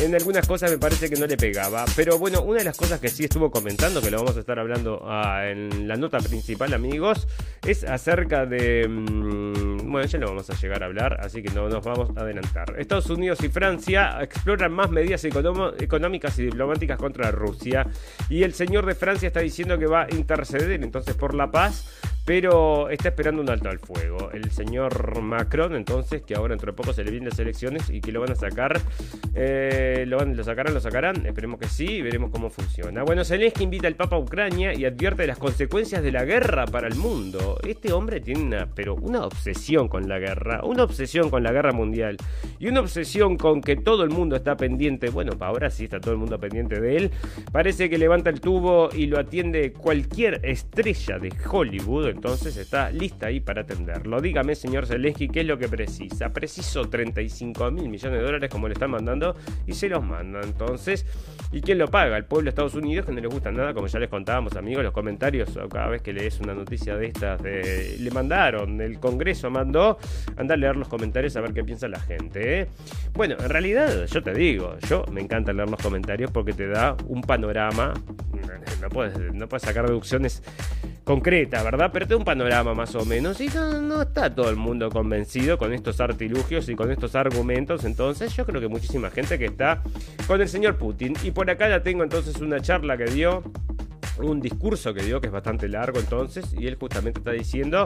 en 0.00 0.14
algunas 0.14 0.46
cosas 0.46 0.70
me 0.70 0.78
parece 0.78 1.08
que 1.08 1.16
no 1.16 1.26
le 1.26 1.36
pegaba. 1.36 1.84
Pero 1.96 2.18
bueno, 2.18 2.42
una 2.42 2.58
de 2.58 2.64
las 2.64 2.76
cosas 2.76 3.00
que 3.00 3.08
sí 3.08 3.24
estuvo 3.24 3.50
comentando, 3.50 4.00
que 4.00 4.10
lo 4.10 4.18
vamos 4.18 4.36
a 4.36 4.40
estar 4.40 4.58
hablando 4.58 5.02
ah, 5.04 5.46
en 5.46 5.86
la 5.88 5.96
nota 5.96 6.18
principal, 6.18 6.72
amigos, 6.74 7.26
es 7.66 7.84
acerca 7.84 8.46
de... 8.46 8.86
Mm, 8.88 9.90
bueno, 9.90 10.06
ya 10.06 10.18
lo 10.18 10.28
vamos 10.28 10.50
a 10.50 10.54
llegar 10.54 10.82
a 10.82 10.86
hablar, 10.86 11.20
así 11.20 11.42
que 11.42 11.50
no 11.50 11.68
nos 11.68 11.84
vamos 11.84 12.10
a 12.16 12.20
adelantar. 12.20 12.74
Estados 12.78 13.08
Unidos 13.10 13.42
y 13.42 13.48
Francia 13.48 14.18
exploran 14.20 14.72
más 14.72 14.90
medidas 14.90 15.24
económicas 15.24 16.38
y 16.38 16.44
diplomáticas 16.44 16.98
contra 16.98 17.30
Rusia. 17.30 17.86
Y 18.28 18.42
el 18.42 18.54
señor 18.54 18.86
de 18.86 18.94
Francia 18.94 19.28
está 19.28 19.40
diciendo 19.40 19.78
que 19.78 19.86
va 19.86 20.02
a 20.02 20.14
interceder 20.14 20.82
entonces 20.82 21.14
por 21.14 21.34
la 21.34 21.50
paz 21.50 21.84
pero 22.24 22.88
está 22.88 23.08
esperando 23.08 23.42
un 23.42 23.50
alto 23.50 23.68
al 23.68 23.78
fuego. 23.78 24.30
El 24.32 24.50
señor 24.50 25.20
Macron, 25.20 25.74
entonces, 25.76 26.22
que 26.22 26.34
ahora 26.34 26.52
dentro 26.52 26.72
de 26.72 26.76
poco 26.76 26.92
se 26.92 27.04
le 27.04 27.10
vienen 27.10 27.28
las 27.28 27.38
elecciones 27.38 27.90
y 27.90 28.00
que 28.00 28.12
lo 28.12 28.20
van 28.20 28.32
a 28.32 28.34
sacar, 28.34 28.80
eh, 29.34 29.83
lo, 30.06 30.18
van, 30.18 30.36
lo 30.36 30.44
sacarán, 30.44 30.74
lo 30.74 30.80
sacarán, 30.80 31.26
esperemos 31.26 31.58
que 31.58 31.68
sí, 31.68 32.02
veremos 32.02 32.30
cómo 32.30 32.50
funciona. 32.50 33.02
Bueno, 33.02 33.24
Zelensky 33.24 33.64
invita 33.64 33.88
al 33.88 33.94
Papa 33.94 34.16
a 34.16 34.18
Ucrania 34.18 34.74
y 34.74 34.84
advierte 34.84 35.22
de 35.22 35.28
las 35.28 35.38
consecuencias 35.38 36.02
de 36.02 36.12
la 36.12 36.24
guerra 36.24 36.66
para 36.66 36.88
el 36.88 36.94
mundo. 36.94 37.58
Este 37.66 37.92
hombre 37.92 38.20
tiene 38.20 38.42
una, 38.42 38.66
pero 38.74 38.94
una 38.94 39.24
obsesión 39.24 39.88
con 39.88 40.08
la 40.08 40.18
guerra, 40.18 40.62
una 40.64 40.84
obsesión 40.84 41.30
con 41.30 41.42
la 41.42 41.52
guerra 41.52 41.72
mundial 41.72 42.16
y 42.58 42.68
una 42.68 42.80
obsesión 42.80 43.36
con 43.36 43.60
que 43.60 43.76
todo 43.76 44.04
el 44.04 44.10
mundo 44.10 44.36
está 44.36 44.56
pendiente, 44.56 45.10
bueno, 45.10 45.32
ahora 45.40 45.70
sí 45.70 45.84
está 45.84 46.00
todo 46.00 46.12
el 46.12 46.18
mundo 46.18 46.38
pendiente 46.38 46.80
de 46.80 46.96
él. 46.96 47.10
Parece 47.52 47.90
que 47.90 47.98
levanta 47.98 48.30
el 48.30 48.40
tubo 48.40 48.88
y 48.92 49.06
lo 49.06 49.18
atiende 49.18 49.72
cualquier 49.72 50.40
estrella 50.42 51.18
de 51.18 51.32
Hollywood 51.50 52.08
entonces 52.08 52.56
está 52.56 52.90
lista 52.90 53.26
ahí 53.26 53.40
para 53.40 53.62
atenderlo. 53.62 54.20
Dígame, 54.20 54.54
señor 54.54 54.86
Zelensky, 54.86 55.28
¿qué 55.28 55.40
es 55.40 55.46
lo 55.46 55.58
que 55.58 55.68
precisa? 55.68 56.32
Preciso 56.32 56.88
35 56.88 57.70
mil 57.70 57.88
millones 57.88 58.18
de 58.18 58.24
dólares 58.24 58.50
como 58.50 58.68
le 58.68 58.74
están 58.74 58.90
mandando 58.90 59.36
se 59.74 59.88
los 59.88 60.04
manda 60.04 60.40
entonces. 60.42 61.06
¿Y 61.52 61.60
quién 61.60 61.78
lo 61.78 61.86
paga? 61.86 62.16
El 62.16 62.24
pueblo 62.24 62.46
de 62.46 62.48
Estados 62.50 62.74
Unidos, 62.74 63.06
que 63.06 63.12
no 63.12 63.20
les 63.20 63.30
gusta 63.30 63.52
nada, 63.52 63.74
como 63.74 63.86
ya 63.86 64.00
les 64.00 64.08
contábamos, 64.08 64.56
amigos, 64.56 64.82
los 64.82 64.92
comentarios, 64.92 65.56
cada 65.70 65.88
vez 65.88 66.02
que 66.02 66.12
lees 66.12 66.40
una 66.40 66.52
noticia 66.52 66.96
de 66.96 67.06
estas, 67.06 67.40
le 67.42 68.10
mandaron, 68.10 68.80
el 68.80 68.98
Congreso 68.98 69.50
mandó, 69.50 69.98
anda 70.36 70.54
a 70.54 70.56
leer 70.56 70.76
los 70.76 70.88
comentarios 70.88 71.36
a 71.36 71.40
ver 71.40 71.52
qué 71.52 71.62
piensa 71.62 71.86
la 71.86 72.00
gente. 72.00 72.60
¿eh? 72.60 72.66
Bueno, 73.12 73.36
en 73.38 73.48
realidad, 73.48 74.06
yo 74.06 74.22
te 74.22 74.34
digo, 74.34 74.76
yo 74.88 75.04
me 75.12 75.20
encanta 75.20 75.52
leer 75.52 75.70
los 75.70 75.80
comentarios 75.80 76.30
porque 76.32 76.52
te 76.52 76.66
da 76.66 76.96
un 77.06 77.20
panorama, 77.20 77.94
no 78.80 78.88
puedes, 78.88 79.16
no 79.32 79.48
puedes 79.48 79.62
sacar 79.62 79.86
deducciones 79.86 80.42
concreta, 81.04 81.62
¿verdad? 81.62 81.90
Pero 81.92 82.06
te 82.06 82.14
un 82.14 82.24
panorama 82.24 82.74
más 82.74 82.94
o 82.94 83.04
menos 83.04 83.40
y 83.40 83.48
no, 83.48 84.02
está 84.02 84.34
todo 84.34 84.48
el 84.48 84.56
mundo 84.56 84.90
convencido 84.90 85.58
con 85.58 85.72
estos 85.72 86.00
artilugios 86.00 86.68
y 86.68 86.74
con 86.74 86.90
estos 86.90 87.14
argumentos. 87.14 87.84
Entonces 87.84 88.34
yo 88.34 88.46
creo 88.46 88.60
que 88.60 88.68
muchísima 88.68 89.10
gente 89.10 89.38
que 89.38 89.46
está 89.46 89.63
con 90.26 90.40
el 90.40 90.48
señor 90.48 90.76
Putin. 90.76 91.14
Y 91.22 91.30
por 91.30 91.50
acá 91.50 91.68
ya 91.68 91.82
tengo 91.82 92.02
entonces 92.02 92.40
una 92.40 92.60
charla 92.60 92.96
que 92.96 93.04
dio 93.04 93.42
un 94.18 94.40
discurso 94.40 94.94
que 94.94 95.02
dio 95.02 95.20
que 95.20 95.26
es 95.26 95.32
bastante 95.32 95.68
largo 95.68 95.98
entonces 95.98 96.46
y 96.58 96.66
él 96.66 96.76
justamente 96.76 97.20
está 97.20 97.32
diciendo 97.32 97.84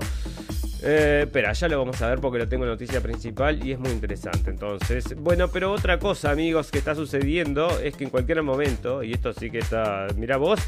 eh, 0.82 1.22
espera, 1.24 1.52
ya 1.52 1.68
lo 1.68 1.78
vamos 1.78 2.00
a 2.02 2.08
ver 2.08 2.20
porque 2.20 2.38
lo 2.38 2.48
tengo 2.48 2.64
en 2.64 2.70
noticia 2.70 3.00
principal 3.00 3.66
y 3.66 3.72
es 3.72 3.80
muy 3.80 3.90
interesante. 3.90 4.50
Entonces, 4.50 5.16
bueno, 5.16 5.48
pero 5.48 5.72
otra 5.72 5.98
cosa, 5.98 6.30
amigos, 6.30 6.70
que 6.70 6.78
está 6.78 6.94
sucediendo 6.94 7.80
es 7.80 7.96
que 7.96 8.04
en 8.04 8.10
cualquier 8.10 8.42
momento, 8.42 9.02
y 9.02 9.12
esto 9.12 9.32
sí 9.32 9.50
que 9.50 9.58
está, 9.58 10.06
mira 10.16 10.36
vos, 10.36 10.60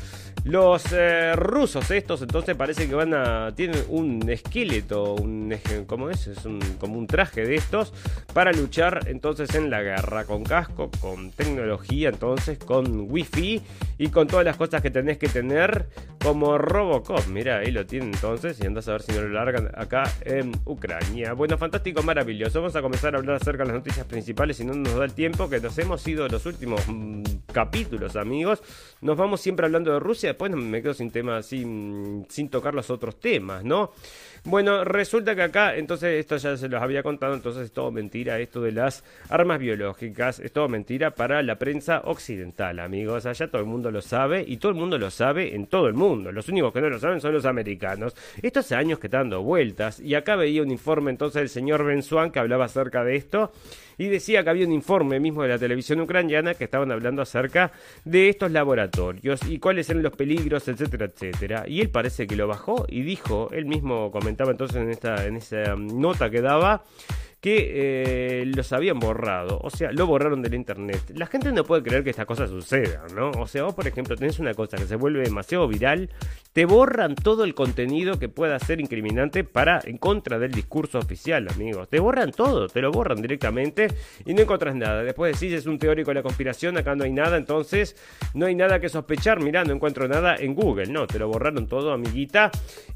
los 0.44 0.84
eh, 0.92 1.34
rusos 1.36 1.90
estos 1.90 2.22
entonces 2.22 2.56
parece 2.56 2.88
que 2.88 2.94
van 2.94 3.14
a, 3.14 3.52
tienen 3.54 3.84
un 3.88 4.28
esqueleto, 4.28 5.14
un, 5.14 5.54
¿cómo 5.86 6.10
es? 6.10 6.26
Es 6.26 6.44
un, 6.44 6.60
como 6.78 6.98
un 6.98 7.06
traje 7.06 7.44
de 7.44 7.56
estos 7.56 7.92
para 8.32 8.52
luchar 8.52 9.06
entonces 9.06 9.54
en 9.54 9.70
la 9.70 9.82
guerra, 9.82 10.24
con 10.24 10.42
casco, 10.42 10.90
con 11.00 11.30
tecnología, 11.30 12.08
entonces, 12.08 12.58
con 12.58 13.06
wifi 13.10 13.62
y 14.00 14.08
con 14.08 14.26
todas 14.26 14.46
las 14.46 14.56
cosas 14.56 14.80
que 14.80 14.90
tenés 14.90 15.18
que 15.18 15.28
tener 15.28 15.86
como 16.24 16.56
Robocop. 16.56 17.26
Mira, 17.26 17.58
ahí 17.58 17.70
lo 17.70 17.84
tienen 17.84 18.14
entonces 18.14 18.58
y 18.58 18.66
andas 18.66 18.88
a 18.88 18.92
ver 18.92 19.02
si 19.02 19.12
no 19.12 19.20
lo 19.20 19.28
largan 19.28 19.70
acá 19.74 20.04
en 20.22 20.52
Ucrania. 20.64 21.34
Bueno, 21.34 21.58
fantástico, 21.58 22.02
maravilloso. 22.02 22.60
Vamos 22.60 22.74
a 22.74 22.80
comenzar 22.80 23.14
a 23.14 23.18
hablar 23.18 23.36
acerca 23.36 23.62
de 23.62 23.68
las 23.68 23.76
noticias 23.76 24.06
principales, 24.06 24.56
si 24.56 24.64
no 24.64 24.72
nos 24.72 24.94
da 24.96 25.04
el 25.04 25.12
tiempo, 25.12 25.50
que 25.50 25.60
nos 25.60 25.76
hemos 25.76 26.08
ido 26.08 26.26
los 26.28 26.46
últimos 26.46 26.80
mm, 26.88 27.22
capítulos, 27.52 28.16
amigos. 28.16 28.62
Nos 29.02 29.18
vamos 29.18 29.42
siempre 29.42 29.66
hablando 29.66 29.92
de 29.92 30.00
Rusia, 30.00 30.30
después 30.30 30.50
me 30.50 30.80
quedo 30.80 30.94
sin 30.94 31.10
tema, 31.10 31.42
sin, 31.42 32.24
sin 32.30 32.48
tocar 32.48 32.72
los 32.72 32.88
otros 32.88 33.20
temas, 33.20 33.64
¿no? 33.64 33.92
Bueno, 34.44 34.84
resulta 34.84 35.34
que 35.34 35.42
acá, 35.42 35.76
entonces, 35.76 36.18
esto 36.18 36.38
ya 36.38 36.56
se 36.56 36.68
los 36.68 36.82
había 36.82 37.02
contado, 37.02 37.34
entonces 37.34 37.64
es 37.64 37.72
todo 37.72 37.90
mentira, 37.90 38.38
esto 38.38 38.62
de 38.62 38.72
las 38.72 39.04
armas 39.28 39.58
biológicas, 39.58 40.40
es 40.40 40.50
todo 40.50 40.66
mentira 40.66 41.10
para 41.10 41.42
la 41.42 41.56
prensa 41.56 42.00
occidental, 42.04 42.78
amigos. 42.78 43.26
Allá 43.26 43.48
todo 43.48 43.60
el 43.60 43.68
mundo 43.68 43.90
lo 43.90 44.00
sabe 44.00 44.42
y 44.46 44.56
todo 44.56 44.72
el 44.72 44.78
mundo 44.78 44.96
lo 44.96 45.10
sabe 45.10 45.54
en 45.54 45.66
todo 45.66 45.88
el 45.88 45.94
mundo. 45.94 46.32
Los 46.32 46.48
únicos 46.48 46.72
que 46.72 46.80
no 46.80 46.88
lo 46.88 46.98
saben 46.98 47.20
son 47.20 47.34
los 47.34 47.44
americanos. 47.44 48.16
Esto 48.40 48.60
hace 48.60 48.74
años 48.74 48.98
que 48.98 49.08
está 49.08 49.18
dando 49.18 49.42
vueltas 49.42 50.00
y 50.00 50.14
acá 50.14 50.36
veía 50.36 50.62
un 50.62 50.70
informe 50.70 51.10
entonces 51.10 51.40
del 51.40 51.48
señor 51.50 51.84
Ben 51.84 52.02
Swan 52.02 52.30
que 52.30 52.38
hablaba 52.38 52.64
acerca 52.64 53.04
de 53.04 53.16
esto 53.16 53.52
y 54.00 54.08
decía 54.08 54.42
que 54.42 54.48
había 54.48 54.66
un 54.66 54.72
informe 54.72 55.20
mismo 55.20 55.42
de 55.42 55.50
la 55.50 55.58
televisión 55.58 56.00
ucraniana 56.00 56.54
que 56.54 56.64
estaban 56.64 56.90
hablando 56.90 57.20
acerca 57.20 57.70
de 58.06 58.30
estos 58.30 58.50
laboratorios 58.50 59.42
y 59.46 59.58
cuáles 59.58 59.90
eran 59.90 60.02
los 60.02 60.16
peligros, 60.16 60.66
etcétera, 60.68 61.04
etcétera. 61.04 61.64
Y 61.66 61.82
él 61.82 61.90
parece 61.90 62.26
que 62.26 62.34
lo 62.34 62.48
bajó 62.48 62.86
y 62.88 63.02
dijo, 63.02 63.50
él 63.52 63.66
mismo 63.66 64.10
entonces 64.52 64.76
en 64.76 64.90
esta 64.90 65.26
en 65.26 65.36
esa 65.36 65.74
nota 65.76 66.30
que 66.30 66.40
daba 66.40 66.84
que 67.40 68.42
eh, 68.42 68.44
los 68.46 68.72
habían 68.72 68.98
borrado. 68.98 69.58
O 69.62 69.70
sea, 69.70 69.92
lo 69.92 70.06
borraron 70.06 70.42
del 70.42 70.54
internet. 70.54 71.12
La 71.14 71.26
gente 71.26 71.52
no 71.52 71.64
puede 71.64 71.82
creer 71.82 72.04
que 72.04 72.10
esta 72.10 72.26
cosa 72.26 72.46
suceda, 72.46 73.06
¿no? 73.14 73.30
O 73.30 73.46
sea, 73.46 73.64
vos, 73.64 73.74
por 73.74 73.86
ejemplo, 73.86 74.14
tenés 74.14 74.38
una 74.38 74.52
cosa 74.52 74.76
que 74.76 74.84
se 74.84 74.96
vuelve 74.96 75.22
demasiado 75.22 75.66
viral, 75.66 76.10
te 76.52 76.66
borran 76.66 77.14
todo 77.14 77.44
el 77.44 77.54
contenido 77.54 78.18
que 78.18 78.28
pueda 78.28 78.58
ser 78.58 78.80
incriminante 78.80 79.42
para 79.44 79.80
en 79.84 79.96
contra 79.96 80.38
del 80.38 80.52
discurso 80.52 80.98
oficial, 80.98 81.48
amigos. 81.48 81.88
Te 81.88 81.98
borran 81.98 82.32
todo, 82.32 82.68
te 82.68 82.82
lo 82.82 82.92
borran 82.92 83.22
directamente 83.22 83.88
y 84.26 84.34
no 84.34 84.42
encontrás 84.42 84.74
nada. 84.74 85.02
Después 85.02 85.38
decís, 85.38 85.56
es 85.56 85.66
un 85.66 85.78
teórico 85.78 86.10
de 86.10 86.16
la 86.16 86.22
conspiración, 86.22 86.76
acá 86.76 86.94
no 86.94 87.04
hay 87.04 87.12
nada, 87.12 87.38
entonces 87.38 87.96
no 88.34 88.46
hay 88.46 88.54
nada 88.54 88.80
que 88.80 88.90
sospechar. 88.90 89.40
Mirá, 89.40 89.64
no 89.64 89.72
encuentro 89.72 90.06
nada 90.08 90.36
en 90.36 90.54
Google. 90.54 90.86
No, 90.86 91.06
te 91.06 91.18
lo 91.18 91.28
borraron 91.28 91.66
todo, 91.66 91.92
amiguita. 91.92 92.50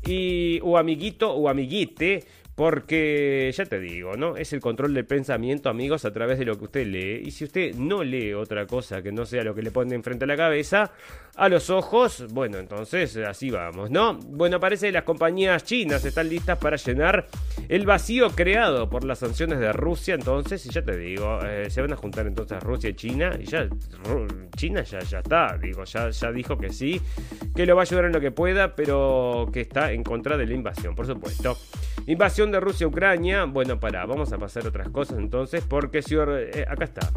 Y, 0.04 0.61
o 0.62 0.76
amiguito 0.76 1.33
o 1.33 1.48
amiguite 1.48 2.24
porque, 2.55 3.53
ya 3.53 3.67
te 3.67 3.81
digo, 3.81 4.17
¿no? 4.17 4.37
Es 4.37 4.53
el 4.53 4.61
control 4.61 4.95
del 4.95 5.07
pensamiento, 5.07 5.69
amigos, 5.69 6.05
a 6.05 6.12
través 6.12 6.38
de 6.38 6.45
lo 6.45 6.57
que 6.57 6.64
usted 6.64 6.87
lee. 6.87 7.23
Y 7.25 7.33
si 7.33 7.45
usted 7.45 7.75
no 7.75 8.05
lee 8.05 8.33
otra 8.33 8.67
cosa 8.67 9.03
que 9.03 9.11
no 9.11 9.27
sea 9.27 9.43
lo 9.43 9.55
que 9.55 9.62
le 9.62 9.73
pone 9.73 9.95
enfrente 9.95 10.25
a 10.25 10.29
la 10.29 10.37
cabeza, 10.37 10.93
a 11.37 11.49
los 11.49 11.69
ojos, 11.71 12.27
bueno, 12.31 12.59
entonces 12.59 13.17
así 13.17 13.51
vamos, 13.51 13.90
¿no? 13.90 14.14
Bueno, 14.14 14.61
parece 14.61 14.87
que 14.87 14.93
las 14.93 15.03
compañías 15.03 15.64
chinas 15.64 16.05
están 16.05 16.29
listas 16.29 16.59
para 16.59 16.77
llenar 16.77 17.27
el 17.69 17.87
vacío 17.87 18.31
creado 18.31 18.88
por 18.88 19.05
las 19.05 19.19
sanciones 19.19 19.59
de 19.59 19.73
Rusia, 19.73 20.14
entonces, 20.14 20.64
y 20.67 20.71
ya 20.71 20.83
te 20.83 20.97
digo, 20.97 21.40
eh, 21.45 21.69
se 21.71 21.81
van 21.81 21.93
a 21.93 21.97
juntar 21.97 22.27
entonces 22.29 22.62
Rusia 22.62 22.90
y 22.90 22.95
China, 22.95 23.37
y 23.40 23.47
ya 23.47 23.69
China 24.57 24.83
ya, 24.83 25.01
ya 25.01 25.19
está, 25.19 25.59
digo, 25.59 25.83
ya, 25.85 26.11
ya 26.11 26.31
dijo 26.31 26.57
que 26.57 26.71
sí, 26.71 27.01
que 27.55 27.67
lo 27.67 27.75
va 27.75 27.83
a 27.83 27.85
ayudar 27.85 28.05
en 28.05 28.12
lo 28.12 28.21
que 28.21 28.31
pueda, 28.31 28.77
pero 28.77 29.49
que 29.53 29.62
está 29.62 29.90
en 29.90 30.05
contra 30.05 30.37
de 30.37 30.47
la 30.47 30.55
invasión, 30.55 30.95
por 30.95 31.07
supuesto. 31.07 31.59
Invasión 32.07 32.43
de 32.50 32.61
Rusia 32.61 32.87
a 32.87 32.88
Ucrania, 32.88 33.44
bueno, 33.44 33.78
para, 33.78 34.04
vamos 34.07 34.33
a 34.33 34.38
pasar 34.38 34.66
otras 34.66 34.88
cosas 34.88 35.18
entonces, 35.18 35.64
porque 35.68 36.02
si, 36.02 36.14
eh, 36.16 36.64
acá 36.68 36.85
está 36.85 37.11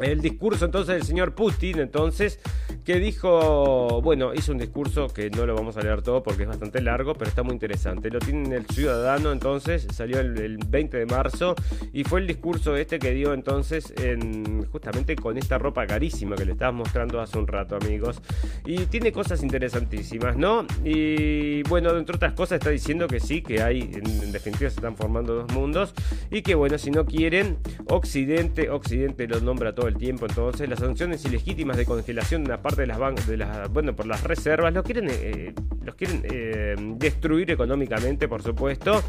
el 0.00 0.20
discurso 0.20 0.64
entonces 0.64 0.96
del 0.96 1.04
señor 1.04 1.34
Putin, 1.34 1.78
entonces, 1.78 2.40
que 2.84 2.98
dijo, 2.98 4.00
bueno, 4.02 4.34
hizo 4.34 4.52
un 4.52 4.58
discurso 4.58 5.08
que 5.08 5.30
no 5.30 5.46
lo 5.46 5.54
vamos 5.54 5.76
a 5.76 5.82
leer 5.82 6.02
todo 6.02 6.22
porque 6.22 6.42
es 6.42 6.48
bastante 6.48 6.80
largo, 6.80 7.14
pero 7.14 7.28
está 7.28 7.42
muy 7.42 7.52
interesante. 7.52 8.10
Lo 8.10 8.18
tiene 8.18 8.56
el 8.56 8.66
Ciudadano, 8.66 9.32
entonces, 9.32 9.86
salió 9.92 10.20
el, 10.20 10.58
20 10.66 10.96
de 10.96 11.06
marzo 11.06 11.54
y 11.92 12.04
fue 12.04 12.20
el 12.20 12.26
discurso 12.26 12.76
este 12.76 12.98
que 12.98 13.12
dio 13.12 13.34
entonces 13.34 13.92
en, 13.98 14.64
justamente 14.66 15.16
con 15.16 15.36
esta 15.36 15.58
ropa 15.58 15.86
carísima 15.86 16.36
que 16.36 16.44
le 16.44 16.52
estaba 16.52 16.72
mostrando 16.72 17.20
hace 17.20 17.38
un 17.38 17.46
rato, 17.46 17.76
amigos. 17.76 18.20
Y 18.64 18.86
tiene 18.86 19.12
cosas 19.12 19.42
interesantísimas, 19.42 20.36
¿no? 20.36 20.66
Y 20.84 21.62
bueno, 21.64 21.96
entre 21.96 22.16
otras 22.16 22.32
cosas 22.32 22.58
está 22.58 22.70
diciendo 22.70 23.06
que 23.06 23.20
sí, 23.20 23.42
que 23.42 23.62
hay, 23.62 23.82
en, 23.82 24.32
definitiva 24.32 24.70
se 24.70 24.76
están 24.76 24.96
formando 24.96 25.34
dos 25.34 25.52
mundos 25.52 25.94
y 26.30 26.42
que 26.42 26.54
bueno, 26.54 26.78
si 26.78 26.90
no 26.90 27.04
quieren, 27.04 27.58
Occidente, 27.88 28.70
Occidente 28.70 29.26
los 29.28 29.42
nombra 29.42 29.74
el 29.88 29.96
tiempo. 29.96 30.26
Entonces, 30.26 30.68
las 30.68 30.78
sanciones 30.78 31.24
ilegítimas 31.24 31.76
de 31.76 31.84
congelación 31.84 32.44
de 32.44 32.50
una 32.50 32.62
parte 32.62 32.82
de 32.82 32.86
las 32.86 33.26
de 33.26 33.36
las, 33.36 33.68
bueno, 33.70 33.94
por 33.94 34.06
las 34.06 34.22
reservas, 34.24 34.72
los 34.72 34.84
quieren, 34.84 35.08
eh, 35.10 35.54
los 35.84 35.94
quieren 35.94 36.22
eh, 36.30 36.74
destruir 36.96 37.50
económicamente, 37.50 38.28
por 38.28 38.42
supuesto. 38.42 39.02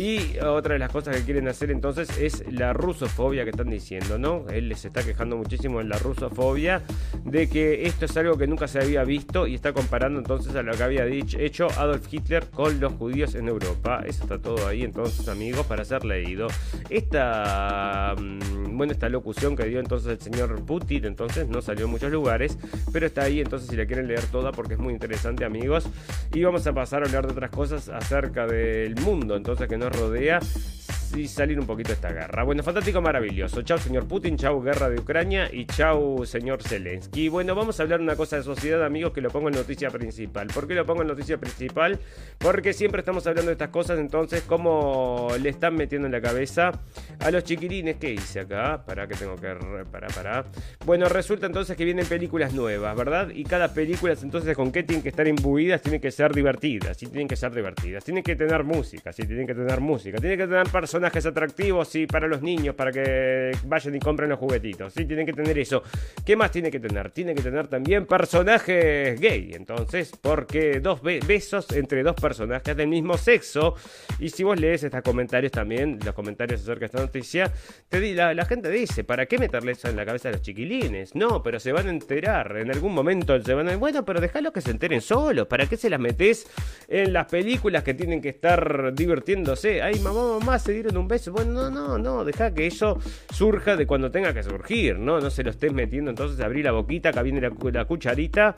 Y 0.00 0.38
otra 0.38 0.72
de 0.72 0.78
las 0.78 0.90
cosas 0.90 1.14
que 1.14 1.24
quieren 1.24 1.46
hacer 1.46 1.70
entonces 1.70 2.16
es 2.16 2.50
la 2.50 2.72
rusofobia 2.72 3.44
que 3.44 3.50
están 3.50 3.68
diciendo, 3.68 4.18
¿no? 4.18 4.46
Él 4.48 4.70
les 4.70 4.86
está 4.86 5.02
quejando 5.02 5.36
muchísimo 5.36 5.78
en 5.78 5.90
la 5.90 5.98
rusofobia 5.98 6.80
de 7.22 7.50
que 7.50 7.84
esto 7.84 8.06
es 8.06 8.16
algo 8.16 8.38
que 8.38 8.46
nunca 8.46 8.66
se 8.66 8.78
había 8.78 9.04
visto 9.04 9.46
y 9.46 9.54
está 9.54 9.74
comparando 9.74 10.18
entonces 10.18 10.56
a 10.56 10.62
lo 10.62 10.72
que 10.72 10.82
había 10.82 11.04
dicho, 11.04 11.38
hecho 11.38 11.68
Adolf 11.76 12.10
Hitler 12.10 12.46
con 12.46 12.80
los 12.80 12.94
judíos 12.94 13.34
en 13.34 13.48
Europa. 13.48 14.02
Eso 14.06 14.22
está 14.22 14.38
todo 14.38 14.66
ahí 14.66 14.84
entonces, 14.84 15.28
amigos, 15.28 15.66
para 15.66 15.84
ser 15.84 16.06
leído. 16.06 16.48
Esta, 16.88 18.14
mm, 18.18 18.78
bueno, 18.78 18.94
esta 18.94 19.10
locución 19.10 19.54
que 19.54 19.66
dio 19.66 19.80
entonces 19.80 20.12
el 20.12 20.20
señor 20.22 20.64
Putin, 20.64 21.04
entonces 21.04 21.46
no 21.46 21.60
salió 21.60 21.84
en 21.84 21.90
muchos 21.90 22.10
lugares, 22.10 22.56
pero 22.90 23.04
está 23.04 23.24
ahí 23.24 23.40
entonces 23.40 23.68
si 23.68 23.76
la 23.76 23.84
quieren 23.84 24.08
leer 24.08 24.24
toda 24.32 24.50
porque 24.50 24.74
es 24.74 24.80
muy 24.80 24.94
interesante, 24.94 25.44
amigos. 25.44 25.86
Y 26.32 26.42
vamos 26.42 26.66
a 26.66 26.72
pasar 26.72 27.02
a 27.02 27.06
hablar 27.06 27.26
de 27.26 27.32
otras 27.32 27.50
cosas 27.50 27.90
acerca 27.90 28.46
del 28.46 28.94
mundo, 28.96 29.36
entonces 29.36 29.68
que 29.68 29.76
nos 29.76 29.89
rodea 29.90 30.40
y 31.14 31.28
salir 31.28 31.58
un 31.58 31.66
poquito 31.66 31.88
de 31.88 31.94
esta 31.94 32.12
guerra. 32.12 32.44
Bueno, 32.44 32.62
fantástico, 32.62 33.00
maravilloso. 33.00 33.62
Chau, 33.62 33.78
señor 33.78 34.06
Putin, 34.06 34.36
chau, 34.36 34.60
guerra 34.62 34.88
de 34.88 35.00
Ucrania 35.00 35.48
y 35.52 35.66
chau, 35.66 36.24
señor 36.24 36.62
Zelensky. 36.62 37.28
Bueno, 37.28 37.54
vamos 37.54 37.80
a 37.80 37.82
hablar 37.82 38.00
una 38.00 38.16
cosa 38.16 38.36
de 38.36 38.42
sociedad, 38.42 38.84
amigos, 38.84 39.12
que 39.12 39.20
lo 39.20 39.30
pongo 39.30 39.48
en 39.48 39.54
noticia 39.54 39.90
principal. 39.90 40.48
¿Por 40.48 40.66
qué 40.68 40.74
lo 40.74 40.84
pongo 40.86 41.02
en 41.02 41.08
noticia 41.08 41.38
principal? 41.38 41.98
Porque 42.38 42.72
siempre 42.72 43.00
estamos 43.00 43.26
hablando 43.26 43.48
de 43.48 43.52
estas 43.52 43.70
cosas, 43.70 43.98
entonces, 43.98 44.42
¿cómo 44.42 45.28
le 45.40 45.48
están 45.48 45.74
metiendo 45.74 46.06
en 46.06 46.12
la 46.12 46.20
cabeza 46.20 46.72
a 47.18 47.30
los 47.30 47.44
chiquilines? 47.44 47.96
¿Qué 47.96 48.12
hice 48.12 48.40
acá? 48.40 48.84
Para 48.84 49.06
que 49.06 49.14
tengo 49.14 49.36
que... 49.36 49.54
Para, 49.90 50.08
para. 50.08 50.44
Bueno, 50.84 51.08
resulta 51.08 51.46
entonces 51.46 51.76
que 51.76 51.84
vienen 51.84 52.06
películas 52.06 52.52
nuevas, 52.52 52.96
¿verdad? 52.96 53.30
Y 53.34 53.44
cada 53.44 53.72
película, 53.72 54.14
entonces, 54.20 54.56
¿con 54.56 54.72
qué 54.72 54.82
tienen 54.82 55.02
que 55.02 55.08
estar 55.08 55.26
imbuidas? 55.26 55.82
Tienen 55.82 56.00
que 56.00 56.10
ser 56.10 56.34
divertidas, 56.34 56.96
sí, 56.96 57.06
tienen 57.06 57.28
que 57.28 57.36
ser 57.36 57.52
divertidas. 57.52 58.04
Tienen 58.04 58.22
que 58.22 58.36
tener 58.36 58.64
música, 58.64 59.12
sí, 59.12 59.24
tienen 59.24 59.46
que 59.46 59.54
tener 59.54 59.80
música. 59.80 60.18
Tienen 60.18 60.38
que 60.38 60.46
tener 60.46 60.68
personas 60.68 60.99
personajes 61.00 61.24
atractivos 61.24 61.88
sí, 61.88 62.06
para 62.06 62.28
los 62.28 62.42
niños, 62.42 62.74
para 62.74 62.92
que 62.92 63.52
vayan 63.64 63.94
y 63.94 64.00
compren 64.00 64.28
los 64.28 64.38
juguetitos. 64.38 64.92
Sí, 64.92 65.06
tienen 65.06 65.24
que 65.24 65.32
tener 65.32 65.58
eso. 65.58 65.82
¿Qué 66.26 66.36
más 66.36 66.50
tiene 66.50 66.70
que 66.70 66.78
tener? 66.78 67.10
Tiene 67.10 67.34
que 67.34 67.40
tener 67.40 67.68
también 67.68 68.04
personajes 68.04 69.18
gay. 69.18 69.52
Entonces, 69.54 70.12
porque 70.20 70.80
dos 70.80 71.00
besos 71.02 71.72
entre 71.72 72.02
dos 72.02 72.14
personajes 72.16 72.76
del 72.76 72.88
mismo 72.88 73.16
sexo. 73.16 73.76
Y 74.18 74.28
si 74.28 74.44
vos 74.44 74.60
lees 74.60 74.82
estos 74.82 75.00
comentarios 75.00 75.52
también, 75.52 75.98
los 76.04 76.14
comentarios 76.14 76.60
acerca 76.60 76.80
de 76.80 76.86
esta 76.86 77.00
noticia, 77.00 77.50
te 77.88 78.14
la, 78.14 78.34
la 78.34 78.44
gente 78.44 78.68
dice, 78.68 79.02
¿para 79.02 79.24
qué 79.24 79.38
meterle 79.38 79.72
eso 79.72 79.88
en 79.88 79.96
la 79.96 80.04
cabeza 80.04 80.28
a 80.28 80.32
los 80.32 80.42
chiquilines? 80.42 81.14
No, 81.14 81.42
pero 81.42 81.58
se 81.58 81.72
van 81.72 81.86
a 81.86 81.90
enterar. 81.90 82.58
En 82.58 82.70
algún 82.70 82.92
momento 82.92 83.40
se 83.42 83.54
van 83.54 83.70
a... 83.70 83.76
Bueno, 83.76 84.04
pero 84.04 84.20
déjalo 84.20 84.52
que 84.52 84.60
se 84.60 84.70
enteren 84.70 85.00
solos. 85.00 85.46
¿Para 85.46 85.64
qué 85.64 85.78
se 85.78 85.88
las 85.88 85.98
metes 85.98 86.46
en 86.88 87.14
las 87.14 87.24
películas 87.26 87.84
que 87.84 87.94
tienen 87.94 88.20
que 88.20 88.28
estar 88.28 88.92
divirtiéndose? 88.94 89.80
Ay, 89.80 89.98
mamá, 90.00 90.38
mamá, 90.38 90.58
se 90.58 90.72
dieron 90.72 90.89
un 90.96 91.08
beso. 91.08 91.32
Bueno, 91.32 91.52
no, 91.52 91.70
no, 91.70 91.98
no, 91.98 92.24
deja 92.24 92.52
que 92.54 92.66
eso 92.66 92.98
surja 93.32 93.76
de 93.76 93.86
cuando 93.86 94.10
tenga 94.10 94.32
que 94.34 94.42
surgir, 94.42 94.98
¿no? 94.98 95.20
No 95.20 95.30
se 95.30 95.42
lo 95.44 95.50
estés 95.50 95.72
metiendo, 95.72 96.10
entonces 96.10 96.40
abrí 96.40 96.62
la 96.62 96.72
boquita, 96.72 97.10
acá 97.10 97.22
viene 97.22 97.40
la, 97.40 97.84
cucharita 97.84 98.54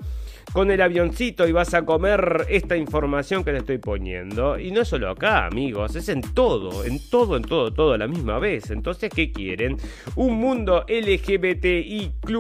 con 0.53 0.71
el 0.71 0.81
avioncito 0.81 1.47
y 1.47 1.53
vas 1.53 1.75
a 1.75 1.85
comer 1.85 2.47
esta 2.49 2.77
información 2.77 3.45
que 3.45 3.53
le 3.53 3.59
estoy 3.59 3.79
poniendo. 3.79 4.59
Y 4.59 4.71
no 4.71 4.85
solo 4.85 5.11
acá, 5.11 5.47
amigos, 5.47 5.97
es 5.97 6.09
en 6.09 6.21
todo, 6.21 6.85
en 6.85 6.99
todo, 7.11 7.37
en 7.37 7.43
todo, 7.43 7.73
todo 7.73 7.93
a 7.93 7.99
la 7.99 8.07
misma 8.07 8.39
vez. 8.39 8.71
Entonces, 8.71 9.11
¿qué 9.15 9.33
quieren? 9.33 9.77
Un 10.17 10.35
mundo 10.35 10.85
LGBTIQ+, 10.89 12.31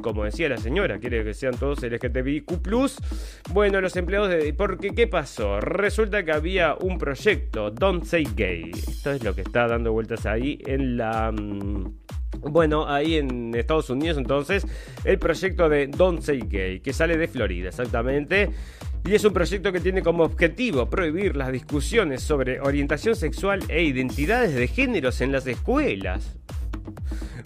como 0.00 0.24
decía 0.24 0.48
la 0.48 0.58
señora, 0.58 0.98
quiere 0.98 1.24
que 1.24 1.34
sean 1.34 1.56
todos 1.56 1.82
LGBTIQ+. 1.82 2.48
Bueno, 3.52 3.80
los 3.80 3.96
empleados 3.96 4.28
de... 4.28 4.52
Porque, 4.54 4.90
¿qué 4.94 5.06
pasó? 5.06 5.60
Resulta 5.60 6.24
que 6.24 6.32
había 6.32 6.74
un 6.74 6.98
proyecto, 6.98 7.70
Don't 7.70 8.04
Say 8.04 8.26
Gay. 8.34 8.72
Esto 8.88 9.12
es 9.12 9.22
lo 9.22 9.34
que 9.34 9.42
está 9.42 9.66
dando 9.66 9.92
vueltas 9.92 10.26
ahí 10.26 10.58
en 10.66 10.96
la... 10.96 11.30
Mm, 11.32 11.94
bueno, 12.40 12.88
ahí 12.88 13.16
en 13.16 13.54
Estados 13.54 13.90
Unidos 13.90 14.18
entonces, 14.18 14.66
el 15.04 15.18
proyecto 15.18 15.68
de 15.68 15.86
Don't 15.88 16.22
Say 16.22 16.40
Gay, 16.48 16.80
que 16.80 16.92
sale 16.92 17.16
de 17.16 17.26
Florida 17.28 17.68
exactamente. 17.68 18.50
Y 19.04 19.14
es 19.14 19.24
un 19.24 19.32
proyecto 19.32 19.72
que 19.72 19.80
tiene 19.80 20.02
como 20.02 20.24
objetivo 20.24 20.90
prohibir 20.90 21.36
las 21.36 21.52
discusiones 21.52 22.22
sobre 22.22 22.60
orientación 22.60 23.16
sexual 23.16 23.60
e 23.68 23.82
identidades 23.82 24.54
de 24.54 24.68
géneros 24.68 25.20
en 25.20 25.32
las 25.32 25.46
escuelas 25.46 26.36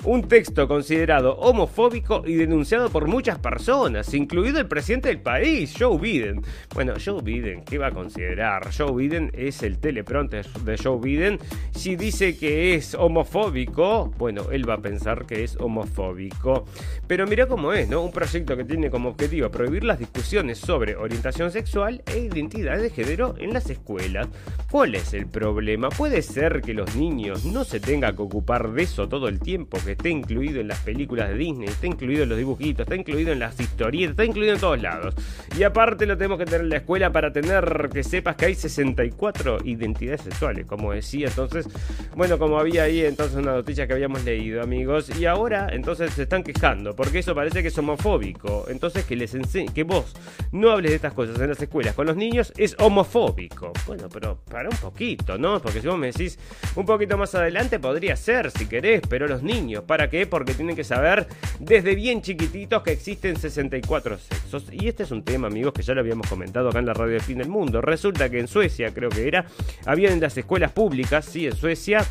un 0.04 0.28
texto 0.28 0.66
considerado 0.66 1.36
homofóbico 1.36 2.22
y 2.26 2.34
denunciado 2.34 2.90
por 2.90 3.06
muchas 3.06 3.38
personas, 3.38 4.12
incluido 4.14 4.58
el 4.58 4.66
presidente 4.66 5.08
del 5.08 5.20
país, 5.20 5.74
Joe 5.78 5.98
Biden. 5.98 6.42
Bueno, 6.74 6.94
Joe 7.04 7.22
Biden, 7.22 7.64
¿qué 7.64 7.78
va 7.78 7.88
a 7.88 7.92
considerar? 7.92 8.68
Joe 8.76 8.92
Biden 8.92 9.30
es 9.34 9.62
el 9.62 9.78
teleprompter 9.78 10.46
de 10.64 10.76
Joe 10.76 10.98
Biden. 11.00 11.38
Si 11.72 11.96
dice 11.96 12.36
que 12.36 12.74
es 12.74 12.94
homofóbico, 12.94 14.12
bueno, 14.18 14.50
él 14.50 14.68
va 14.68 14.74
a 14.74 14.82
pensar 14.82 15.26
que 15.26 15.44
es 15.44 15.56
homofóbico. 15.56 16.66
Pero 17.06 17.26
mira 17.26 17.46
cómo 17.46 17.72
es, 17.72 17.88
¿no? 17.88 18.02
Un 18.02 18.12
proyecto 18.12 18.56
que 18.56 18.64
tiene 18.64 18.90
como 18.90 19.10
objetivo 19.10 19.50
prohibir 19.50 19.84
las 19.84 19.98
discusiones 19.98 20.58
sobre 20.58 20.96
orientación 20.96 21.50
sexual 21.50 22.02
e 22.06 22.18
identidad 22.18 22.78
de 22.78 22.90
género 22.90 23.34
en 23.38 23.52
las 23.52 23.70
escuelas. 23.70 24.28
¿Cuál 24.70 24.94
es 24.94 25.14
el 25.14 25.26
problema? 25.26 25.88
Puede 25.90 26.22
ser 26.22 26.62
que 26.62 26.74
los 26.74 26.96
niños 26.96 27.44
no 27.44 27.64
se 27.64 27.80
tengan 27.80 28.16
que 28.16 28.22
ocupar 28.22 28.72
de 28.72 28.82
eso 28.82 29.08
todo 29.08 29.28
el 29.32 29.40
tiempo, 29.40 29.78
que 29.84 29.92
esté 29.92 30.10
incluido 30.10 30.60
en 30.60 30.68
las 30.68 30.78
películas 30.80 31.28
de 31.28 31.36
Disney, 31.36 31.68
está 31.68 31.86
incluido 31.86 32.22
en 32.22 32.28
los 32.28 32.38
dibujitos, 32.38 32.84
está 32.84 32.96
incluido 32.96 33.32
en 33.32 33.40
las 33.40 33.58
historietas, 33.58 34.12
está 34.12 34.24
incluido 34.24 34.54
en 34.54 34.60
todos 34.60 34.80
lados. 34.80 35.14
Y 35.58 35.64
aparte 35.64 36.06
lo 36.06 36.16
tenemos 36.16 36.38
que 36.38 36.44
tener 36.44 36.60
en 36.62 36.68
la 36.68 36.76
escuela 36.76 37.10
para 37.10 37.32
tener 37.32 37.90
que 37.92 38.04
sepas 38.04 38.36
que 38.36 38.46
hay 38.46 38.54
64 38.54 39.58
identidades 39.64 40.22
sexuales, 40.22 40.66
como 40.66 40.92
decía 40.92 41.26
entonces, 41.26 41.68
bueno, 42.14 42.38
como 42.38 42.58
había 42.58 42.84
ahí 42.84 43.00
entonces 43.00 43.36
una 43.36 43.52
noticia 43.52 43.86
que 43.86 43.92
habíamos 43.92 44.24
leído, 44.24 44.62
amigos, 44.62 45.10
y 45.18 45.26
ahora 45.26 45.68
entonces 45.72 46.12
se 46.12 46.22
están 46.22 46.42
quejando, 46.42 46.94
porque 46.94 47.18
eso 47.18 47.34
parece 47.34 47.62
que 47.62 47.68
es 47.68 47.78
homofóbico. 47.78 48.66
Entonces 48.68 49.04
que 49.04 49.16
les 49.16 49.32
que 49.74 49.82
vos 49.82 50.14
no 50.52 50.70
hables 50.70 50.90
de 50.90 50.96
estas 50.96 51.14
cosas 51.14 51.40
en 51.40 51.48
las 51.48 51.60
escuelas 51.60 51.94
con 51.94 52.06
los 52.06 52.16
niños 52.16 52.52
es 52.56 52.76
homofóbico. 52.78 53.72
Bueno, 53.86 54.08
pero 54.12 54.38
para 54.50 54.68
un 54.68 54.76
poquito, 54.76 55.38
¿no? 55.38 55.60
Porque 55.60 55.80
si 55.80 55.88
vos 55.88 55.98
me 55.98 56.08
decís 56.08 56.38
un 56.76 56.84
poquito 56.84 57.16
más 57.16 57.34
adelante 57.34 57.78
podría 57.78 58.14
ser 58.16 58.50
si 58.50 58.66
querés, 58.66 59.00
pero 59.12 59.28
los 59.28 59.42
niños 59.42 59.84
¿Para 59.84 60.08
qué? 60.08 60.26
Porque 60.26 60.54
tienen 60.54 60.74
que 60.74 60.84
saber 60.84 61.26
desde 61.58 61.94
bien 61.94 62.22
chiquititos 62.22 62.82
que 62.82 62.92
existen 62.92 63.36
64 63.36 64.16
sexos. 64.16 64.64
Y 64.72 64.88
este 64.88 65.02
es 65.02 65.10
un 65.10 65.22
tema, 65.22 65.48
amigos, 65.48 65.74
que 65.74 65.82
ya 65.82 65.92
lo 65.92 66.00
habíamos 66.00 66.26
comentado 66.30 66.70
acá 66.70 66.78
en 66.78 66.86
la 66.86 66.94
radio 66.94 67.12
de 67.12 67.20
fin 67.20 67.36
del 67.36 67.50
mundo. 67.50 67.82
Resulta 67.82 68.30
que 68.30 68.40
en 68.40 68.48
Suecia, 68.48 68.94
creo 68.94 69.10
que 69.10 69.28
era, 69.28 69.44
había 69.84 70.10
en 70.10 70.18
las 70.18 70.38
escuelas 70.38 70.72
públicas, 70.72 71.26
sí, 71.26 71.46
en 71.46 71.54
Suecia, 71.54 72.06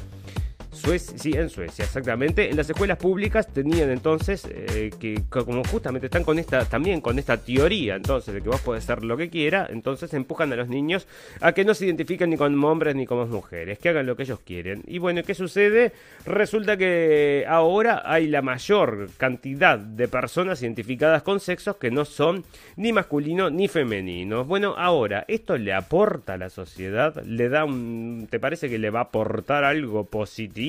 Suecia, 0.71 1.17
sí, 1.17 1.33
en 1.33 1.49
Suecia, 1.49 1.83
exactamente. 1.83 2.49
En 2.49 2.55
las 2.55 2.69
escuelas 2.69 2.97
públicas 2.97 3.47
tenían 3.51 3.89
entonces 3.89 4.47
eh, 4.49 4.89
que, 4.97 5.21
como 5.29 5.63
justamente 5.65 6.07
están 6.07 6.23
con 6.23 6.39
esta, 6.39 6.63
también 6.63 7.01
con 7.01 7.19
esta 7.19 7.35
teoría, 7.35 7.95
entonces, 7.95 8.33
de 8.33 8.41
que 8.41 8.47
vos 8.47 8.61
podés 8.61 8.85
ser 8.85 9.03
lo 9.03 9.17
que 9.17 9.29
quiera, 9.29 9.67
entonces 9.69 10.13
empujan 10.13 10.51
a 10.53 10.55
los 10.55 10.69
niños 10.69 11.07
a 11.41 11.51
que 11.51 11.65
no 11.65 11.73
se 11.73 11.85
identifiquen 11.85 12.29
ni 12.29 12.37
como 12.37 12.69
hombres 12.69 12.95
ni 12.95 13.05
como 13.05 13.25
mujeres, 13.25 13.79
que 13.79 13.89
hagan 13.89 14.05
lo 14.05 14.15
que 14.15 14.23
ellos 14.23 14.39
quieren. 14.39 14.81
Y 14.87 14.99
bueno, 14.99 15.23
¿qué 15.23 15.33
sucede? 15.33 15.91
Resulta 16.25 16.77
que 16.77 17.45
ahora 17.49 18.03
hay 18.05 18.27
la 18.27 18.41
mayor 18.41 19.09
cantidad 19.17 19.77
de 19.77 20.07
personas 20.07 20.61
identificadas 20.63 21.21
con 21.21 21.41
sexos 21.41 21.75
que 21.75 21.91
no 21.91 22.05
son 22.05 22.45
ni 22.77 22.93
masculinos 22.93 23.51
ni 23.51 23.67
femeninos. 23.67 24.47
Bueno, 24.47 24.75
ahora, 24.77 25.25
¿esto 25.27 25.57
le 25.57 25.73
aporta 25.73 26.35
a 26.35 26.37
la 26.37 26.49
sociedad? 26.49 27.21
¿Le 27.25 27.49
da 27.49 27.65
un... 27.65 28.27
¿Te 28.29 28.39
parece 28.39 28.69
que 28.69 28.79
le 28.79 28.89
va 28.89 28.99
a 28.99 29.03
aportar 29.03 29.65
algo 29.65 30.05
positivo? 30.05 30.60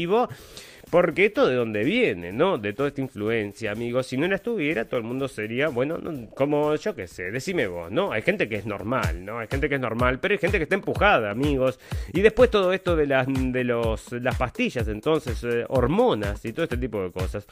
Porque 0.92 1.24
esto 1.24 1.46
de 1.46 1.54
dónde 1.54 1.84
viene, 1.84 2.32
¿no? 2.32 2.58
De 2.58 2.74
toda 2.74 2.90
esta 2.90 3.00
influencia, 3.00 3.72
amigos. 3.72 4.06
Si 4.08 4.18
no 4.18 4.28
la 4.28 4.34
estuviera, 4.34 4.84
todo 4.84 4.98
el 4.98 5.04
mundo 5.04 5.26
sería, 5.26 5.68
bueno, 5.68 5.98
como 6.34 6.74
yo 6.76 6.94
qué 6.94 7.06
sé, 7.06 7.30
decime 7.30 7.66
vos, 7.66 7.90
¿no? 7.90 8.12
Hay 8.12 8.20
gente 8.20 8.46
que 8.46 8.56
es 8.56 8.66
normal, 8.66 9.24
¿no? 9.24 9.38
Hay 9.38 9.46
gente 9.48 9.70
que 9.70 9.76
es 9.76 9.80
normal, 9.80 10.20
pero 10.20 10.32
hay 10.32 10.38
gente 10.38 10.58
que 10.58 10.64
está 10.64 10.74
empujada, 10.74 11.30
amigos. 11.30 11.80
Y 12.12 12.20
después 12.20 12.50
todo 12.50 12.74
esto 12.74 12.94
de 12.94 13.06
las, 13.06 13.26
de 13.26 13.64
los, 13.64 14.12
las 14.12 14.36
pastillas, 14.36 14.86
entonces, 14.86 15.42
eh, 15.44 15.64
hormonas 15.68 16.44
y 16.44 16.52
todo 16.52 16.64
este 16.64 16.76
tipo 16.76 17.02
de 17.02 17.10
cosas. 17.10 17.46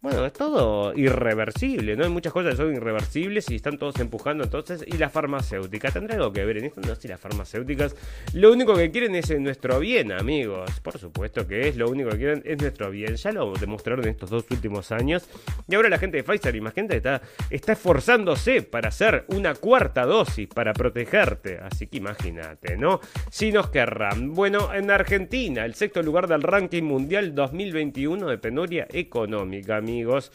Bueno, 0.00 0.24
es 0.24 0.32
todo 0.32 0.94
irreversible, 0.94 1.96
¿no? 1.96 2.04
Hay 2.04 2.10
muchas 2.10 2.32
cosas 2.32 2.52
que 2.52 2.58
son 2.58 2.72
irreversibles 2.72 3.50
y 3.50 3.56
están 3.56 3.78
todos 3.78 3.98
empujando 3.98 4.44
entonces. 4.44 4.84
Y 4.86 4.96
la 4.96 5.10
farmacéutica, 5.10 5.90
¿tendrá 5.90 6.14
algo 6.14 6.32
que 6.32 6.44
ver 6.44 6.58
en 6.58 6.66
esto? 6.66 6.80
No, 6.80 6.94
si 6.94 7.08
las 7.08 7.20
farmacéuticas 7.20 7.96
lo 8.32 8.52
único 8.52 8.76
que 8.76 8.92
quieren 8.92 9.16
es 9.16 9.28
nuestro 9.40 9.80
bien, 9.80 10.12
amigos. 10.12 10.78
Por 10.84 10.98
supuesto 10.98 11.48
que 11.48 11.66
es, 11.66 11.76
lo 11.76 11.90
único 11.90 12.10
que 12.10 12.16
quieren 12.16 12.42
es 12.44 12.60
nuestro 12.60 12.92
bien. 12.92 13.16
Ya 13.16 13.32
lo 13.32 13.52
demostraron 13.54 14.04
en 14.04 14.10
estos 14.10 14.30
dos 14.30 14.44
últimos 14.52 14.92
años. 14.92 15.28
Y 15.66 15.74
ahora 15.74 15.88
la 15.88 15.98
gente 15.98 16.18
de 16.18 16.22
Pfizer, 16.22 16.54
imagínate, 16.54 16.98
está, 16.98 17.20
está 17.50 17.72
esforzándose 17.72 18.62
para 18.62 18.90
hacer 18.90 19.24
una 19.26 19.56
cuarta 19.56 20.06
dosis 20.06 20.46
para 20.46 20.74
protegerte. 20.74 21.58
Así 21.58 21.88
que 21.88 21.96
imagínate, 21.96 22.76
¿no? 22.76 23.00
Si 23.32 23.50
nos 23.50 23.68
querrán. 23.70 24.32
Bueno, 24.32 24.72
en 24.72 24.92
Argentina, 24.92 25.64
el 25.64 25.74
sexto 25.74 26.04
lugar 26.04 26.28
del 26.28 26.44
ranking 26.44 26.84
mundial 26.84 27.34
2021 27.34 28.28
de 28.28 28.38
penuria 28.38 28.86
económica, 28.92 29.80
amigos. 29.88 30.30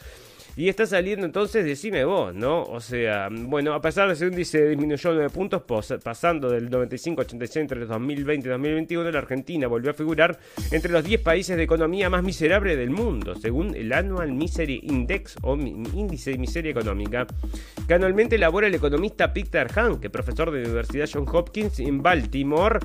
Y 0.56 0.68
está 0.68 0.86
saliendo 0.86 1.26
entonces, 1.26 1.64
decime 1.64 2.04
vos, 2.04 2.32
¿no? 2.32 2.62
O 2.62 2.80
sea, 2.80 3.28
bueno, 3.28 3.74
a 3.74 3.80
pesar 3.80 4.06
de 4.06 4.14
ese 4.14 4.26
índice 4.26 4.68
disminuyó 4.68 5.12
9 5.12 5.30
puntos, 5.30 5.62
pasando 6.00 6.48
del 6.48 6.70
95-86 6.70 7.56
entre 7.60 7.86
2020 7.86 8.46
y 8.46 8.50
2021, 8.50 9.10
la 9.10 9.18
Argentina 9.18 9.66
volvió 9.66 9.90
a 9.90 9.94
figurar 9.94 10.38
entre 10.70 10.92
los 10.92 11.02
10 11.02 11.22
países 11.22 11.56
de 11.56 11.64
economía 11.64 12.08
más 12.08 12.22
miserable 12.22 12.76
del 12.76 12.90
mundo, 12.90 13.34
según 13.34 13.74
el 13.74 13.92
Annual 13.92 14.32
Misery 14.32 14.80
Index 14.84 15.34
o 15.42 15.56
Índice 15.56 16.30
de 16.30 16.38
Miseria 16.38 16.70
Económica, 16.70 17.26
que 17.88 17.94
anualmente 17.94 18.36
elabora 18.36 18.68
el 18.68 18.74
economista 18.76 19.32
Peter 19.32 19.66
Hanke, 19.76 20.08
profesor 20.08 20.52
de 20.52 20.60
la 20.60 20.66
Universidad 20.66 21.10
John 21.12 21.26
Hopkins 21.32 21.80
en 21.80 22.00
Baltimore. 22.00 22.78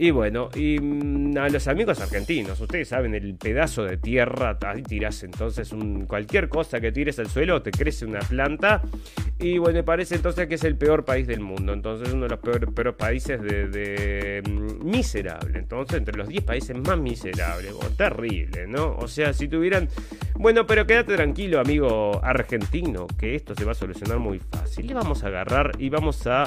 Y 0.00 0.12
bueno, 0.12 0.48
y 0.54 0.78
mm, 0.78 1.36
a 1.38 1.48
los 1.48 1.66
amigos 1.66 2.00
argentinos, 2.00 2.60
ustedes 2.60 2.86
saben, 2.86 3.16
el 3.16 3.34
pedazo 3.34 3.82
de 3.82 3.96
tierra, 3.96 4.56
ahí 4.64 4.80
tiras 4.84 5.24
entonces 5.24 5.72
un, 5.72 6.06
cualquier 6.06 6.48
cosa 6.48 6.80
que 6.80 6.92
tires 6.92 7.18
al 7.18 7.28
suelo, 7.28 7.62
te 7.62 7.72
crece 7.72 8.06
una 8.06 8.20
planta. 8.20 8.80
Y 9.40 9.58
bueno, 9.58 9.78
me 9.78 9.82
parece 9.82 10.14
entonces 10.14 10.46
que 10.46 10.54
es 10.54 10.62
el 10.62 10.76
peor 10.76 11.04
país 11.04 11.26
del 11.26 11.40
mundo, 11.40 11.72
entonces 11.72 12.12
uno 12.12 12.28
de 12.28 12.28
los 12.28 12.38
peores, 12.38 12.94
países 12.94 13.42
de, 13.42 14.40
mm, 14.48 14.88
miserable, 14.88 15.58
entonces 15.58 15.98
entre 15.98 16.16
los 16.16 16.28
10 16.28 16.44
países 16.44 16.76
más 16.78 16.98
miserables, 16.98 17.74
terrible, 17.96 18.68
¿no? 18.68 18.94
O 18.98 19.08
sea, 19.08 19.32
si 19.32 19.48
tuvieran... 19.48 19.88
Bueno, 20.36 20.64
pero 20.64 20.86
quédate 20.86 21.16
tranquilo, 21.16 21.58
amigo 21.58 22.20
argentino, 22.22 23.08
que 23.18 23.34
esto 23.34 23.56
se 23.56 23.64
va 23.64 23.72
a 23.72 23.74
solucionar 23.74 24.20
muy 24.20 24.38
fácil. 24.38 24.86
Le 24.86 24.94
vamos 24.94 25.24
a 25.24 25.26
agarrar 25.26 25.72
y 25.80 25.88
vamos 25.88 26.24
a 26.28 26.44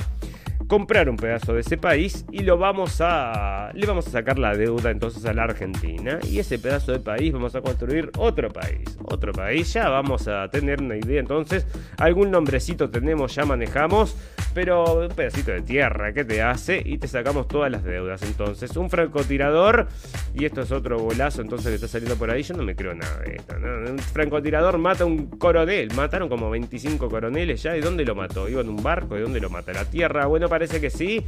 comprar 0.71 1.09
un 1.09 1.17
pedazo 1.17 1.53
de 1.53 1.59
ese 1.59 1.75
país 1.75 2.25
y 2.31 2.43
lo 2.43 2.57
vamos 2.57 3.01
a 3.01 3.71
le 3.73 3.85
vamos 3.85 4.07
a 4.07 4.09
sacar 4.09 4.39
la 4.39 4.55
deuda 4.55 4.89
entonces 4.89 5.25
a 5.25 5.33
la 5.33 5.43
Argentina 5.43 6.17
y 6.23 6.39
ese 6.39 6.59
pedazo 6.59 6.93
de 6.93 6.99
país 6.99 7.33
vamos 7.33 7.53
a 7.55 7.61
construir 7.61 8.09
otro 8.17 8.47
país, 8.49 8.97
otro 9.03 9.33
país, 9.33 9.73
ya 9.73 9.89
vamos 9.89 10.29
a 10.29 10.47
tener 10.47 10.81
una 10.81 10.95
idea 10.95 11.19
entonces, 11.19 11.67
algún 11.97 12.31
nombrecito 12.31 12.89
tenemos, 12.89 13.35
ya 13.35 13.43
manejamos, 13.43 14.15
pero 14.53 14.99
un 15.07 15.09
pedacito 15.09 15.51
de 15.51 15.61
tierra 15.61 16.13
que 16.13 16.23
te 16.23 16.41
hace 16.41 16.81
y 16.85 16.97
te 16.97 17.07
sacamos 17.07 17.47
todas 17.47 17.71
las 17.71 17.83
deudas. 17.83 18.21
Entonces, 18.23 18.75
un 18.75 18.89
francotirador 18.89 19.87
y 20.33 20.45
esto 20.45 20.61
es 20.61 20.71
otro 20.71 20.99
golazo 20.99 21.41
entonces 21.41 21.67
que 21.67 21.75
está 21.75 21.87
saliendo 21.87 22.15
por 22.15 22.31
ahí, 22.31 22.43
yo 22.43 22.55
no 22.55 22.63
me 22.63 22.75
creo 22.75 22.93
nada 22.93 23.19
de 23.19 23.35
esto, 23.35 23.55
Un 23.57 23.99
francotirador 23.99 24.77
mata 24.77 25.03
a 25.03 25.07
un 25.07 25.27
coronel, 25.27 25.93
mataron 25.95 26.29
como 26.29 26.49
25 26.49 27.09
coroneles 27.09 27.61
ya, 27.63 27.73
¿de 27.73 27.81
dónde 27.81 28.05
lo 28.05 28.15
mató? 28.15 28.47
¿Iba 28.47 28.61
en 28.61 28.69
un 28.69 28.81
barco? 28.81 29.15
¿De 29.15 29.21
dónde 29.21 29.41
lo 29.41 29.49
mata? 29.49 29.73
¿La 29.73 29.85
tierra? 29.85 30.25
Bueno, 30.27 30.47
para 30.47 30.60
parece 30.61 30.79
que 30.79 30.91
sí. 30.91 31.25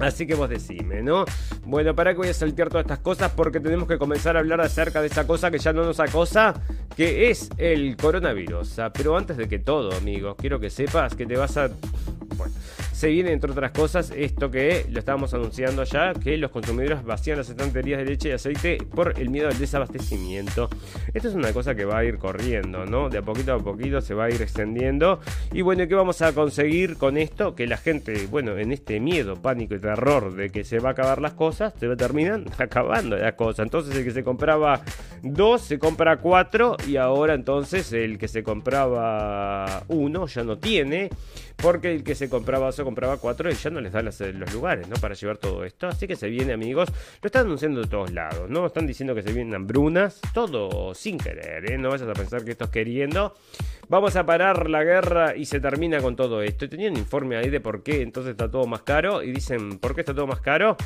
Así 0.00 0.24
que 0.24 0.36
vos 0.36 0.48
decime, 0.48 1.02
¿no? 1.02 1.24
Bueno, 1.64 1.96
para 1.96 2.12
que 2.12 2.18
voy 2.18 2.28
a 2.28 2.34
saltear 2.34 2.68
todas 2.68 2.84
estas 2.84 3.00
cosas 3.00 3.32
porque 3.32 3.58
tenemos 3.58 3.88
que 3.88 3.98
comenzar 3.98 4.36
a 4.36 4.38
hablar 4.38 4.60
acerca 4.60 5.00
de 5.00 5.08
esa 5.08 5.26
cosa 5.26 5.50
que 5.50 5.58
ya 5.58 5.72
no 5.72 5.84
nos 5.84 5.98
acosa, 5.98 6.54
que 6.96 7.28
es 7.28 7.50
el 7.58 7.96
coronavirus. 7.96 8.78
Ah, 8.78 8.92
pero 8.92 9.16
antes 9.16 9.36
de 9.36 9.48
que 9.48 9.58
todo, 9.58 9.92
amigos, 9.96 10.36
quiero 10.38 10.60
que 10.60 10.70
sepas 10.70 11.16
que 11.16 11.26
te 11.26 11.36
vas 11.36 11.56
a... 11.56 11.70
Bueno, 12.36 12.54
se 13.00 13.08
viene, 13.08 13.32
entre 13.32 13.50
otras 13.50 13.70
cosas, 13.70 14.12
esto 14.14 14.50
que 14.50 14.84
lo 14.90 14.98
estábamos 14.98 15.32
anunciando 15.32 15.84
ya, 15.84 16.12
que 16.12 16.36
los 16.36 16.50
consumidores 16.50 17.02
vacían 17.02 17.38
las 17.38 17.48
estanterías 17.48 17.98
de 17.98 18.04
leche 18.04 18.28
y 18.28 18.32
aceite 18.32 18.76
por 18.94 19.18
el 19.18 19.30
miedo 19.30 19.48
al 19.48 19.58
desabastecimiento. 19.58 20.68
Esto 21.14 21.28
es 21.30 21.34
una 21.34 21.54
cosa 21.54 21.74
que 21.74 21.86
va 21.86 21.96
a 21.96 22.04
ir 22.04 22.18
corriendo, 22.18 22.84
¿no? 22.84 23.08
De 23.08 23.16
a 23.16 23.22
poquito 23.22 23.54
a 23.54 23.58
poquito 23.58 24.02
se 24.02 24.12
va 24.12 24.24
a 24.24 24.30
ir 24.30 24.42
extendiendo. 24.42 25.18
Y 25.50 25.62
bueno, 25.62 25.88
¿qué 25.88 25.94
vamos 25.94 26.20
a 26.20 26.34
conseguir 26.34 26.98
con 26.98 27.16
esto? 27.16 27.54
Que 27.54 27.66
la 27.66 27.78
gente, 27.78 28.26
bueno, 28.30 28.58
en 28.58 28.70
este 28.70 29.00
miedo, 29.00 29.40
pánico 29.40 29.74
y 29.74 29.78
terror 29.78 30.34
de 30.34 30.50
que 30.50 30.62
se 30.62 30.78
va 30.78 30.90
a 30.90 30.92
acabar 30.92 31.22
las 31.22 31.32
cosas, 31.32 31.72
se 31.80 31.96
terminan 31.96 32.44
acabando 32.58 33.16
las 33.16 33.32
cosas. 33.32 33.64
Entonces 33.64 33.96
el 33.96 34.04
que 34.04 34.10
se 34.10 34.22
compraba 34.22 34.82
dos, 35.22 35.62
se 35.62 35.78
compra 35.78 36.18
cuatro 36.18 36.76
y 36.86 36.96
ahora 36.96 37.32
entonces 37.32 37.94
el 37.94 38.18
que 38.18 38.28
se 38.28 38.42
compraba 38.42 39.84
uno 39.88 40.26
ya 40.26 40.44
no 40.44 40.58
tiene. 40.58 41.08
Porque 41.62 41.92
el 41.92 42.02
que 42.02 42.14
se 42.14 42.30
compraba 42.30 42.72
se 42.72 42.82
compraba 42.84 43.18
cuatro 43.18 43.50
y 43.50 43.54
ya 43.54 43.70
no 43.70 43.80
les 43.80 43.92
da 43.92 44.02
los 44.02 44.54
lugares, 44.54 44.88
¿no? 44.88 44.96
Para 44.96 45.14
llevar 45.14 45.36
todo 45.36 45.64
esto. 45.64 45.88
Así 45.88 46.06
que 46.06 46.16
se 46.16 46.28
viene, 46.28 46.52
amigos. 46.52 46.88
Lo 47.22 47.26
están 47.26 47.46
anunciando 47.46 47.80
de 47.82 47.86
todos 47.86 48.12
lados, 48.12 48.48
¿no? 48.48 48.66
Están 48.66 48.86
diciendo 48.86 49.14
que 49.14 49.22
se 49.22 49.32
vienen 49.32 49.54
hambrunas. 49.54 50.20
Todo 50.32 50.94
sin 50.94 51.18
querer, 51.18 51.70
¿eh? 51.70 51.78
No 51.78 51.90
vayas 51.90 52.08
a 52.08 52.14
pensar 52.14 52.44
que 52.44 52.52
esto 52.52 52.64
es 52.64 52.70
queriendo. 52.70 53.34
Vamos 53.88 54.14
a 54.16 54.24
parar 54.24 54.70
la 54.70 54.84
guerra 54.84 55.36
y 55.36 55.44
se 55.44 55.60
termina 55.60 56.00
con 56.00 56.16
todo 56.16 56.42
esto. 56.42 56.64
Y 56.64 56.68
tenía 56.68 56.90
un 56.90 56.96
informe 56.96 57.36
ahí 57.36 57.50
de 57.50 57.60
por 57.60 57.82
qué 57.82 58.02
entonces 58.02 58.30
está 58.30 58.50
todo 58.50 58.66
más 58.66 58.82
caro. 58.82 59.22
Y 59.22 59.32
dicen, 59.32 59.78
¿por 59.78 59.94
qué 59.94 60.00
está 60.00 60.14
todo 60.14 60.26
más 60.26 60.40
caro? 60.40 60.76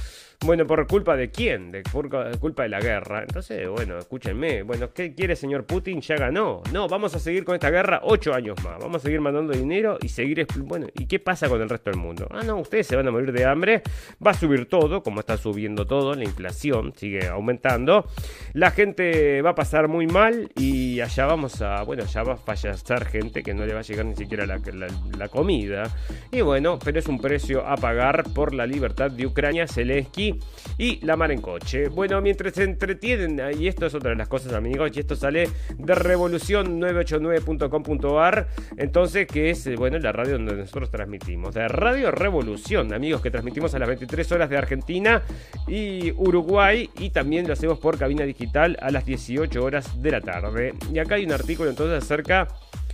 Bueno, 0.45 0.67
¿por 0.67 0.87
culpa 0.87 1.17
de 1.17 1.31
quién? 1.31 1.73
De 1.73 1.83
por 1.83 2.11
culpa 2.39 2.65
de 2.65 2.69
la 2.69 2.79
guerra. 2.79 3.23
Entonces, 3.23 3.67
bueno, 3.67 3.97
escúchenme. 3.97 4.63
Bueno, 4.63 4.93
¿qué 4.93 5.15
quiere 5.15 5.37
señor 5.37 5.65
Putin? 5.65 6.03
Ya 6.03 6.17
ganó. 6.17 6.63
No, 6.71 6.87
vamos 6.87 7.15
a 7.15 7.19
seguir 7.19 7.45
con 7.45 7.55
esta 7.55 7.71
guerra 7.71 8.01
ocho 8.03 8.35
años 8.35 8.63
más. 8.63 8.79
Vamos 8.79 8.97
a 8.97 9.05
seguir 9.05 9.23
mandando 9.23 9.55
dinero 9.55 9.97
y 10.03 10.09
seguir... 10.11 10.47
Bueno, 10.59 10.87
¿y 10.93 11.07
qué 11.07 11.19
pasa 11.19 11.49
con 11.49 11.63
el 11.63 11.69
resto 11.71 11.89
del 11.89 11.99
mundo? 11.99 12.29
Ah, 12.31 12.43
no, 12.45 12.59
ustedes 12.59 12.87
se 12.87 12.95
van 12.95 13.09
a 13.09 13.11
morir 13.11 13.33
de 13.33 13.47
hambre. 13.47 13.83
Va 14.25 14.33
a 14.33 14.35
subir 14.35 14.67
todo, 14.67 15.03
como 15.03 15.21
está 15.21 15.39
subiendo 15.39 15.87
todo. 15.87 16.15
La 16.15 16.25
inflación 16.25 16.93
sigue 16.95 17.27
aumentando. 17.27 18.07
La 18.53 18.71
gente 18.71 19.41
va 19.41 19.51
a 19.51 19.55
pasar 19.55 19.89
muy 19.89 20.07
mal 20.07 20.51
y 20.57 21.01
allá 21.01 21.25
vamos 21.25 21.63
a... 21.63 21.83
Bueno, 21.85 22.05
ya 22.05 22.23
va 22.23 22.35
a 22.35 22.37
fallecer 22.37 23.07
gente 23.07 23.43
que 23.43 23.55
no 23.55 23.65
le 23.65 23.73
va 23.73 23.81
a 23.81 23.83
llegar 23.83 24.05
ni 24.05 24.15
siquiera 24.15 24.45
la 24.45 25.29
comida. 25.29 25.85
Y 26.31 26.43
bueno, 26.43 26.79
pero 26.85 26.99
es 26.99 27.09
un 27.09 27.19
precio 27.19 27.67
a 27.67 27.77
pagar 27.77 28.25
por 28.35 28.53
la 28.53 28.67
libertad 28.67 29.11
de 29.11 29.27
Ucrania. 29.27 29.67
Zelensky 29.67 30.34
y 30.79 31.05
la 31.05 31.17
mar 31.17 31.33
en 31.33 31.41
coche. 31.41 31.89
Bueno, 31.89 32.21
mientras 32.21 32.55
se 32.55 32.63
entretienen, 32.65 33.41
y 33.59 33.67
esto 33.69 33.87
es 33.87 33.95
otra 33.95 34.11
de 34.11 34.17
las 34.17 34.29
cosas, 34.29 34.53
amigos, 34.53 34.91
y 34.95 35.01
esto 35.01 35.17
sale 35.17 35.49
de 35.77 35.95
revolución989.com.ar, 35.95 38.49
entonces, 38.77 39.27
que 39.27 39.51
es, 39.51 39.67
eh, 39.67 39.77
bueno, 39.77 39.99
la 39.99 40.13
radio 40.13 40.35
donde 40.35 40.55
nosotros 40.55 40.91
transmitimos. 40.91 41.55
De 41.55 41.67
Radio 41.69 42.11
Revolución, 42.11 42.93
amigos, 42.93 43.21
que 43.21 43.31
transmitimos 43.31 43.75
a 43.75 43.79
las 43.79 43.89
23 43.89 44.33
horas 44.33 44.51
de 44.51 44.57
Argentina 44.57 45.23
y 45.67 46.13
Uruguay, 46.13 46.91
y 46.99 47.11
también 47.11 47.47
lo 47.47 47.53
hacemos 47.53 47.79
por 47.79 47.99
cabina 47.99 48.25
digital 48.25 48.77
a 48.81 48.91
las 48.91 49.05
18 49.05 49.63
horas 49.63 50.03
de 50.03 50.11
la 50.11 50.21
tarde. 50.21 50.75
Y 50.93 50.99
acá 50.99 51.17
hay 51.17 51.25
un 51.25 51.33
artículo 51.33 51.71
entonces 51.71 52.03
acerca 52.03 52.49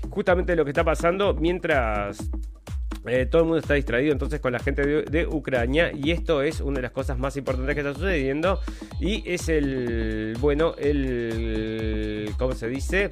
justamente 0.08 0.52
de 0.52 0.56
lo 0.56 0.64
que 0.64 0.70
está 0.70 0.84
pasando 0.84 1.34
mientras 1.34 2.30
eh, 3.06 3.26
todo 3.26 3.42
el 3.42 3.48
mundo 3.48 3.60
está 3.60 3.74
distraído 3.74 4.12
entonces 4.12 4.40
con 4.40 4.52
la 4.52 4.58
gente 4.58 4.82
de, 4.82 5.26
Ucrania 5.26 5.92
y 5.92 6.10
esto 6.10 6.42
es 6.42 6.60
una 6.60 6.76
de 6.76 6.82
las 6.82 6.90
cosas 6.90 7.18
más 7.18 7.36
importantes 7.36 7.74
que 7.74 7.80
está 7.80 7.94
sucediendo 7.94 8.60
y 9.00 9.22
es 9.30 9.48
el, 9.48 10.36
bueno, 10.40 10.74
el, 10.78 12.30
¿cómo 12.38 12.52
se 12.52 12.68
dice? 12.68 13.10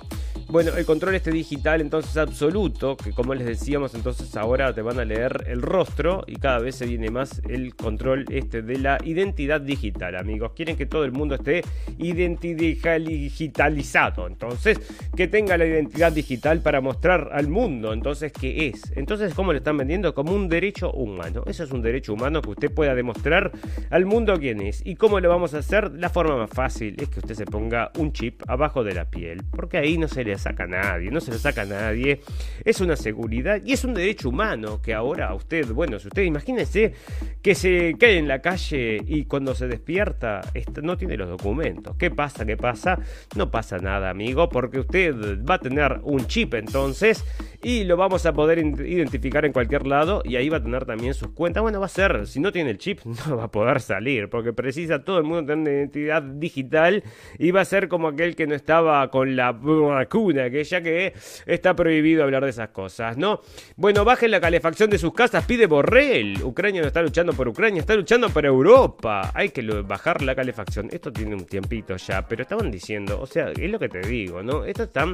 Bueno, 0.48 0.72
el 0.76 0.86
control 0.86 1.14
este 1.14 1.30
digital 1.30 1.80
entonces 1.80 2.16
absoluto, 2.16 2.96
que 2.96 3.12
como 3.12 3.34
les 3.34 3.46
decíamos 3.46 3.94
entonces 3.94 4.34
ahora 4.36 4.74
te 4.74 4.82
van 4.82 4.98
a 4.98 5.04
leer 5.04 5.44
el 5.48 5.62
rostro 5.62 6.24
y 6.26 6.36
cada 6.36 6.58
vez 6.58 6.76
se 6.76 6.86
viene 6.86 7.10
más 7.10 7.42
el 7.48 7.74
control 7.74 8.24
este 8.30 8.62
de 8.62 8.78
la 8.78 8.98
identidad 9.04 9.60
digital, 9.60 10.16
amigos. 10.16 10.52
Quieren 10.54 10.76
que 10.76 10.86
todo 10.86 11.04
el 11.04 11.12
mundo 11.12 11.34
esté 11.34 11.62
digitalizado, 11.98 14.26
entonces 14.26 14.78
que 15.16 15.28
tenga 15.28 15.56
la 15.56 15.66
identidad 15.66 16.12
digital 16.12 16.60
para 16.60 16.80
mostrar 16.80 17.30
al 17.32 17.48
mundo, 17.48 17.92
entonces 17.92 18.32
qué 18.32 18.68
es. 18.68 18.92
Entonces, 18.96 19.34
¿cómo 19.34 19.52
le 19.52 19.58
están 19.58 19.76
vendiendo? 19.78 20.14
Como 20.14 20.34
un 20.34 20.48
derecho 20.48 20.92
humano. 20.92 21.42
Eso 21.46 21.64
es 21.64 21.70
un 21.70 21.80
derecho 21.80 22.12
humano 22.12 22.42
que 22.42 22.50
usted 22.50 22.74
pueda 22.74 22.94
demostrar 22.94 23.52
al 23.90 24.04
mundo 24.04 24.38
quién 24.38 24.60
es. 24.60 24.82
¿Y 24.84 24.96
cómo 24.96 25.20
lo 25.20 25.28
vamos 25.28 25.54
a 25.54 25.58
hacer? 25.58 25.92
La 25.92 26.10
forma 26.10 26.36
más 26.36 26.50
fácil 26.50 26.96
es 26.98 27.08
que 27.08 27.20
usted 27.20 27.34
se 27.34 27.46
ponga 27.46 27.90
un 27.98 28.12
chip 28.12 28.42
abajo 28.46 28.84
de 28.84 28.94
la 28.94 29.06
piel, 29.06 29.42
porque 29.50 29.78
ahí 29.78 29.96
no 29.96 30.08
se 30.08 30.24
le 30.24 30.36
saca 30.36 30.64
a 30.64 30.66
nadie, 30.66 31.10
no 31.10 31.20
se 31.20 31.30
le 31.30 31.38
saca 31.38 31.62
a 31.62 31.66
nadie. 31.66 32.20
Es 32.64 32.80
una 32.80 32.96
seguridad 32.96 33.60
y 33.64 33.72
es 33.72 33.84
un 33.84 33.94
derecho 33.94 34.28
humano 34.28 34.82
que 34.82 34.92
ahora 34.92 35.32
usted, 35.34 35.66
bueno, 35.68 35.98
si 35.98 36.08
usted 36.08 36.22
imagínese 36.22 36.92
que 37.40 37.54
se 37.54 37.94
cae 37.98 38.18
en 38.18 38.28
la 38.28 38.40
calle 38.40 39.02
y 39.06 39.24
cuando 39.24 39.54
se 39.54 39.68
despierta 39.68 40.42
no 40.82 40.96
tiene 40.96 41.16
los 41.16 41.28
documentos. 41.28 41.96
¿Qué 41.96 42.10
pasa? 42.10 42.44
¿Qué 42.44 42.56
pasa? 42.56 42.98
No 43.36 43.50
pasa 43.50 43.78
nada, 43.78 44.10
amigo, 44.10 44.48
porque 44.48 44.80
usted 44.80 45.14
va 45.44 45.54
a 45.54 45.58
tener 45.58 46.00
un 46.02 46.26
chip 46.26 46.54
entonces 46.54 47.24
y 47.62 47.84
lo 47.84 47.96
vamos 47.96 48.26
a 48.26 48.32
poder 48.32 48.58
identificar 48.58 49.44
en 49.44 49.52
cualquier 49.52 49.67
lado 49.86 50.22
y 50.24 50.36
ahí 50.36 50.48
va 50.48 50.56
a 50.56 50.62
tener 50.62 50.84
también 50.84 51.14
sus 51.14 51.28
cuentas. 51.28 51.62
Bueno, 51.62 51.80
va 51.80 51.86
a 51.86 51.90
ser, 51.90 52.26
si 52.26 52.40
no 52.40 52.50
tiene 52.52 52.70
el 52.70 52.78
chip, 52.78 53.00
no 53.28 53.36
va 53.36 53.44
a 53.44 53.50
poder 53.50 53.80
salir 53.80 54.28
porque 54.28 54.52
precisa 54.52 55.04
todo 55.04 55.18
el 55.18 55.24
mundo 55.24 55.46
tener 55.46 55.58
una 55.58 55.70
identidad 55.70 56.22
digital 56.22 57.04
y 57.38 57.50
va 57.50 57.60
a 57.60 57.64
ser 57.64 57.88
como 57.88 58.08
aquel 58.08 58.34
que 58.34 58.46
no 58.46 58.54
estaba 58.54 59.08
con 59.10 59.36
la 59.36 59.52
vacuna 59.52 60.50
que 60.50 60.64
ya 60.64 60.80
que 60.82 61.12
está 61.46 61.76
prohibido 61.76 62.24
hablar 62.24 62.44
de 62.44 62.50
esas 62.50 62.70
cosas, 62.70 63.16
¿no? 63.16 63.40
Bueno, 63.76 64.04
bajen 64.04 64.30
la 64.30 64.40
calefacción 64.40 64.90
de 64.90 64.98
sus 64.98 65.12
casas, 65.12 65.44
pide 65.44 65.66
Borrell. 65.66 66.42
Ucrania 66.42 66.80
no 66.80 66.86
está 66.86 67.02
luchando 67.02 67.32
por 67.32 67.48
Ucrania, 67.48 67.80
está 67.80 67.94
luchando 67.94 68.30
por 68.30 68.44
Europa. 68.44 69.30
Hay 69.34 69.50
que 69.50 69.62
bajar 69.62 70.22
la 70.22 70.34
calefacción. 70.34 70.88
Esto 70.90 71.12
tiene 71.12 71.34
un 71.34 71.44
tiempito 71.44 71.96
ya, 71.96 72.26
pero 72.26 72.42
estaban 72.42 72.70
diciendo, 72.70 73.20
o 73.20 73.26
sea, 73.26 73.50
es 73.50 73.70
lo 73.70 73.78
que 73.78 73.88
te 73.88 74.00
digo, 74.00 74.42
¿no? 74.42 74.64
Esto 74.64 74.84
está, 74.84 75.06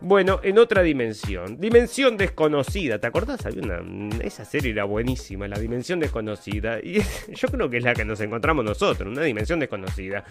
bueno, 0.00 0.40
en 0.42 0.58
otra. 0.58 0.80
Dimensión 0.82 1.58
Dimensión 1.58 2.16
Desconocida. 2.16 2.98
¿Te 2.98 3.06
acordás? 3.06 3.44
Había 3.46 3.62
una, 3.62 3.80
esa 4.22 4.44
serie 4.44 4.72
era 4.72 4.84
buenísima, 4.84 5.48
La 5.48 5.58
Dimensión 5.58 6.00
Desconocida. 6.00 6.78
Y 6.80 7.00
yo 7.34 7.48
creo 7.48 7.70
que 7.70 7.78
es 7.78 7.84
la 7.84 7.94
que 7.94 8.04
nos 8.04 8.20
encontramos 8.20 8.64
nosotros, 8.64 9.10
una 9.10 9.22
dimensión 9.22 9.60
desconocida. 9.60 10.24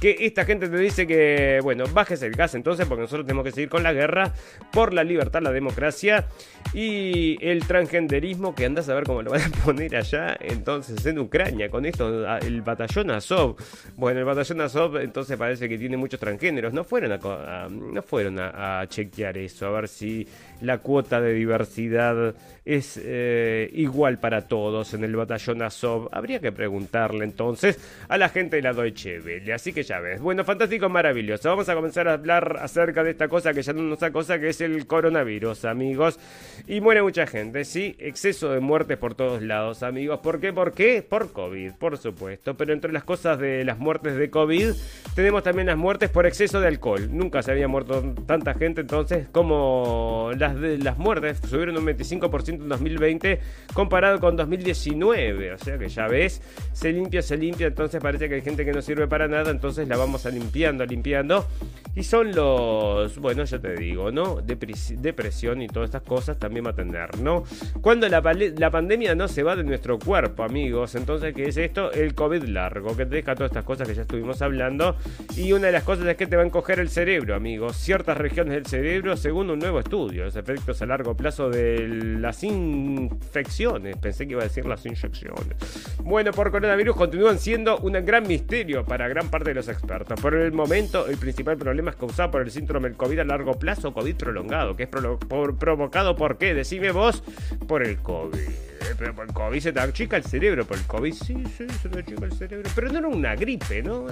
Que 0.00 0.16
esta 0.20 0.44
gente 0.44 0.68
te 0.68 0.76
dice 0.76 1.06
que, 1.06 1.60
bueno, 1.62 1.84
bajes 1.92 2.22
el 2.22 2.32
gas 2.32 2.54
entonces 2.54 2.86
porque 2.86 3.02
nosotros 3.02 3.26
tenemos 3.26 3.44
que 3.44 3.52
seguir 3.52 3.68
con 3.68 3.82
la 3.82 3.92
guerra 3.92 4.32
por 4.72 4.92
la 4.92 5.04
libertad, 5.04 5.42
la 5.42 5.52
democracia 5.52 6.26
y 6.72 7.38
el 7.40 7.66
transgenderismo 7.66 8.54
que 8.54 8.64
andas 8.64 8.88
a 8.88 8.94
ver 8.94 9.04
cómo 9.04 9.22
lo 9.22 9.30
van 9.30 9.42
a 9.42 9.50
poner 9.64 9.96
allá 9.96 10.36
entonces 10.40 11.04
en 11.06 11.18
Ucrania 11.18 11.70
con 11.70 11.86
esto, 11.86 12.26
el 12.38 12.62
batallón 12.62 13.10
Azov. 13.10 13.56
Bueno, 13.96 14.20
el 14.20 14.26
batallón 14.26 14.60
Azov 14.60 14.96
entonces 14.98 15.36
parece 15.36 15.68
que 15.68 15.78
tiene 15.78 15.96
muchos 15.96 16.20
transgéneros. 16.20 16.72
No 16.72 16.84
fueron 16.84 17.10
no 17.10 18.02
fueron 18.02 18.38
a 18.38 18.84
chequear 18.88 19.36
eso, 19.38 19.66
a 19.66 19.70
ver 19.70 19.88
si 19.88 20.26
la 20.60 20.78
cuota 20.78 21.20
de 21.20 21.32
diversidad 21.32 22.34
es 22.64 23.00
eh, 23.02 23.70
igual 23.72 24.18
para 24.18 24.46
todos 24.46 24.94
en 24.94 25.04
el 25.04 25.16
batallón 25.16 25.62
Azov. 25.62 26.08
Habría 26.12 26.40
que 26.40 26.52
preguntarle 26.52 27.24
entonces 27.24 27.78
a 28.08 28.18
la 28.18 28.28
gente 28.28 28.56
de 28.56 28.62
la 28.62 28.72
Deutsche 28.72 29.20
Welle. 29.20 29.52
Así 29.52 29.72
que 29.72 29.82
ya 29.82 30.00
ves. 30.00 30.20
Bueno, 30.20 30.44
fantástico, 30.44 30.88
maravilloso. 30.88 31.48
Vamos 31.48 31.68
a 31.68 31.74
comenzar 31.74 32.08
a 32.08 32.14
hablar 32.14 32.58
acerca 32.60 33.02
de 33.02 33.10
esta 33.10 33.28
cosa 33.28 33.54
que 33.54 33.62
ya 33.62 33.72
no 33.72 33.82
nos 33.82 34.00
cosa 34.10 34.38
que 34.40 34.48
es 34.48 34.60
el 34.60 34.86
coronavirus, 34.86 35.66
amigos. 35.66 36.18
Y 36.66 36.80
muere 36.80 37.02
mucha 37.02 37.26
gente, 37.26 37.64
sí. 37.64 37.96
Exceso 37.98 38.50
de 38.50 38.60
muertes 38.60 38.96
por 38.96 39.14
todos 39.14 39.42
lados, 39.42 39.82
amigos. 39.82 40.20
¿Por 40.20 40.40
qué? 40.40 40.52
¿Por 40.52 40.72
qué? 40.72 41.02
Por 41.02 41.32
COVID, 41.32 41.72
por 41.72 41.98
supuesto. 41.98 42.56
Pero 42.56 42.72
entre 42.72 42.92
las 42.92 43.04
cosas 43.04 43.38
de 43.38 43.64
las 43.64 43.78
muertes 43.78 44.16
de 44.16 44.30
COVID, 44.30 44.72
tenemos 45.14 45.42
también 45.42 45.66
las 45.66 45.76
muertes 45.76 46.08
por 46.10 46.26
exceso 46.26 46.60
de 46.60 46.68
alcohol. 46.68 47.08
Nunca 47.10 47.42
se 47.42 47.50
había 47.50 47.68
muerto 47.68 48.14
tanta 48.26 48.54
gente 48.54 48.80
entonces 48.80 49.28
como 49.30 50.30
las 50.36 50.49
de 50.58 50.78
las 50.78 50.98
muertes 50.98 51.40
subieron 51.48 51.76
un 51.76 51.86
25% 51.86 52.48
en 52.48 52.68
2020 52.68 53.40
comparado 53.74 54.20
con 54.20 54.36
2019. 54.36 55.52
O 55.52 55.58
sea 55.58 55.78
que 55.78 55.88
ya 55.88 56.06
ves, 56.06 56.42
se 56.72 56.92
limpia, 56.92 57.22
se 57.22 57.36
limpia. 57.36 57.66
Entonces 57.66 58.00
parece 58.00 58.28
que 58.28 58.36
hay 58.36 58.42
gente 58.42 58.64
que 58.64 58.72
no 58.72 58.82
sirve 58.82 59.06
para 59.06 59.28
nada. 59.28 59.50
Entonces 59.50 59.88
la 59.88 59.96
vamos 59.96 60.26
a 60.26 60.30
limpiando, 60.30 60.84
limpiando. 60.86 61.46
Y 61.94 62.04
son 62.04 62.32
los, 62.32 63.18
bueno, 63.18 63.44
ya 63.44 63.58
te 63.58 63.74
digo, 63.74 64.10
¿no? 64.12 64.40
depresión 64.40 65.62
y 65.62 65.66
todas 65.66 65.88
estas 65.88 66.02
cosas 66.02 66.38
también 66.38 66.64
va 66.64 66.70
a 66.70 66.74
tener, 66.74 67.18
¿no? 67.18 67.44
Cuando 67.80 68.08
la, 68.08 68.20
la 68.56 68.70
pandemia 68.70 69.14
no 69.14 69.26
se 69.28 69.42
va 69.42 69.56
de 69.56 69.64
nuestro 69.64 69.98
cuerpo, 69.98 70.44
amigos. 70.44 70.94
Entonces, 70.94 71.34
¿qué 71.34 71.48
es 71.48 71.56
esto? 71.56 71.90
El 71.92 72.14
COVID 72.14 72.44
largo, 72.44 72.96
que 72.96 73.04
deja 73.04 73.34
todas 73.34 73.50
estas 73.50 73.64
cosas 73.64 73.88
que 73.88 73.94
ya 73.94 74.02
estuvimos 74.02 74.40
hablando. 74.42 74.96
Y 75.36 75.52
una 75.52 75.66
de 75.66 75.72
las 75.72 75.82
cosas 75.82 76.06
es 76.06 76.16
que 76.16 76.26
te 76.26 76.36
va 76.36 76.42
a 76.42 76.46
encoger 76.46 76.78
el 76.78 76.88
cerebro, 76.88 77.34
amigos. 77.34 77.76
Ciertas 77.76 78.16
regiones 78.16 78.54
del 78.54 78.66
cerebro, 78.66 79.16
según 79.16 79.50
un 79.50 79.58
nuevo 79.58 79.80
estudio. 79.80 80.24
Los 80.24 80.36
efectos 80.40 80.82
a 80.82 80.86
largo 80.86 81.16
plazo 81.16 81.50
de 81.50 81.86
las 82.18 82.42
infecciones. 82.42 83.96
Pensé 83.96 84.26
que 84.26 84.32
iba 84.32 84.42
a 84.42 84.44
decir 84.44 84.66
las 84.66 84.84
inyecciones. 84.84 85.56
Bueno, 86.02 86.32
por 86.32 86.50
coronavirus 86.50 86.96
continúan 86.96 87.38
siendo 87.38 87.78
un 87.78 87.92
gran 88.04 88.26
misterio 88.26 88.84
para 88.84 89.08
gran 89.08 89.28
parte 89.28 89.50
de 89.50 89.54
los 89.54 89.68
expertos. 89.68 90.20
Por 90.20 90.34
el 90.34 90.52
momento, 90.52 91.06
el 91.06 91.16
principal 91.16 91.56
problema 91.56 91.90
es 91.90 91.96
causado 91.96 92.30
por 92.30 92.42
el 92.42 92.50
síndrome 92.50 92.88
del 92.88 92.96
COVID 92.96 93.20
a 93.20 93.24
largo 93.24 93.58
plazo, 93.58 93.92
COVID 93.92 94.16
prolongado, 94.16 94.76
que 94.76 94.84
es 94.84 94.88
provocado 94.88 96.16
por 96.16 96.38
qué, 96.38 96.54
decime 96.54 96.90
vos, 96.90 97.22
por 97.66 97.82
el 97.82 97.98
COVID 97.98 98.70
pero 98.98 99.14
por 99.14 99.26
el 99.26 99.32
COVID 99.32 99.60
se 99.60 99.72
te 99.72 99.80
achica 99.80 100.16
el 100.16 100.24
cerebro. 100.24 100.66
Por 100.66 100.76
el 100.76 100.84
COVID 100.84 101.12
sí, 101.12 101.42
sí, 101.56 101.66
se 101.82 101.88
te 101.88 102.00
achica 102.00 102.24
el 102.24 102.32
cerebro. 102.32 102.70
Pero 102.74 102.92
no 102.92 102.98
era 102.98 103.08
una 103.08 103.34
gripe, 103.34 103.82
¿no? 103.82 104.06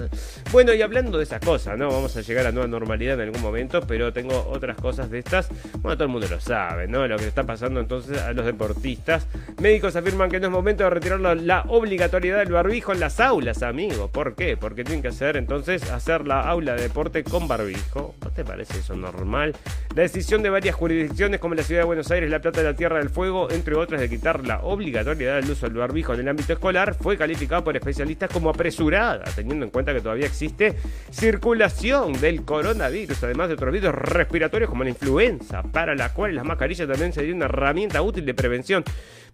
Bueno, 0.51 0.73
y 0.73 0.81
hablando 0.81 1.17
de 1.17 1.23
esas 1.23 1.41
cosas, 1.41 1.77
¿no? 1.77 1.89
Vamos 1.89 2.15
a 2.17 2.21
llegar 2.21 2.47
a 2.47 2.51
nueva 2.51 2.67
normalidad 2.67 3.15
en 3.15 3.27
algún 3.27 3.41
momento, 3.41 3.81
pero 3.81 4.13
tengo 4.13 4.47
otras 4.49 4.77
cosas 4.77 5.09
de 5.09 5.19
estas. 5.19 5.49
Bueno, 5.81 5.95
todo 5.95 6.05
el 6.05 6.09
mundo 6.09 6.18
lo 6.27 6.39
sabe, 6.39 6.87
¿no? 6.87 7.07
Lo 7.07 7.17
que 7.17 7.27
está 7.27 7.43
pasando 7.43 7.79
entonces 7.79 8.21
a 8.21 8.33
los 8.33 8.45
deportistas. 8.45 9.27
Médicos 9.61 9.95
afirman 9.95 10.29
que 10.29 10.39
no 10.39 10.47
es 10.47 10.51
momento 10.51 10.83
de 10.83 10.89
retirar 10.89 11.19
la 11.19 11.63
obligatoriedad 11.67 12.39
del 12.39 12.51
barbijo 12.51 12.91
en 12.93 12.99
las 12.99 13.19
aulas, 13.19 13.63
amigos. 13.63 14.09
¿Por 14.11 14.35
qué? 14.35 14.57
Porque 14.57 14.83
tienen 14.83 15.01
que 15.01 15.09
hacer 15.09 15.37
entonces 15.37 15.89
hacer 15.91 16.27
la 16.27 16.41
aula 16.41 16.75
de 16.75 16.83
deporte 16.83 17.23
con 17.23 17.47
barbijo. 17.47 18.15
¿No 18.21 18.31
te 18.31 18.43
parece 18.43 18.79
eso 18.79 18.95
normal? 18.95 19.55
La 19.95 20.03
decisión 20.03 20.43
de 20.43 20.49
varias 20.49 20.75
jurisdicciones 20.75 21.39
como 21.39 21.55
la 21.55 21.63
Ciudad 21.63 21.81
de 21.81 21.85
Buenos 21.85 22.11
Aires, 22.11 22.29
La 22.29 22.41
Plata 22.41 22.61
de 22.61 22.71
la 22.71 22.75
Tierra 22.75 22.99
del 22.99 23.09
Fuego, 23.09 23.49
entre 23.51 23.75
otras, 23.75 24.01
de 24.01 24.09
quitar 24.09 24.45
la 24.45 24.59
obligatoriedad 24.61 25.35
del 25.35 25.51
uso 25.51 25.65
del 25.67 25.77
barbijo 25.77 26.13
en 26.13 26.21
el 26.21 26.29
ámbito 26.29 26.53
escolar 26.53 26.95
fue 26.95 27.17
calificada 27.17 27.63
por 27.63 27.75
especialistas 27.75 28.29
como 28.31 28.49
apresurada, 28.49 29.23
teniendo 29.35 29.65
en 29.65 29.71
cuenta 29.71 29.93
que 29.93 30.01
todavía 30.01 30.25
existe 30.25 30.75
circulación 31.11 32.13
del 32.19 32.43
coronavirus, 32.43 33.23
además 33.23 33.49
de 33.49 33.53
otros 33.55 33.73
virus 33.73 33.93
respiratorios 33.93 34.69
como 34.69 34.83
la 34.83 34.89
influenza, 34.89 35.63
para 35.63 35.95
la 35.95 36.08
cual 36.13 36.35
las 36.35 36.45
mascarillas 36.45 36.87
también 36.87 37.13
serían 37.13 37.37
una 37.37 37.45
herramienta 37.45 38.01
útil 38.01 38.25
de 38.25 38.33
prevención. 38.33 38.83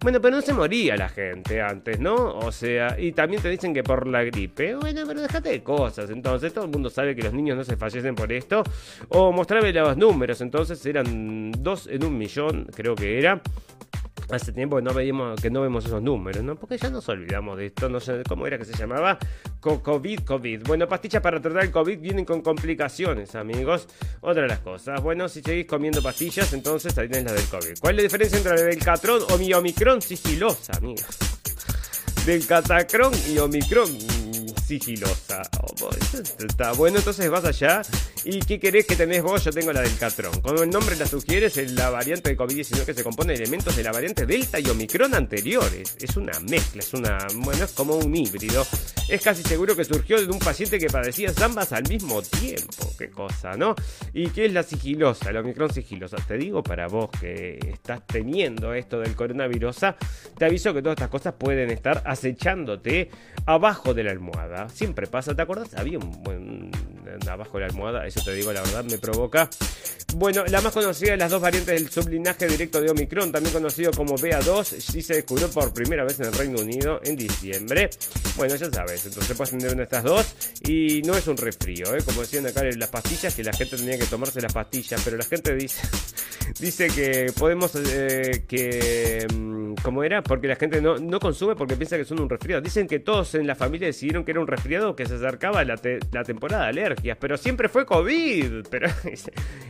Bueno, 0.00 0.20
pero 0.20 0.36
no 0.36 0.42
se 0.42 0.52
moría 0.52 0.96
la 0.96 1.08
gente 1.08 1.60
antes, 1.62 1.98
¿no? 1.98 2.14
O 2.14 2.52
sea, 2.52 3.00
y 3.00 3.12
también 3.12 3.42
te 3.42 3.48
dicen 3.48 3.72
que 3.72 3.82
por 3.82 4.06
la 4.06 4.22
gripe. 4.24 4.74
Bueno, 4.74 5.02
pero 5.06 5.22
déjate 5.22 5.50
de 5.50 5.62
cosas. 5.62 6.10
Entonces, 6.10 6.52
todo 6.52 6.64
el 6.64 6.70
mundo 6.70 6.90
sabe 6.90 7.16
que 7.16 7.22
los 7.22 7.32
niños 7.32 7.56
no 7.56 7.64
se 7.64 7.76
fallecen 7.76 8.14
por 8.14 8.30
esto. 8.32 8.62
O 9.08 9.32
mostrarme 9.32 9.72
los 9.72 9.96
números. 9.96 10.40
Entonces, 10.42 10.84
eran 10.84 11.50
dos 11.52 11.86
en 11.86 12.04
un 12.04 12.18
millón, 12.18 12.66
creo 12.74 12.94
que 12.94 13.18
era. 13.18 13.40
Hace 14.30 14.52
tiempo 14.52 14.76
que 14.76 14.82
no, 14.82 14.92
veíamos, 14.92 15.40
que 15.40 15.50
no 15.50 15.60
vemos 15.60 15.84
esos 15.84 16.02
números, 16.02 16.42
¿no? 16.42 16.56
Porque 16.56 16.78
ya 16.78 16.90
nos 16.90 17.08
olvidamos 17.08 17.56
de 17.56 17.66
esto, 17.66 17.88
no 17.88 18.00
sé 18.00 18.22
cómo 18.28 18.46
era 18.46 18.58
que 18.58 18.64
se 18.64 18.76
llamaba. 18.76 19.18
COVID, 19.60 20.20
COVID. 20.20 20.62
Bueno, 20.64 20.88
pastillas 20.88 21.22
para 21.22 21.40
tratar 21.40 21.64
el 21.64 21.70
COVID 21.70 21.98
vienen 21.98 22.24
con 22.24 22.42
complicaciones, 22.42 23.34
amigos. 23.34 23.88
Otra 24.20 24.42
de 24.42 24.48
las 24.48 24.60
cosas. 24.60 25.00
Bueno, 25.02 25.28
si 25.28 25.42
seguís 25.42 25.66
comiendo 25.66 26.02
pastillas, 26.02 26.52
entonces 26.52 26.96
ahí 26.98 27.08
tenés 27.08 27.32
la 27.32 27.32
del 27.32 27.48
COVID. 27.48 27.78
¿Cuál 27.80 27.94
es 27.94 27.96
la 27.96 28.02
diferencia 28.02 28.38
entre 28.38 28.54
la 28.56 28.62
del 28.62 28.78
Catrón 28.78 29.22
o 29.30 29.38
mi 29.38 29.52
Omicron 29.52 30.02
sigilosa, 30.02 30.72
amigos? 30.76 31.06
Del 32.24 32.44
Catacrón 32.46 33.12
y 33.28 33.38
Omicron 33.38 34.25
sigilosa. 34.66 35.42
Oh, 35.62 35.90
está 36.38 36.72
bueno, 36.72 36.98
entonces 36.98 37.30
vas 37.30 37.44
allá. 37.44 37.82
¿Y 38.24 38.40
qué 38.40 38.58
querés 38.58 38.86
que 38.86 38.96
tenés 38.96 39.22
vos? 39.22 39.44
Yo 39.44 39.52
tengo 39.52 39.72
la 39.72 39.80
del 39.80 39.96
Catrón. 39.96 40.40
Como 40.40 40.62
el 40.62 40.70
nombre 40.70 40.96
la 40.96 41.06
sugiere, 41.06 41.46
es 41.46 41.72
la 41.72 41.90
variante 41.90 42.30
de 42.30 42.36
COVID-19 42.36 42.84
que 42.84 42.94
se 42.94 43.04
compone 43.04 43.34
de 43.34 43.44
elementos 43.44 43.76
de 43.76 43.84
la 43.84 43.92
variante 43.92 44.26
Delta 44.26 44.58
y 44.58 44.68
Omicron 44.68 45.14
anteriores. 45.14 45.96
Es 46.00 46.16
una 46.16 46.38
mezcla, 46.40 46.82
es 46.82 46.92
una. 46.92 47.18
Bueno, 47.36 47.64
es 47.64 47.72
como 47.72 47.96
un 47.96 48.14
híbrido. 48.14 48.66
Es 49.08 49.22
casi 49.22 49.44
seguro 49.44 49.76
que 49.76 49.84
surgió 49.84 50.20
de 50.20 50.26
un 50.26 50.40
paciente 50.40 50.80
que 50.80 50.88
padecía 50.88 51.32
ambas 51.40 51.72
al 51.72 51.88
mismo 51.88 52.22
tiempo. 52.22 52.92
Qué 52.98 53.08
cosa, 53.08 53.56
¿no? 53.56 53.76
¿Y 54.12 54.30
qué 54.30 54.46
es 54.46 54.52
la 54.52 54.64
sigilosa? 54.64 55.30
La 55.30 55.40
Omicron 55.40 55.72
sigilosa. 55.72 56.16
Te 56.26 56.36
digo 56.36 56.62
para 56.62 56.88
vos 56.88 57.10
que 57.20 57.58
estás 57.72 58.04
teniendo 58.04 58.74
esto 58.74 58.98
del 58.98 59.14
coronavirus, 59.14 59.76
te 60.36 60.44
aviso 60.44 60.74
que 60.74 60.82
todas 60.82 60.96
estas 60.96 61.10
cosas 61.10 61.34
pueden 61.38 61.70
estar 61.70 62.02
acechándote 62.04 63.10
abajo 63.46 63.94
de 63.94 64.02
la 64.02 64.10
almohada. 64.10 64.68
Siempre 64.70 65.06
pasa, 65.06 65.36
¿te 65.36 65.42
acuerdas? 65.42 65.74
Había 65.74 65.98
un 65.98 66.22
buen 66.24 66.70
abajo 67.30 67.58
de 67.58 67.60
la 67.60 67.66
almohada, 67.66 68.06
eso 68.06 68.20
te 68.24 68.32
digo 68.32 68.52
la 68.52 68.60
verdad, 68.60 68.84
me 68.84 68.98
provoca. 68.98 69.48
Bueno, 70.16 70.44
la 70.46 70.60
más 70.60 70.72
conocida 70.72 71.12
de 71.12 71.16
las 71.16 71.30
dos 71.30 71.40
variantes 71.40 71.74
del 71.74 71.90
sublinaje 71.90 72.46
directo 72.46 72.80
de 72.80 72.90
Omicron, 72.90 73.32
también 73.32 73.52
conocido 73.52 73.90
como 73.92 74.16
BA2, 74.16 74.64
sí 74.64 75.02
se 75.02 75.14
descubrió 75.14 75.50
por 75.50 75.72
primera 75.72 76.04
vez 76.04 76.18
en 76.20 76.26
el 76.26 76.32
Reino 76.32 76.60
Unido 76.60 77.00
en 77.04 77.16
diciembre. 77.16 77.90
Bueno, 78.36 78.54
ya 78.54 78.70
sabes, 78.70 78.95
entonces 79.04 79.36
puedes 79.36 79.50
tener 79.50 79.68
una 79.68 79.78
de 79.78 79.82
estas 79.82 80.04
dos 80.04 80.34
y 80.62 81.02
no 81.02 81.14
es 81.16 81.26
un 81.26 81.36
resfrío, 81.36 81.94
¿eh? 81.94 81.98
como 82.04 82.20
decían 82.20 82.46
acá 82.46 82.62
las 82.64 82.88
pastillas, 82.88 83.34
que 83.34 83.42
la 83.42 83.52
gente 83.52 83.76
tenía 83.76 83.98
que 83.98 84.06
tomarse 84.06 84.40
las 84.40 84.52
pastillas, 84.52 85.00
pero 85.04 85.16
la 85.16 85.24
gente 85.24 85.54
dice, 85.54 85.86
dice 86.60 86.88
que 86.88 87.32
podemos, 87.36 87.72
eh, 87.74 88.44
que, 88.48 89.26
mm, 89.32 89.74
¿cómo 89.82 90.02
era? 90.04 90.22
Porque 90.22 90.46
la 90.46 90.56
gente 90.56 90.80
no, 90.80 90.98
no 90.98 91.20
consume 91.20 91.56
porque 91.56 91.76
piensa 91.76 91.96
que 91.96 92.04
son 92.04 92.20
un 92.20 92.28
resfriado. 92.28 92.62
Dicen 92.62 92.86
que 92.86 93.00
todos 93.00 93.34
en 93.34 93.46
la 93.46 93.54
familia 93.54 93.86
decidieron 93.86 94.24
que 94.24 94.30
era 94.30 94.40
un 94.40 94.46
resfriado 94.46 94.94
que 94.94 95.06
se 95.06 95.14
acercaba 95.14 95.64
la, 95.64 95.76
temporada 95.76 96.64
de 96.64 96.68
alergias, 96.70 97.16
pero 97.20 97.36
siempre 97.36 97.68
fue 97.68 97.86
COVID, 97.86 98.66
pero 98.70 98.88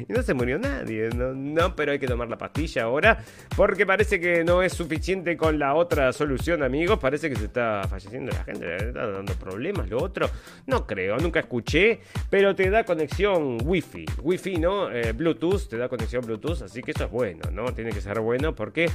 y 0.09 0.13
no 0.13 0.23
se 0.23 0.35
murió 0.35 0.59
nadie, 0.59 1.09
no, 1.11 1.33
no, 1.35 1.75
pero 1.75 1.93
hay 1.93 1.99
que 1.99 2.07
tomar 2.07 2.29
la 2.29 2.39
pastilla 2.39 2.85
ahora, 2.85 3.19
porque 3.57 3.87
parece 3.87 4.21
que 4.21 4.45
no 4.45 4.63
es 4.63 4.73
suficiente 4.73 5.37
con 5.37 5.59
la 5.59 5.75
otra 5.75 6.13
solución, 6.13 6.63
amigos, 6.63 6.99
parece 6.99 7.29
que 7.29 7.37
se 7.37 7.47
está 7.47 7.83
falleciendo 7.89 8.33
la 8.33 8.45
gente, 8.45 8.93
dando 9.17 9.35
problemas, 9.35 9.89
lo 9.89 10.03
otro, 10.03 10.29
no 10.67 10.87
creo, 10.87 11.17
nunca 11.19 11.41
escuché, 11.41 12.01
pero 12.31 12.55
te 12.55 12.71
da 12.71 12.85
conexión 12.85 13.59
wifi, 13.65 14.07
wifi, 14.23 14.57
¿no? 14.57 14.91
Eh, 14.91 15.13
Bluetooth, 15.13 15.69
te 15.69 15.77
da 15.77 15.89
conexión 15.89 16.25
Bluetooth, 16.25 16.63
así 16.63 16.83
que 16.83 16.93
eso 16.93 17.05
es 17.05 17.11
bueno, 17.11 17.51
¿no? 17.51 17.73
Tiene 17.73 17.91
que 17.91 18.01
ser 18.01 18.21
bueno 18.21 18.55
porque, 18.55 18.89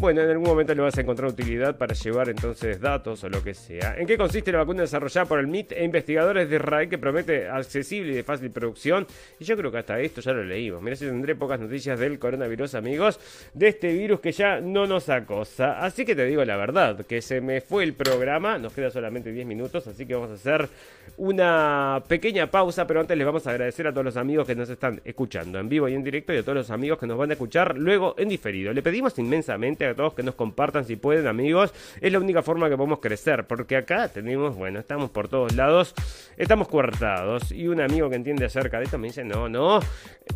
bueno, 0.00 0.20
en 0.22 0.30
algún 0.30 0.46
momento 0.46 0.74
le 0.74 0.82
vas 0.82 0.96
a 0.96 1.00
encontrar 1.00 1.30
utilidad 1.30 1.76
para 1.76 1.94
llevar 1.94 2.28
entonces 2.28 2.80
datos 2.80 3.24
o 3.24 3.28
lo 3.28 3.42
que 3.42 3.54
sea. 3.54 3.96
¿En 3.98 4.06
qué 4.06 4.16
consiste 4.16 4.52
la 4.52 4.58
vacuna 4.58 4.82
desarrollada 4.82 5.26
por 5.26 5.38
el 5.38 5.46
MIT 5.46 5.72
e 5.72 5.84
investigadores 5.84 6.48
de 6.48 6.56
Israel 6.56 6.88
que 6.88 6.98
promete 6.98 7.48
accesible 7.48 8.12
y 8.12 8.16
de 8.16 8.22
fácil 8.22 8.50
producción? 8.50 9.06
Y 9.38 9.44
yo 9.44 9.56
creo 9.56 9.70
que 9.70 9.78
hasta 9.78 10.00
esto 10.00 10.20
ya 10.20 10.32
lo 10.32 10.44
leímos. 10.44 10.82
Mira 10.82 10.96
si 10.96 11.06
tendré 11.06 11.34
pocas 11.34 11.60
noticias 11.60 11.98
del 11.98 12.18
coronavirus, 12.18 12.74
amigos, 12.74 13.20
de 13.54 13.68
este 13.68 13.92
virus 13.92 14.20
que 14.20 14.32
ya 14.32 14.60
no 14.60 14.86
nos 14.86 15.08
acosa. 15.08 15.78
Así 15.80 16.04
que 16.04 16.14
te 16.14 16.24
digo 16.24 16.44
la 16.44 16.56
verdad, 16.56 17.04
que 17.06 17.22
se 17.22 17.40
me 17.40 17.60
fue 17.60 17.84
el 17.84 17.94
programa, 17.94 18.58
nos 18.58 18.72
queda 18.72 18.90
solamente 18.90 19.32
10 19.32 19.46
minutos 19.46 19.67
así 19.74 20.06
que 20.06 20.14
vamos 20.14 20.30
a 20.30 20.34
hacer 20.34 20.68
una 21.16 22.02
pequeña 22.06 22.50
pausa, 22.50 22.86
pero 22.86 23.00
antes 23.00 23.16
les 23.16 23.26
vamos 23.26 23.46
a 23.46 23.50
agradecer 23.50 23.86
a 23.86 23.92
todos 23.92 24.04
los 24.04 24.16
amigos 24.16 24.46
que 24.46 24.54
nos 24.54 24.68
están 24.70 25.00
escuchando 25.04 25.58
en 25.58 25.68
vivo 25.68 25.88
y 25.88 25.94
en 25.94 26.02
directo 26.02 26.32
y 26.32 26.38
a 26.38 26.42
todos 26.42 26.56
los 26.56 26.70
amigos 26.70 26.98
que 26.98 27.06
nos 27.06 27.18
van 27.18 27.30
a 27.30 27.32
escuchar 27.34 27.76
luego 27.76 28.14
en 28.18 28.28
diferido. 28.28 28.72
Le 28.72 28.82
pedimos 28.82 29.18
inmensamente 29.18 29.86
a 29.86 29.94
todos 29.94 30.14
que 30.14 30.22
nos 30.22 30.34
compartan 30.34 30.84
si 30.84 30.96
pueden, 30.96 31.26
amigos. 31.26 31.72
Es 32.00 32.12
la 32.12 32.18
única 32.18 32.42
forma 32.42 32.68
que 32.68 32.76
podemos 32.76 33.00
crecer, 33.00 33.46
porque 33.46 33.76
acá 33.76 34.08
tenemos, 34.08 34.56
bueno, 34.56 34.78
estamos 34.78 35.10
por 35.10 35.28
todos 35.28 35.54
lados, 35.54 35.94
estamos 36.36 36.68
coartados 36.68 37.52
y 37.52 37.68
un 37.68 37.80
amigo 37.80 38.08
que 38.08 38.16
entiende 38.16 38.44
acerca 38.44 38.78
de 38.78 38.84
esto 38.84 38.98
me 38.98 39.08
dice, 39.08 39.24
no, 39.24 39.48
no, 39.48 39.80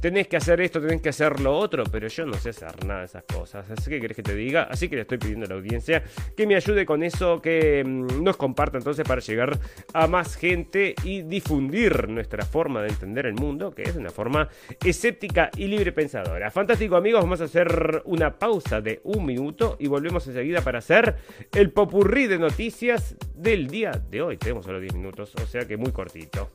tenés 0.01 0.29
que 0.29 0.37
hacer 0.37 0.61
esto, 0.61 0.81
tenés 0.81 1.01
que 1.01 1.11
hacer 1.11 1.41
lo 1.41 1.57
otro, 1.57 1.85
pero 1.91 2.09
yo 2.09 2.27
no 2.27 2.35
sé 2.35 2.51
hacer 2.51 2.85
nada 2.85 3.01
de 3.01 3.07
esas 3.07 3.25
cosas. 3.25 3.71
Así 3.71 3.91
que 3.91 4.01
querés 4.01 4.17
que 4.17 4.23
te 4.23 4.35
diga, 4.35 4.65
así 4.65 4.89
que 4.89 4.97
le 4.97 5.03
estoy 5.03 5.19
pidiendo 5.19 5.47
a 5.47 5.49
la 5.49 5.55
audiencia 5.55 6.03
que 6.37 6.47
me 6.47 6.57
ayude 6.57 6.85
con 6.85 7.03
eso, 7.03 7.41
que 7.41 7.83
mm, 7.85 8.23
nos 8.23 8.37
comparta 8.37 8.79
entonces 8.79 9.07
para 9.07 9.21
llegar 9.27 9.59
a 9.93 10.07
más 10.07 10.37
gente 10.37 10.95
y 11.05 11.23
difundir 11.23 12.09
nuestra 12.09 12.45
forma 12.45 12.83
de 12.83 12.89
entender 12.89 13.27
el 13.27 13.35
mundo, 13.35 13.73
que 13.73 13.83
es 13.83 13.97
una 13.97 14.11
forma 14.11 14.49
escéptica 14.85 15.51
y 15.57 15.67
libre 15.67 15.93
pensadora. 15.93 16.51
Fantástico 16.51 16.97
amigos, 16.97 17.23
vamos 17.23 17.41
a 17.41 17.45
hacer 17.45 18.03
una 18.05 18.39
pausa 18.39 18.81
de 18.81 19.01
un 19.05 19.25
minuto 19.25 19.77
y 19.79 19.87
volvemos 19.87 20.27
enseguida 20.27 20.61
para 20.61 20.79
hacer 20.79 21.17
el 21.53 21.71
popurrí 21.71 22.27
de 22.27 22.39
noticias 22.39 23.17
del 23.35 23.69
día 23.69 23.93
de 24.11 24.23
hoy. 24.23 24.37
Tenemos 24.37 24.65
solo 24.65 24.81
10 24.81 24.95
minutos, 24.95 25.33
o 25.37 25.47
sea 25.47 25.67
que 25.67 25.77
muy 25.77 25.93
cortito. 25.93 26.51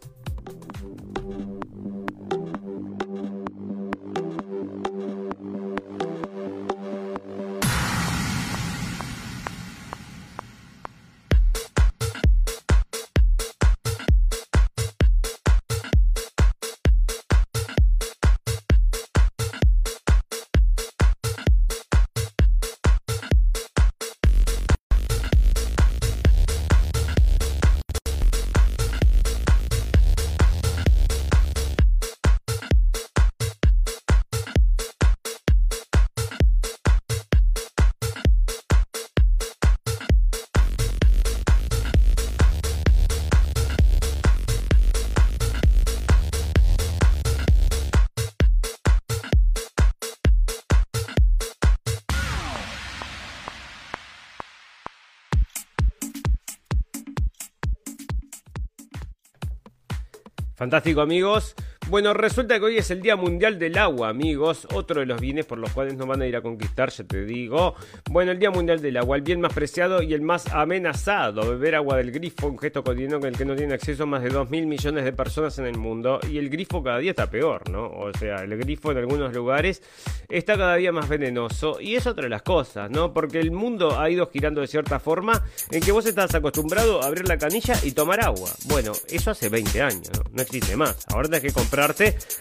Fantástico 60.67 60.99
amigos. 60.99 61.55
Bueno, 61.89 62.13
resulta 62.13 62.59
que 62.59 62.65
hoy 62.65 62.77
es 62.77 62.91
el 62.91 63.01
Día 63.01 63.15
Mundial 63.15 63.57
del 63.57 63.77
Agua, 63.77 64.09
amigos. 64.09 64.67
Otro 64.73 64.99
de 64.99 65.05
los 65.05 65.21
bienes 65.21 65.45
por 65.45 65.57
los 65.57 65.71
cuales 65.71 65.95
nos 65.95 66.05
van 66.05 66.21
a 66.21 66.27
ir 66.27 66.35
a 66.35 66.41
conquistar, 66.41 66.89
ya 66.89 67.05
te 67.05 67.23
digo. 67.23 67.75
Bueno, 68.11 68.33
el 68.33 68.39
Día 68.39 68.51
Mundial 68.51 68.81
del 68.81 68.97
Agua, 68.97 69.15
el 69.15 69.21
bien 69.21 69.39
más 69.39 69.53
preciado 69.53 70.01
y 70.01 70.13
el 70.13 70.21
más 70.21 70.47
amenazado. 70.47 71.49
Beber 71.49 71.75
agua 71.75 71.95
del 71.95 72.11
grifo, 72.11 72.47
un 72.47 72.59
gesto 72.59 72.83
cotidiano 72.83 73.21
con 73.21 73.29
el 73.29 73.37
que 73.37 73.45
no 73.45 73.55
tiene 73.55 73.73
acceso 73.73 74.05
más 74.05 74.21
de 74.21 74.29
2 74.29 74.49
mil 74.49 74.67
millones 74.67 75.05
de 75.05 75.13
personas 75.13 75.59
en 75.59 75.65
el 75.65 75.77
mundo. 75.77 76.19
Y 76.29 76.37
el 76.39 76.49
grifo 76.49 76.83
cada 76.83 76.97
día 76.97 77.11
está 77.11 77.29
peor, 77.29 77.69
¿no? 77.69 77.85
O 77.89 78.11
sea, 78.19 78.43
el 78.43 78.57
grifo 78.57 78.91
en 78.91 78.97
algunos 78.97 79.33
lugares 79.33 79.81
está 80.27 80.57
cada 80.57 80.75
día 80.75 80.91
más 80.91 81.07
venenoso. 81.07 81.79
Y 81.79 81.95
es 81.95 82.05
otra 82.05 82.23
de 82.23 82.29
las 82.29 82.41
cosas, 82.41 82.91
¿no? 82.91 83.13
Porque 83.13 83.39
el 83.39 83.51
mundo 83.51 83.97
ha 83.97 84.09
ido 84.09 84.27
girando 84.27 84.59
de 84.59 84.67
cierta 84.67 84.99
forma 84.99 85.41
en 85.71 85.79
que 85.79 85.93
vos 85.93 86.05
estás 86.05 86.35
acostumbrado 86.35 87.01
a 87.01 87.05
abrir 87.05 87.29
la 87.29 87.37
canilla 87.37 87.75
y 87.81 87.93
tomar 87.93 88.19
agua. 88.19 88.49
Bueno, 88.65 88.91
eso 89.07 89.31
hace 89.31 89.47
20 89.47 89.81
años, 89.81 90.09
¿no? 90.17 90.23
No 90.33 90.41
existe 90.41 90.75
más. 90.75 91.05
Ahora 91.13 91.29
tenés 91.29 91.43
que 91.43 91.53
comprar 91.53 91.76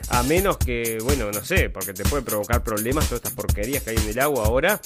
a 0.09 0.23
menos 0.23 0.57
que, 0.57 0.99
bueno, 1.03 1.31
no 1.31 1.45
sé, 1.45 1.71
porque 1.71 1.93
te 1.93 2.05
puede 2.05 2.23
provocar 2.23 2.63
problemas 2.63 3.07
todas 3.07 3.19
estas 3.19 3.33
porquerías 3.33 3.83
que 3.83 3.91
hay 3.91 3.97
en 3.97 4.09
el 4.09 4.19
agua 4.21 4.47
ahora. 4.47 4.81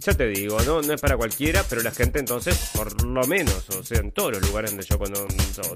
Ya 0.00 0.14
te 0.14 0.28
digo, 0.28 0.60
¿no? 0.62 0.82
No 0.82 0.92
es 0.92 1.00
para 1.00 1.16
cualquiera, 1.16 1.64
pero 1.68 1.82
la 1.82 1.90
gente 1.90 2.20
entonces, 2.20 2.70
por 2.74 3.02
lo 3.04 3.26
menos, 3.26 3.68
o 3.70 3.82
sea, 3.82 3.98
en 3.98 4.12
todos 4.12 4.32
los 4.32 4.46
lugares 4.46 4.70
donde 4.70 4.86
yo 4.86 4.98
cuando 4.98 5.26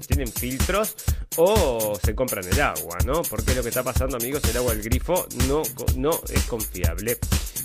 tienen 0.07 0.27
filtros 0.27 0.95
o 1.35 1.99
se 2.01 2.15
compran 2.15 2.45
el 2.45 2.61
agua, 2.61 2.97
¿no? 3.05 3.23
Porque 3.23 3.53
lo 3.53 3.61
que 3.61 3.69
está 3.69 3.83
pasando, 3.83 4.17
amigos, 4.17 4.41
el 4.49 4.57
agua 4.57 4.73
del 4.73 4.83
grifo 4.83 5.27
no, 5.47 5.63
no 5.97 6.21
es 6.29 6.45
confiable. 6.45 7.17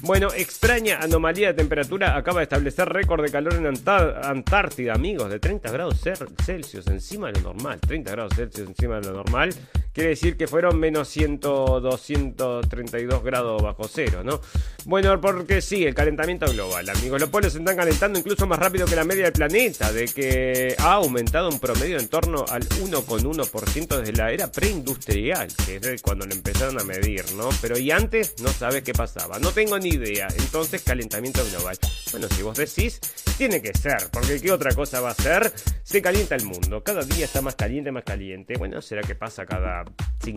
Bueno, 0.03 0.29
extraña 0.35 0.99
anomalía 1.01 1.49
de 1.49 1.55
temperatura 1.55 2.17
acaba 2.17 2.41
de 2.41 2.45
establecer 2.45 2.89
récord 2.89 3.23
de 3.23 3.31
calor 3.31 3.55
en 3.55 3.67
Antártida, 3.67 4.95
amigos, 4.95 5.31
de 5.31 5.39
30 5.39 5.71
grados 5.71 6.01
Celsius 6.45 6.87
encima 6.89 7.29
de 7.29 7.41
lo 7.41 7.53
normal. 7.53 7.81
30 7.81 8.11
grados 8.11 8.35
Celsius 8.35 8.69
encima 8.69 9.01
de 9.01 9.09
lo 9.09 9.15
normal. 9.15 9.55
Quiere 9.93 10.11
decir 10.11 10.37
que 10.37 10.47
fueron 10.57 10.81
menos 10.81 11.09
100, 11.09 11.39
232 11.41 13.23
grados 13.23 13.61
bajo 13.61 13.87
cero, 13.93 14.23
¿no? 14.25 14.41
Bueno, 14.87 15.21
porque 15.21 15.61
sí, 15.61 15.85
el 15.85 15.95
calentamiento 15.95 16.51
global, 16.51 16.89
amigos. 16.89 17.21
Los 17.21 17.29
polos 17.29 17.53
se 17.53 17.59
están 17.59 17.77
calentando 17.77 18.19
incluso 18.19 18.47
más 18.47 18.59
rápido 18.59 18.87
que 18.87 18.97
la 18.97 19.05
media 19.05 19.25
del 19.25 19.35
planeta, 19.35 19.93
de 19.93 20.07
que 20.07 20.75
ha 20.79 20.95
aumentado 20.95 21.51
un 21.51 21.61
promedio 21.61 21.99
en 21.99 22.09
torno 22.09 22.47
al 22.49 22.63
1,1% 22.67 23.99
desde 23.99 24.13
la 24.15 24.33
era 24.33 24.51
preindustrial, 24.51 25.49
que 25.67 25.77
es 25.77 26.01
cuando 26.01 26.25
lo 26.25 26.33
empezaron 26.33 26.81
a 26.81 26.85
medir, 26.85 27.23
¿no? 27.33 27.51
Pero 27.61 27.77
y 27.77 27.91
antes 27.91 28.37
no 28.41 28.49
sabes 28.49 28.83
qué 28.83 28.95
pasaba. 28.95 29.39
No 29.39 29.51
tengo 29.51 29.79
ni 29.79 29.91
idea. 29.91 30.29
Entonces, 30.39 30.83
calentamiento 30.83 31.45
global. 31.51 31.77
Bueno, 32.13 32.29
si 32.31 32.43
vos 32.43 32.57
decís, 32.57 32.99
tiene 33.37 33.61
que 33.61 33.75
ser, 33.75 34.09
porque 34.11 34.41
¿qué 34.41 34.51
otra 34.53 34.75
cosa 34.75 35.03
va 35.03 35.11
a 35.11 35.15
ser? 35.15 35.53
Se 35.83 36.01
calienta 36.01 36.35
el 36.35 36.47
mundo. 36.47 36.83
Cada 36.83 37.03
día 37.03 37.27
está 37.27 37.43
más 37.43 37.57
caliente, 37.57 37.93
más 37.93 38.05
caliente. 38.05 38.55
Bueno, 38.57 38.81
será 38.81 39.03
que 39.03 39.15
pasa 39.15 39.45
cada 39.45 39.85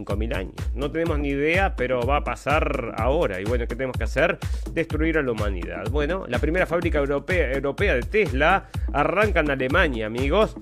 5.000 0.09 0.35
años. 0.35 0.53
No 0.73 0.91
tenemos 0.91 1.19
ni 1.19 1.29
idea, 1.29 1.75
pero 1.75 2.01
va 2.01 2.17
a 2.17 2.23
pasar 2.23 2.95
ahora. 2.97 3.39
Y 3.39 3.45
bueno, 3.45 3.65
¿qué 3.67 3.75
tenemos 3.75 3.97
que 3.97 4.03
hacer? 4.03 4.37
Destruir 4.71 5.17
a 5.17 5.21
la 5.21 5.31
humanidad. 5.31 5.89
Bueno, 5.91 6.25
la 6.27 6.39
primera 6.39 6.65
fábrica 6.65 6.99
europea, 6.99 7.95
de 7.95 8.01
Tesla 8.01 8.69
arranca 8.93 9.39
en 9.41 9.51
Alemania, 9.51 10.07
amigos. 10.07 10.55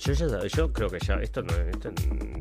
Yo, 0.00 0.12
ya, 0.14 0.46
yo 0.46 0.72
creo 0.72 0.88
que 0.88 0.98
ya 1.00 1.16
esto 1.16 1.42
no 1.42 1.52
esto 1.54 1.90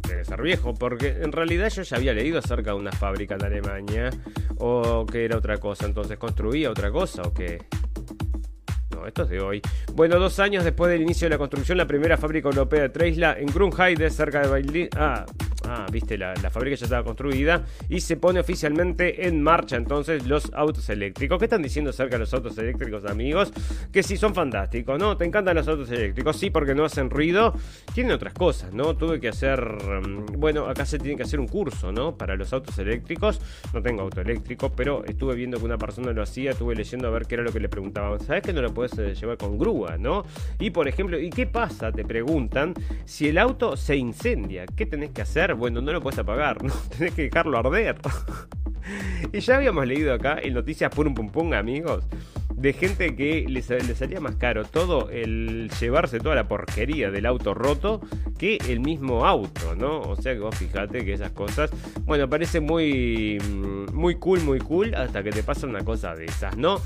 debe 0.08 0.24
ser 0.24 0.42
viejo, 0.42 0.74
porque 0.74 1.10
en 1.22 1.34
realidad 1.34 1.70
yo 1.70 1.82
ya 1.82 1.98
había 1.98 2.14
leído 2.14 2.40
acerca 2.40 2.72
de 2.72 2.78
una 2.78 2.94
fábrica 2.94 3.36
en 3.36 3.44
Alemania, 3.44 4.10
o 4.58 5.06
que 5.06 5.26
era 5.26 5.38
otra 5.38 5.58
cosa, 5.58 5.86
entonces 5.86 6.18
construía 6.18 6.72
otra 6.72 6.92
cosa, 6.92 7.24
o 7.24 7.34
que 7.34 7.60
esto 9.06 9.24
es 9.24 9.30
de 9.30 9.42
hoy. 9.42 9.62
Bueno, 9.94 10.20
dos 10.20 10.40
años 10.40 10.64
después 10.64 10.92
del 10.92 11.02
inicio 11.02 11.26
de 11.26 11.32
la 11.32 11.38
construcción, 11.38 11.78
la 11.78 11.88
primera 11.88 12.18
fábrica 12.18 12.50
europea 12.50 12.84
de 12.84 12.90
Tesla 12.90 13.36
en 13.38 13.48
Grunheide, 13.48 14.10
cerca 14.10 14.42
de 14.42 14.48
Berlín. 14.48 14.90
Ah, 14.96 15.26
ah, 15.66 15.86
viste, 15.92 16.18
la, 16.18 16.36
fábrica 16.50 16.76
ya 16.76 16.86
estaba 16.86 17.04
construida 17.04 17.66
y 17.90 18.02
se 18.02 18.18
pone 18.18 18.40
oficialmente 18.40 19.28
en 19.28 19.42
marcha 19.42 19.76
entonces 19.76 20.26
los 20.28 20.52
autos 20.54 20.90
eléctricos. 20.90 21.40
¿Qué 21.40 21.46
están 21.46 21.62
diciendo 21.62 21.90
acerca 21.90 22.16
de 22.16 22.20
los 22.20 22.34
autos 22.34 22.58
eléctricos, 22.58 23.06
amigos? 23.06 23.52
Que 23.92 24.04
sí 24.04 24.18
son 24.18 24.36
fantásticos, 24.36 25.00
¿no? 25.00 25.18
¿Te 25.18 25.26
encantan 25.26 25.56
los 25.56 25.68
autos 25.68 25.90
eléctricos? 25.92 26.38
Sí, 26.38 26.50
porque 26.50 26.76
no 26.76 26.86
hacen 26.86 27.10
ruido. 27.10 27.54
Tienen 27.94 28.14
otras 28.14 28.34
cosas, 28.34 28.74
¿no? 28.74 28.96
Tuve 28.96 29.20
que 29.20 29.30
hacer. 29.30 29.60
Mm, 29.62 30.40
bueno, 30.40 30.68
acá 30.68 30.86
se 30.86 31.00
tiene 31.00 31.18
que 31.18 31.24
hacer 31.24 31.40
un 31.40 31.48
curso, 31.48 31.92
¿no? 31.92 32.16
Para 32.18 32.36
los 32.36 32.54
autos 32.54 32.78
eléctricos. 32.78 33.42
No 33.74 33.82
tengo 33.82 34.04
auto 34.04 34.22
eléctrico, 34.22 34.72
pero 34.72 35.04
estuve 35.06 35.36
viendo 35.36 35.58
que 35.58 35.66
una 35.66 35.78
persona 35.78 36.12
lo 36.12 36.22
hacía, 36.22 36.52
estuve 36.52 36.76
leyendo 36.76 37.08
a 37.08 37.12
ver 37.12 37.26
qué 37.26 37.36
era 37.36 37.44
lo 37.44 37.52
que 37.52 37.60
le 37.60 37.70
preguntaban. 37.70 38.20
¿Sabes 38.20 38.44
que 38.44 38.54
no 38.54 38.62
lo 38.62 38.74
puedes 38.74 38.92
se 38.92 39.16
lleva 39.16 39.38
con 39.38 39.58
grúa, 39.58 39.98
¿no? 39.98 40.26
Y 40.60 40.70
por 40.72 40.88
ejemplo, 40.88 41.20
¿y 41.20 41.30
qué 41.30 41.48
pasa? 41.48 41.92
Te 41.92 42.04
preguntan, 42.04 42.74
si 43.06 43.28
el 43.30 43.38
auto 43.38 43.78
se 43.78 43.96
incendia, 43.96 44.66
¿qué 44.66 44.86
tenés 44.86 45.12
que 45.12 45.22
hacer? 45.22 45.51
Bueno, 45.54 45.82
no 45.82 45.92
lo 45.92 46.02
puedes 46.02 46.20
apagar, 46.20 46.64
¿no? 46.64 46.74
Tenés 46.98 47.14
que 47.14 47.24
dejarlo 47.24 47.58
arder. 47.58 47.98
y 49.34 49.40
ya 49.40 49.56
habíamos 49.58 49.86
leído 49.86 50.14
acá 50.14 50.40
en 50.42 50.54
Noticias 50.54 50.94
Pum 50.94 51.14
Pum 51.14 51.30
Pum, 51.30 51.54
amigos, 51.54 52.06
de 52.62 52.74
gente 52.74 53.16
que 53.16 53.46
les, 53.50 53.66
salía 53.98 54.20
más 54.20 54.36
caro 54.36 54.66
todo 54.66 55.10
el 55.10 55.72
llevarse 55.80 56.20
toda 56.20 56.36
la 56.36 56.48
porquería 56.48 57.10
del 57.10 57.26
auto 57.26 57.56
roto 57.56 58.02
que 58.38 58.58
el 58.70 58.80
mismo 58.80 59.26
auto, 59.26 59.76
¿no? 59.76 60.02
O 60.02 60.16
sea 60.16 60.34
que 60.34 60.40
vos 60.40 60.56
fijate 60.56 61.04
que 61.04 61.14
esas 61.14 61.32
cosas, 61.32 61.72
bueno, 62.06 62.30
parece 62.30 62.60
muy, 62.60 63.40
muy 63.92 64.16
cool, 64.16 64.42
muy 64.42 64.60
cool, 64.60 64.94
hasta 64.94 65.24
que 65.24 65.32
te 65.32 65.42
pasa 65.42 65.66
una 65.66 65.84
cosa 65.84 66.14
de 66.16 66.26
esas, 66.26 66.56
¿no? 66.56 66.80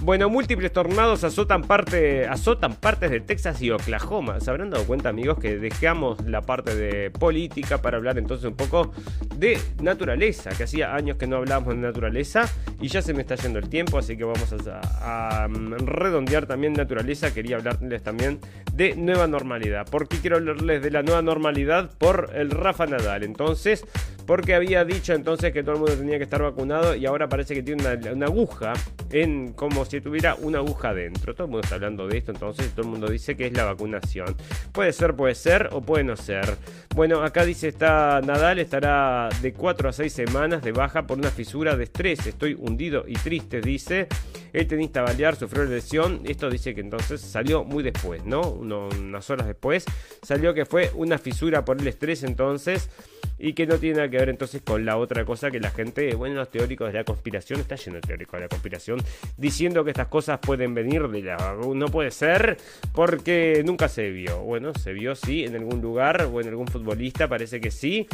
Bueno, 0.00 0.28
múltiples 0.28 0.72
tornados 0.72 1.24
azotan, 1.24 1.62
parte, 1.62 2.26
azotan 2.26 2.74
partes 2.74 3.10
de 3.10 3.20
Texas 3.20 3.62
y 3.62 3.70
Oklahoma. 3.70 4.40
Se 4.40 4.50
habrán 4.50 4.70
dado 4.70 4.84
cuenta, 4.84 5.08
amigos, 5.10 5.38
que 5.38 5.56
dejamos 5.56 6.24
la 6.26 6.42
parte 6.42 6.74
de 6.74 7.10
política 7.10 7.80
para 7.80 7.96
hablar 7.96 8.18
entonces 8.18 8.46
un 8.46 8.56
poco 8.56 8.92
de 9.36 9.58
naturaleza, 9.80 10.50
que 10.50 10.64
hacía 10.64 10.94
años 10.94 11.16
que 11.16 11.26
no 11.26 11.36
hablábamos 11.36 11.74
de 11.74 11.80
naturaleza 11.80 12.50
y 12.80 12.88
ya 12.88 13.00
se 13.00 13.14
me 13.14 13.22
está 13.22 13.36
yendo 13.36 13.58
el 13.58 13.68
tiempo, 13.68 13.98
así 13.98 14.16
que 14.16 14.24
vamos 14.24 14.52
a 14.52 15.21
mm, 15.48 15.86
redondear 15.86 16.46
también 16.46 16.72
naturaleza, 16.72 17.32
quería 17.32 17.56
hablarles 17.56 18.02
también 18.02 18.40
de 18.72 18.94
nueva 18.96 19.26
normalidad. 19.26 19.86
¿Por 19.86 20.08
qué 20.08 20.18
quiero 20.18 20.36
hablarles 20.36 20.82
de 20.82 20.90
la 20.90 21.02
nueva 21.02 21.22
normalidad? 21.22 21.90
Por 21.98 22.30
el 22.34 22.50
Rafa 22.50 22.86
Nadal. 22.86 23.22
Entonces, 23.22 23.84
porque 24.26 24.54
había 24.54 24.84
dicho 24.84 25.12
entonces 25.12 25.52
que 25.52 25.62
todo 25.62 25.74
el 25.74 25.80
mundo 25.80 25.96
tenía 25.96 26.18
que 26.18 26.24
estar 26.24 26.42
vacunado 26.42 26.94
y 26.94 27.06
ahora 27.06 27.28
parece 27.28 27.54
que 27.54 27.62
tiene 27.62 27.82
una, 28.12 28.26
aguja 28.26 28.72
en 29.10 29.52
como 29.52 29.84
si 29.84 30.00
tuviera 30.00 30.34
una 30.36 30.58
aguja 30.58 30.94
dentro. 30.94 31.34
Todo 31.34 31.46
el 31.46 31.50
mundo 31.50 31.64
está 31.64 31.74
hablando 31.76 32.06
de 32.06 32.18
esto, 32.18 32.32
entonces 32.32 32.70
todo 32.70 32.82
el 32.82 32.88
mundo 32.88 33.08
dice 33.08 33.36
que 33.36 33.46
es 33.46 33.52
la 33.52 33.64
vacunación. 33.64 34.34
Puede 34.72 34.92
ser, 34.92 35.14
puede 35.14 35.34
ser 35.34 35.68
o 35.72 35.80
puede 35.82 36.04
no 36.04 36.16
ser. 36.16 36.56
Bueno, 36.94 37.22
acá 37.22 37.46
dice 37.46 37.68
está 37.68 38.20
Nadal 38.20 38.58
estará 38.58 39.30
de 39.40 39.54
4 39.54 39.88
a 39.88 39.92
6 39.94 40.12
semanas 40.12 40.62
de 40.62 40.72
baja 40.72 41.06
por 41.06 41.16
una 41.16 41.30
fisura 41.30 41.74
de 41.74 41.84
estrés. 41.84 42.26
Estoy 42.26 42.52
hundido 42.52 43.04
y 43.06 43.14
triste, 43.14 43.62
dice. 43.62 44.08
El 44.52 44.66
tenista 44.66 45.00
Balear 45.00 45.34
sufrió 45.34 45.64
lesión. 45.64 46.20
Esto 46.26 46.50
dice 46.50 46.74
que 46.74 46.82
entonces 46.82 47.22
salió 47.22 47.64
muy 47.64 47.82
después, 47.82 48.22
¿no? 48.26 48.42
unas 48.42 49.30
horas 49.30 49.46
después. 49.46 49.86
Salió 50.20 50.52
que 50.52 50.66
fue 50.66 50.90
una 50.94 51.16
fisura 51.16 51.64
por 51.64 51.80
el 51.80 51.88
estrés 51.88 52.22
entonces 52.24 52.90
y 53.38 53.54
que 53.54 53.66
no 53.66 53.76
tiene 53.76 53.96
nada 53.96 54.08
que 54.08 54.18
ver 54.18 54.28
entonces 54.28 54.62
con 54.62 54.84
la 54.84 54.96
otra 54.98 55.24
cosa 55.24 55.50
que 55.50 55.58
la 55.58 55.70
gente, 55.70 56.14
bueno, 56.14 56.36
los 56.36 56.50
teóricos 56.50 56.92
de 56.92 56.98
la 56.98 57.04
conspiración, 57.04 57.58
está 57.58 57.74
lleno 57.74 57.96
de 57.96 58.02
teóricos 58.02 58.38
de 58.38 58.44
la 58.44 58.48
conspiración, 58.48 59.02
diciendo 59.36 59.82
que 59.84 59.90
estas 59.90 60.06
cosas 60.06 60.38
pueden 60.38 60.74
venir 60.74 61.08
de 61.08 61.22
la... 61.22 61.56
No 61.74 61.86
puede 61.86 62.12
ser 62.12 62.56
porque 62.94 63.62
nunca 63.64 63.88
se 63.88 64.10
vio. 64.10 64.38
Bueno, 64.42 64.72
se 64.74 64.92
vio 64.92 65.16
sí 65.16 65.44
en 65.44 65.56
algún 65.56 65.80
lugar 65.80 66.28
o 66.32 66.40
en 66.40 66.48
algún 66.48 66.66
futbolista, 66.82 67.28
parece 67.28 67.60
que 67.60 67.70
sí. 67.70 68.06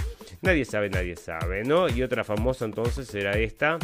Nadie 0.43 0.65
sabe, 0.65 0.91
nadie 0.91 1.17
sabe, 1.17 1.65
¿no? 1.65 1.89
Y 1.89 2.03
otra 2.03 2.25
famosa 2.25 2.65
entonces 2.65 3.13
era 3.15 3.39
esta 3.39 3.79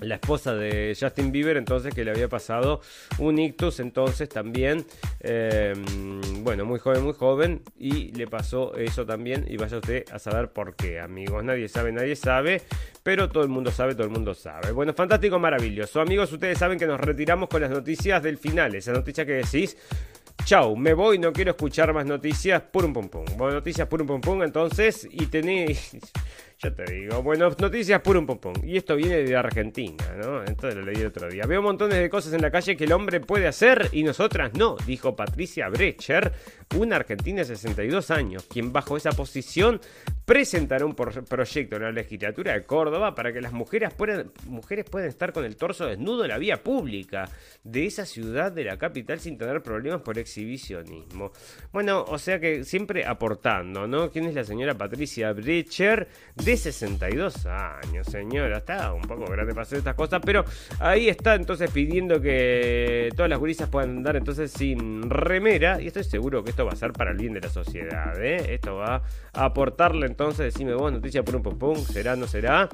la 0.00 0.16
esposa 0.16 0.54
de 0.54 0.96
Justin 0.98 1.30
Bieber, 1.30 1.56
entonces 1.56 1.94
que 1.94 2.04
le 2.04 2.10
había 2.10 2.28
pasado 2.28 2.80
un 3.18 3.38
ictus, 3.38 3.78
entonces 3.80 4.28
también, 4.28 4.84
em, 5.20 6.42
bueno, 6.42 6.64
muy 6.64 6.80
joven, 6.80 7.04
muy 7.04 7.12
joven, 7.12 7.62
y 7.78 8.12
le 8.12 8.26
pasó 8.26 8.74
eso 8.76 9.06
también, 9.06 9.46
y 9.48 9.56
vaya 9.56 9.78
usted 9.78 10.04
a 10.10 10.18
saber 10.18 10.48
por 10.48 10.74
qué, 10.74 10.98
amigos, 10.98 11.44
nadie 11.44 11.68
sabe, 11.68 11.92
nadie 11.92 12.16
sabe, 12.16 12.62
pero 13.02 13.28
todo 13.28 13.44
el 13.44 13.48
mundo 13.48 13.70
sabe, 13.70 13.94
todo 13.94 14.04
el 14.04 14.12
mundo 14.12 14.34
sabe. 14.34 14.72
Bueno, 14.72 14.94
fantástico, 14.94 15.38
maravilloso, 15.38 16.00
amigos, 16.00 16.32
ustedes 16.32 16.58
saben 16.58 16.78
que 16.78 16.86
nos 16.86 17.00
retiramos 17.00 17.48
con 17.48 17.60
las 17.60 17.70
noticias 17.70 18.22
del 18.22 18.36
final, 18.36 18.74
esa 18.74 18.92
noticia 18.92 19.24
que 19.24 19.34
decís, 19.34 19.76
Chau, 20.44 20.76
me 20.76 20.92
voy, 20.92 21.18
no 21.18 21.32
quiero 21.32 21.52
escuchar 21.52 21.92
más 21.94 22.04
noticias, 22.04 22.62
purum 22.62 22.92
pum 22.92 23.08
pum. 23.08 23.24
Bueno, 23.36 23.54
noticias 23.54 23.88
purum 23.88 24.06
pum 24.06 24.20
pum, 24.20 24.42
entonces, 24.42 25.08
y 25.10 25.26
tenéis... 25.26 25.96
Ya 26.62 26.70
te 26.70 26.84
digo. 26.84 27.22
Bueno, 27.22 27.50
noticias 27.58 28.00
por 28.00 28.16
un 28.16 28.26
pompón. 28.26 28.54
Y 28.62 28.76
esto 28.76 28.96
viene 28.96 29.16
de 29.16 29.36
Argentina, 29.36 30.04
¿no? 30.16 30.42
Esto 30.42 30.70
lo 30.70 30.82
leí 30.82 30.96
el 30.96 31.08
otro 31.08 31.28
día. 31.28 31.44
Veo 31.46 31.60
montones 31.60 31.98
de 31.98 32.08
cosas 32.08 32.32
en 32.32 32.42
la 32.42 32.50
calle 32.50 32.76
que 32.76 32.84
el 32.84 32.92
hombre 32.92 33.20
puede 33.20 33.46
hacer 33.46 33.88
y 33.92 34.02
nosotras 34.02 34.52
no, 34.54 34.76
dijo 34.86 35.16
Patricia 35.16 35.68
Brecher, 35.68 36.32
una 36.76 36.96
argentina 36.96 37.38
de 37.38 37.44
62 37.44 38.10
años, 38.10 38.44
quien 38.44 38.72
bajo 38.72 38.96
esa 38.96 39.10
posición 39.10 39.80
presentará 40.24 40.86
un 40.86 40.94
proyecto 40.94 41.76
en 41.76 41.82
la 41.82 41.92
legislatura 41.92 42.54
de 42.54 42.64
Córdoba 42.64 43.14
para 43.14 43.32
que 43.32 43.40
las 43.40 43.52
mujeres 43.52 43.92
puedan, 43.92 44.32
mujeres 44.46 44.86
puedan 44.88 45.08
estar 45.08 45.32
con 45.32 45.44
el 45.44 45.56
torso 45.56 45.86
desnudo 45.86 46.24
en 46.24 46.30
la 46.30 46.38
vía 46.38 46.62
pública 46.62 47.28
de 47.62 47.84
esa 47.84 48.06
ciudad 48.06 48.52
de 48.52 48.64
la 48.64 48.78
capital 48.78 49.20
sin 49.20 49.36
tener 49.36 49.62
problemas 49.62 50.00
por 50.00 50.13
exhibicionismo. 50.20 51.32
Bueno, 51.72 52.04
o 52.08 52.18
sea 52.18 52.38
que 52.38 52.64
siempre 52.64 53.04
aportando, 53.04 53.86
¿no? 53.86 54.10
¿Quién 54.10 54.26
es 54.26 54.34
la 54.34 54.44
señora 54.44 54.74
Patricia 54.74 55.32
Brecher? 55.32 56.08
De 56.34 56.56
62 56.56 57.46
años, 57.46 58.06
señora. 58.06 58.58
Está 58.58 58.92
un 58.92 59.02
poco 59.02 59.24
grande 59.26 59.52
para 59.52 59.62
hacer 59.62 59.78
estas 59.78 59.94
cosas, 59.94 60.20
pero 60.24 60.44
ahí 60.80 61.08
está 61.08 61.34
entonces 61.34 61.70
pidiendo 61.70 62.20
que 62.20 63.10
todas 63.16 63.28
las 63.30 63.38
gurisas 63.38 63.68
puedan 63.68 63.98
andar 63.98 64.16
entonces 64.16 64.50
sin 64.50 65.08
remera. 65.08 65.80
Y 65.80 65.86
estoy 65.86 66.04
seguro 66.04 66.42
que 66.44 66.50
esto 66.50 66.64
va 66.64 66.72
a 66.72 66.76
ser 66.76 66.92
para 66.92 67.10
el 67.12 67.16
bien 67.16 67.34
de 67.34 67.40
la 67.40 67.48
sociedad, 67.48 68.22
¿eh? 68.22 68.54
Esto 68.54 68.76
va 68.76 69.02
a 69.32 69.44
aportarle 69.44 70.06
entonces, 70.06 70.52
decime 70.52 70.74
vos, 70.74 70.92
noticia 70.92 71.24
por 71.24 71.36
un 71.36 71.42
pum, 71.42 71.76
será, 71.76 72.16
no 72.16 72.26
será. 72.26 72.68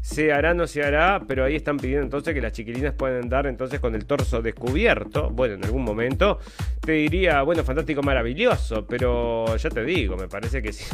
Se 0.00 0.32
hará, 0.32 0.52
no 0.52 0.66
se 0.66 0.82
hará, 0.82 1.22
pero 1.26 1.44
ahí 1.44 1.54
están 1.54 1.76
pidiendo 1.76 2.04
entonces 2.04 2.34
que 2.34 2.40
las 2.40 2.52
chiquilinas 2.52 2.94
puedan 2.94 3.22
andar 3.22 3.46
entonces 3.46 3.78
con 3.78 3.94
el 3.94 4.04
torso 4.04 4.42
descubierto. 4.42 5.30
Bueno, 5.30 5.54
en 5.54 5.64
algún 5.64 5.84
momento 5.84 6.38
te 6.80 6.92
diría, 6.92 7.42
bueno, 7.42 7.64
fantástico, 7.64 8.02
maravilloso, 8.02 8.86
pero 8.86 9.56
ya 9.56 9.70
te 9.70 9.84
digo, 9.84 10.16
me 10.16 10.28
parece 10.28 10.62
que 10.62 10.72
sí. 10.72 10.84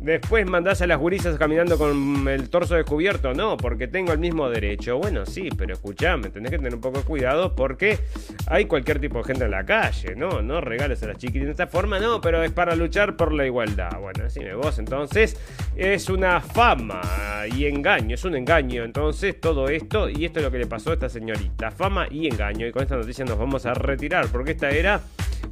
Después 0.00 0.46
mandás 0.48 0.80
a 0.80 0.86
las 0.86 0.98
gurisas 0.98 1.36
caminando 1.36 1.76
con 1.76 2.26
el 2.26 2.48
torso 2.48 2.74
descubierto. 2.74 3.34
No, 3.34 3.58
porque 3.58 3.86
tengo 3.86 4.12
el 4.12 4.18
mismo 4.18 4.48
derecho. 4.48 4.96
Bueno, 4.96 5.26
sí, 5.26 5.50
pero 5.56 5.74
escuchame, 5.74 6.30
tenés 6.30 6.50
que 6.50 6.56
tener 6.56 6.74
un 6.74 6.80
poco 6.80 6.98
de 6.98 7.04
cuidado 7.04 7.54
porque 7.54 7.98
hay 8.46 8.64
cualquier 8.64 8.98
tipo 8.98 9.18
de 9.18 9.24
gente 9.24 9.44
en 9.44 9.50
la 9.50 9.66
calle, 9.66 10.16
¿no? 10.16 10.40
No 10.40 10.62
regales 10.62 11.02
a 11.02 11.08
las 11.08 11.18
chiquillas 11.18 11.44
de 11.46 11.50
esta 11.50 11.66
forma, 11.66 11.98
no, 11.98 12.20
pero 12.22 12.42
es 12.42 12.50
para 12.50 12.74
luchar 12.74 13.14
por 13.16 13.34
la 13.34 13.44
igualdad. 13.44 13.90
Bueno, 14.00 14.24
decime 14.24 14.54
vos, 14.54 14.78
entonces 14.78 15.36
es 15.76 16.08
una 16.08 16.40
fama 16.40 17.02
y 17.54 17.66
engaño, 17.66 18.14
es 18.14 18.24
un 18.24 18.36
engaño. 18.36 18.84
Entonces, 18.84 19.38
todo 19.38 19.68
esto, 19.68 20.08
y 20.08 20.24
esto 20.24 20.38
es 20.38 20.46
lo 20.46 20.50
que 20.50 20.58
le 20.58 20.66
pasó 20.66 20.92
a 20.92 20.94
esta 20.94 21.10
señorita: 21.10 21.70
fama 21.70 22.06
y 22.10 22.26
engaño. 22.26 22.66
Y 22.66 22.72
con 22.72 22.82
esta 22.82 22.96
noticia 22.96 23.26
nos 23.26 23.38
vamos 23.38 23.66
a 23.66 23.74
retirar 23.74 24.28
porque 24.28 24.52
esta 24.52 24.70
era 24.70 25.02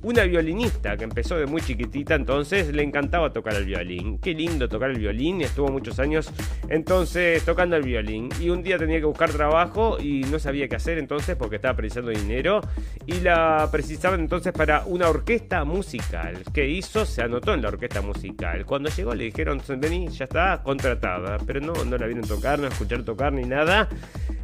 una 0.02 0.24
violinista 0.24 0.96
que 0.96 1.04
empezó 1.04 1.36
de 1.36 1.46
muy 1.46 1.60
chiquitita, 1.60 2.14
entonces 2.14 2.72
le 2.72 2.82
encantaba 2.82 3.32
tocar 3.32 3.54
el 3.54 3.64
violín. 3.64 4.18
Qué 4.18 4.34
lindo 4.34 4.68
tocar 4.68 4.90
el 4.90 4.98
violín, 4.98 5.40
estuvo 5.42 5.68
muchos 5.68 5.98
años 5.98 6.30
entonces 6.68 7.44
tocando 7.44 7.76
el 7.76 7.82
violín. 7.82 8.28
Y 8.40 8.50
un 8.50 8.62
día 8.62 8.78
tenía 8.78 8.98
que 8.98 9.06
buscar 9.06 9.30
trabajo 9.30 9.98
y 10.00 10.20
no 10.30 10.38
sabía 10.38 10.68
qué 10.68 10.76
hacer 10.76 10.98
entonces 10.98 11.36
porque 11.36 11.56
estaba 11.56 11.74
precisando 11.74 12.10
dinero 12.10 12.60
y 13.06 13.20
la 13.20 13.68
precisaban 13.72 14.20
entonces 14.20 14.52
para 14.52 14.84
una 14.86 15.08
orquesta 15.08 15.64
musical. 15.64 16.42
¿Qué 16.52 16.68
hizo? 16.68 17.04
Se 17.04 17.22
anotó 17.22 17.54
en 17.54 17.62
la 17.62 17.68
orquesta 17.68 18.00
musical. 18.00 18.64
Cuando 18.66 18.90
llegó 18.90 19.14
le 19.14 19.24
dijeron, 19.24 19.60
vení, 19.78 20.08
ya 20.08 20.24
está 20.24 20.62
contratada, 20.62 21.38
pero 21.46 21.60
no, 21.60 21.72
no 21.84 21.96
la 21.96 22.06
vieron 22.06 22.26
tocar, 22.26 22.58
no 22.58 22.68
escuchar 22.68 23.02
tocar 23.02 23.32
ni 23.32 23.44
nada. 23.44 23.88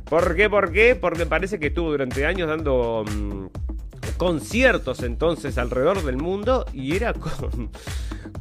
¿Por 0.05 0.35
qué? 0.37 0.51
¿Por 0.51 0.73
qué? 0.73 0.97
Porque 0.97 1.27
parece 1.27 1.59
que 1.59 1.69
estuvo 1.69 1.91
durante 1.91 2.27
años 2.27 2.49
dando... 2.49 3.05
Mm, 3.11 3.47
conciertos 4.17 5.03
entonces 5.03 5.59
alrededor 5.59 6.03
del 6.05 6.17
mundo 6.17 6.67
y 6.73 6.97
era 6.97 7.13
con, 7.15 7.71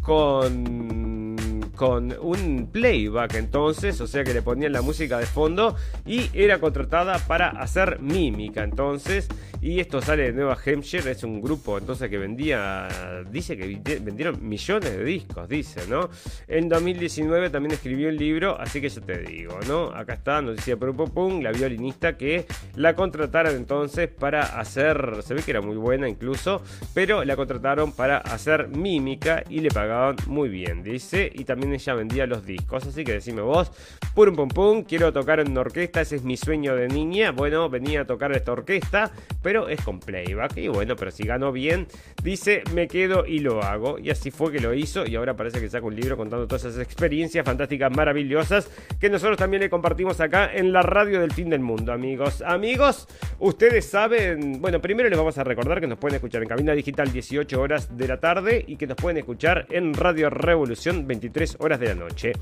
con 0.01 1.32
con 1.75 2.15
un 2.21 2.69
playback 2.71 3.35
entonces, 3.35 3.99
o 4.01 4.07
sea 4.07 4.23
que 4.23 4.33
le 4.33 4.41
ponían 4.41 4.71
la 4.71 4.81
música 4.81 5.17
de 5.17 5.25
fondo 5.25 5.75
y 6.05 6.29
era 6.33 6.59
contratada 6.59 7.19
para 7.19 7.49
hacer 7.49 7.99
mímica 7.99 8.63
entonces. 8.63 9.27
Y 9.61 9.79
esto 9.79 10.01
sale 10.01 10.23
de 10.23 10.33
Nueva 10.33 10.57
Hampshire, 10.65 11.09
es 11.09 11.23
un 11.23 11.41
grupo 11.41 11.77
entonces 11.77 12.09
que 12.09 12.17
vendía, 12.17 12.89
dice 13.31 13.55
que 13.55 13.99
vendieron 14.01 14.45
millones 14.45 14.91
de 14.91 15.03
discos, 15.05 15.47
dice, 15.47 15.87
¿no? 15.87 16.09
En 16.49 16.67
2019 16.67 17.49
también 17.49 17.71
escribió 17.71 18.09
un 18.09 18.17
libro, 18.17 18.59
así 18.59 18.81
que 18.81 18.89
yo 18.89 19.01
te 19.01 19.19
digo, 19.19 19.57
¿no? 19.65 19.85
Acá 19.85 20.15
está, 20.15 20.41
noticia 20.41 20.75
por 20.75 20.93
pum, 20.93 21.41
la 21.41 21.53
violinista 21.53 22.17
que 22.17 22.45
la 22.75 22.93
contrataron 22.93 23.55
entonces 23.55 24.09
para 24.09 24.41
hacer, 24.41 25.23
se 25.23 25.33
ve 25.33 25.43
que 25.43 25.51
era 25.51 25.61
muy 25.61 25.77
buena 25.77 26.09
incluso, 26.09 26.61
pero 26.93 27.23
la 27.23 27.37
contrataron 27.37 27.93
para 27.93 28.17
hacer 28.17 28.67
mímica 28.67 29.43
y 29.49 29.61
le 29.61 29.69
pagaban 29.69 30.17
muy 30.27 30.49
bien, 30.49 30.83
dice, 30.83 31.31
y 31.33 31.45
también 31.45 31.62
ella 31.71 31.93
vendía 31.93 32.25
los 32.25 32.45
discos. 32.45 32.85
Así 32.85 33.03
que 33.03 33.13
decime 33.13 33.41
vos, 33.41 33.71
pum 34.15 34.35
pum 34.35 34.49
pum, 34.49 34.83
quiero 34.83 35.13
tocar 35.13 35.39
en 35.39 35.51
una 35.51 35.61
orquesta, 35.61 36.01
ese 36.01 36.15
es 36.15 36.23
mi 36.23 36.35
sueño 36.35 36.75
de 36.75 36.87
niña. 36.87 37.31
Bueno, 37.31 37.69
venía 37.69 38.01
a 38.01 38.05
tocar 38.05 38.31
esta 38.31 38.51
orquesta, 38.51 39.11
pero 39.41 39.69
es 39.69 39.81
con 39.81 39.99
playback. 39.99 40.57
Y 40.57 40.67
bueno, 40.67 40.95
pero 40.95 41.11
si 41.11 41.23
ganó 41.23 41.51
bien, 41.51 41.87
dice, 42.23 42.63
me 42.73 42.87
quedo 42.87 43.25
y 43.25 43.39
lo 43.39 43.61
hago. 43.61 43.99
Y 43.99 44.09
así 44.09 44.31
fue 44.31 44.51
que 44.51 44.59
lo 44.59 44.73
hizo. 44.73 45.05
Y 45.05 45.15
ahora 45.15 45.35
parece 45.35 45.61
que 45.61 45.69
saca 45.69 45.85
un 45.85 45.95
libro 45.95 46.17
contando 46.17 46.47
todas 46.47 46.65
esas 46.65 46.81
experiencias 46.81 47.45
fantásticas, 47.45 47.95
maravillosas, 47.95 48.69
que 48.99 49.09
nosotros 49.09 49.37
también 49.37 49.61
le 49.61 49.69
compartimos 49.69 50.19
acá 50.19 50.51
en 50.53 50.71
la 50.71 50.81
radio 50.81 51.21
del 51.21 51.31
fin 51.31 51.49
del 51.49 51.61
mundo, 51.61 51.93
amigos. 51.93 52.41
Amigos, 52.41 53.07
ustedes 53.39 53.85
saben, 53.85 54.61
bueno, 54.61 54.81
primero 54.81 55.09
les 55.09 55.17
vamos 55.17 55.37
a 55.37 55.43
recordar 55.43 55.79
que 55.79 55.87
nos 55.87 55.97
pueden 55.97 56.15
escuchar 56.15 56.41
en 56.41 56.49
cabina 56.49 56.73
digital 56.73 57.11
18 57.11 57.61
horas 57.61 57.97
de 57.97 58.07
la 58.07 58.19
tarde 58.19 58.63
y 58.67 58.77
que 58.77 58.87
nos 58.87 58.97
pueden 58.97 59.17
escuchar 59.17 59.67
en 59.69 59.93
Radio 59.93 60.29
Revolución 60.29 61.07
23 61.07 61.52
horas 61.59 61.79
de 61.79 61.87
la 61.87 61.95
noche. 61.95 62.33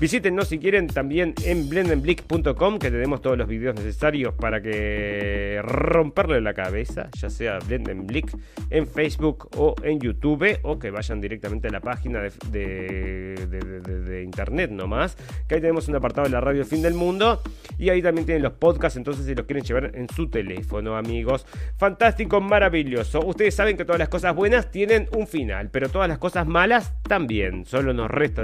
Visítenos 0.00 0.48
si 0.48 0.58
quieren 0.58 0.88
también 0.88 1.34
en 1.44 1.68
blendenblick.com 1.68 2.78
que 2.80 2.90
tenemos 2.90 3.22
todos 3.22 3.38
los 3.38 3.46
videos 3.46 3.76
necesarios 3.76 4.34
para 4.34 4.60
que 4.60 5.60
romperle 5.62 6.40
la 6.40 6.52
cabeza, 6.52 7.08
ya 7.16 7.30
sea 7.30 7.60
Blendenblick 7.60 8.36
en 8.70 8.88
Facebook 8.88 9.50
o 9.56 9.76
en 9.84 10.00
YouTube 10.00 10.58
o 10.62 10.80
que 10.80 10.90
vayan 10.90 11.20
directamente 11.20 11.68
a 11.68 11.70
la 11.70 11.80
página 11.80 12.20
de, 12.20 12.30
de, 12.50 14.22
internet 14.24 14.70
nomás, 14.72 15.16
que 15.48 15.54
ahí 15.54 15.60
tenemos 15.60 15.86
un 15.86 15.94
apartado 15.94 16.26
de 16.26 16.32
la 16.32 16.40
radio 16.40 16.64
Fin 16.64 16.82
del 16.82 16.94
Mundo 16.94 17.40
y 17.78 17.90
ahí 17.90 18.02
también 18.02 18.26
tienen 18.26 18.42
los 18.42 18.54
podcasts, 18.54 18.96
entonces 18.96 19.26
si 19.26 19.34
los 19.34 19.46
quieren 19.46 19.64
llevar 19.64 19.92
en 19.94 20.08
su 20.08 20.28
teléfono, 20.28 20.96
amigos. 20.96 21.46
Fantástico, 21.76 22.40
maravilloso. 22.40 23.24
Ustedes 23.24 23.54
saben 23.54 23.76
que 23.76 23.84
todas 23.84 24.00
las 24.00 24.08
cosas 24.08 24.34
buenas 24.34 24.72
tienen 24.72 25.08
un 25.16 25.28
final, 25.28 25.70
pero 25.70 25.88
todas 25.88 26.08
las 26.08 26.18
cosas 26.18 26.46
malas 26.46 26.94
también. 27.02 27.64
Solo 27.64 27.92
nos 27.92 28.10
resta 28.10 28.42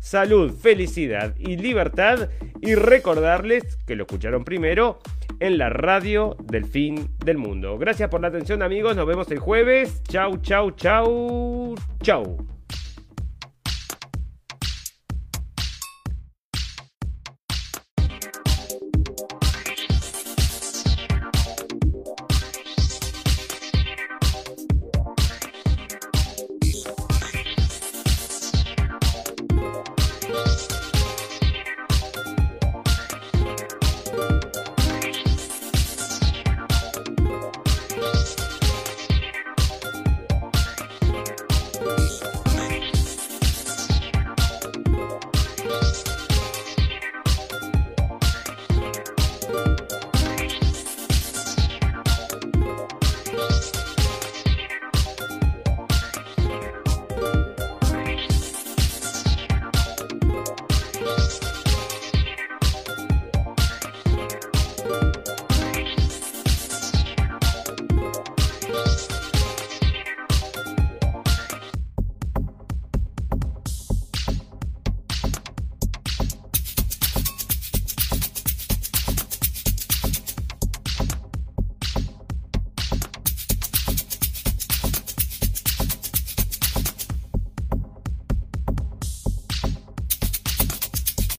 salud, 0.00 0.52
felicidad 0.52 1.34
y 1.38 1.56
libertad 1.56 2.30
y 2.60 2.74
recordarles 2.74 3.76
que 3.86 3.96
lo 3.96 4.04
escucharon 4.04 4.44
primero 4.44 4.98
en 5.40 5.58
la 5.58 5.68
radio 5.68 6.36
del 6.44 6.64
fin 6.64 7.10
del 7.24 7.38
mundo. 7.38 7.78
Gracias 7.78 8.08
por 8.08 8.20
la 8.20 8.28
atención 8.28 8.62
amigos, 8.62 8.96
nos 8.96 9.06
vemos 9.06 9.30
el 9.30 9.38
jueves. 9.38 10.02
Chau, 10.04 10.38
chau, 10.38 10.70
chau, 10.72 11.74
chau. 12.02 12.59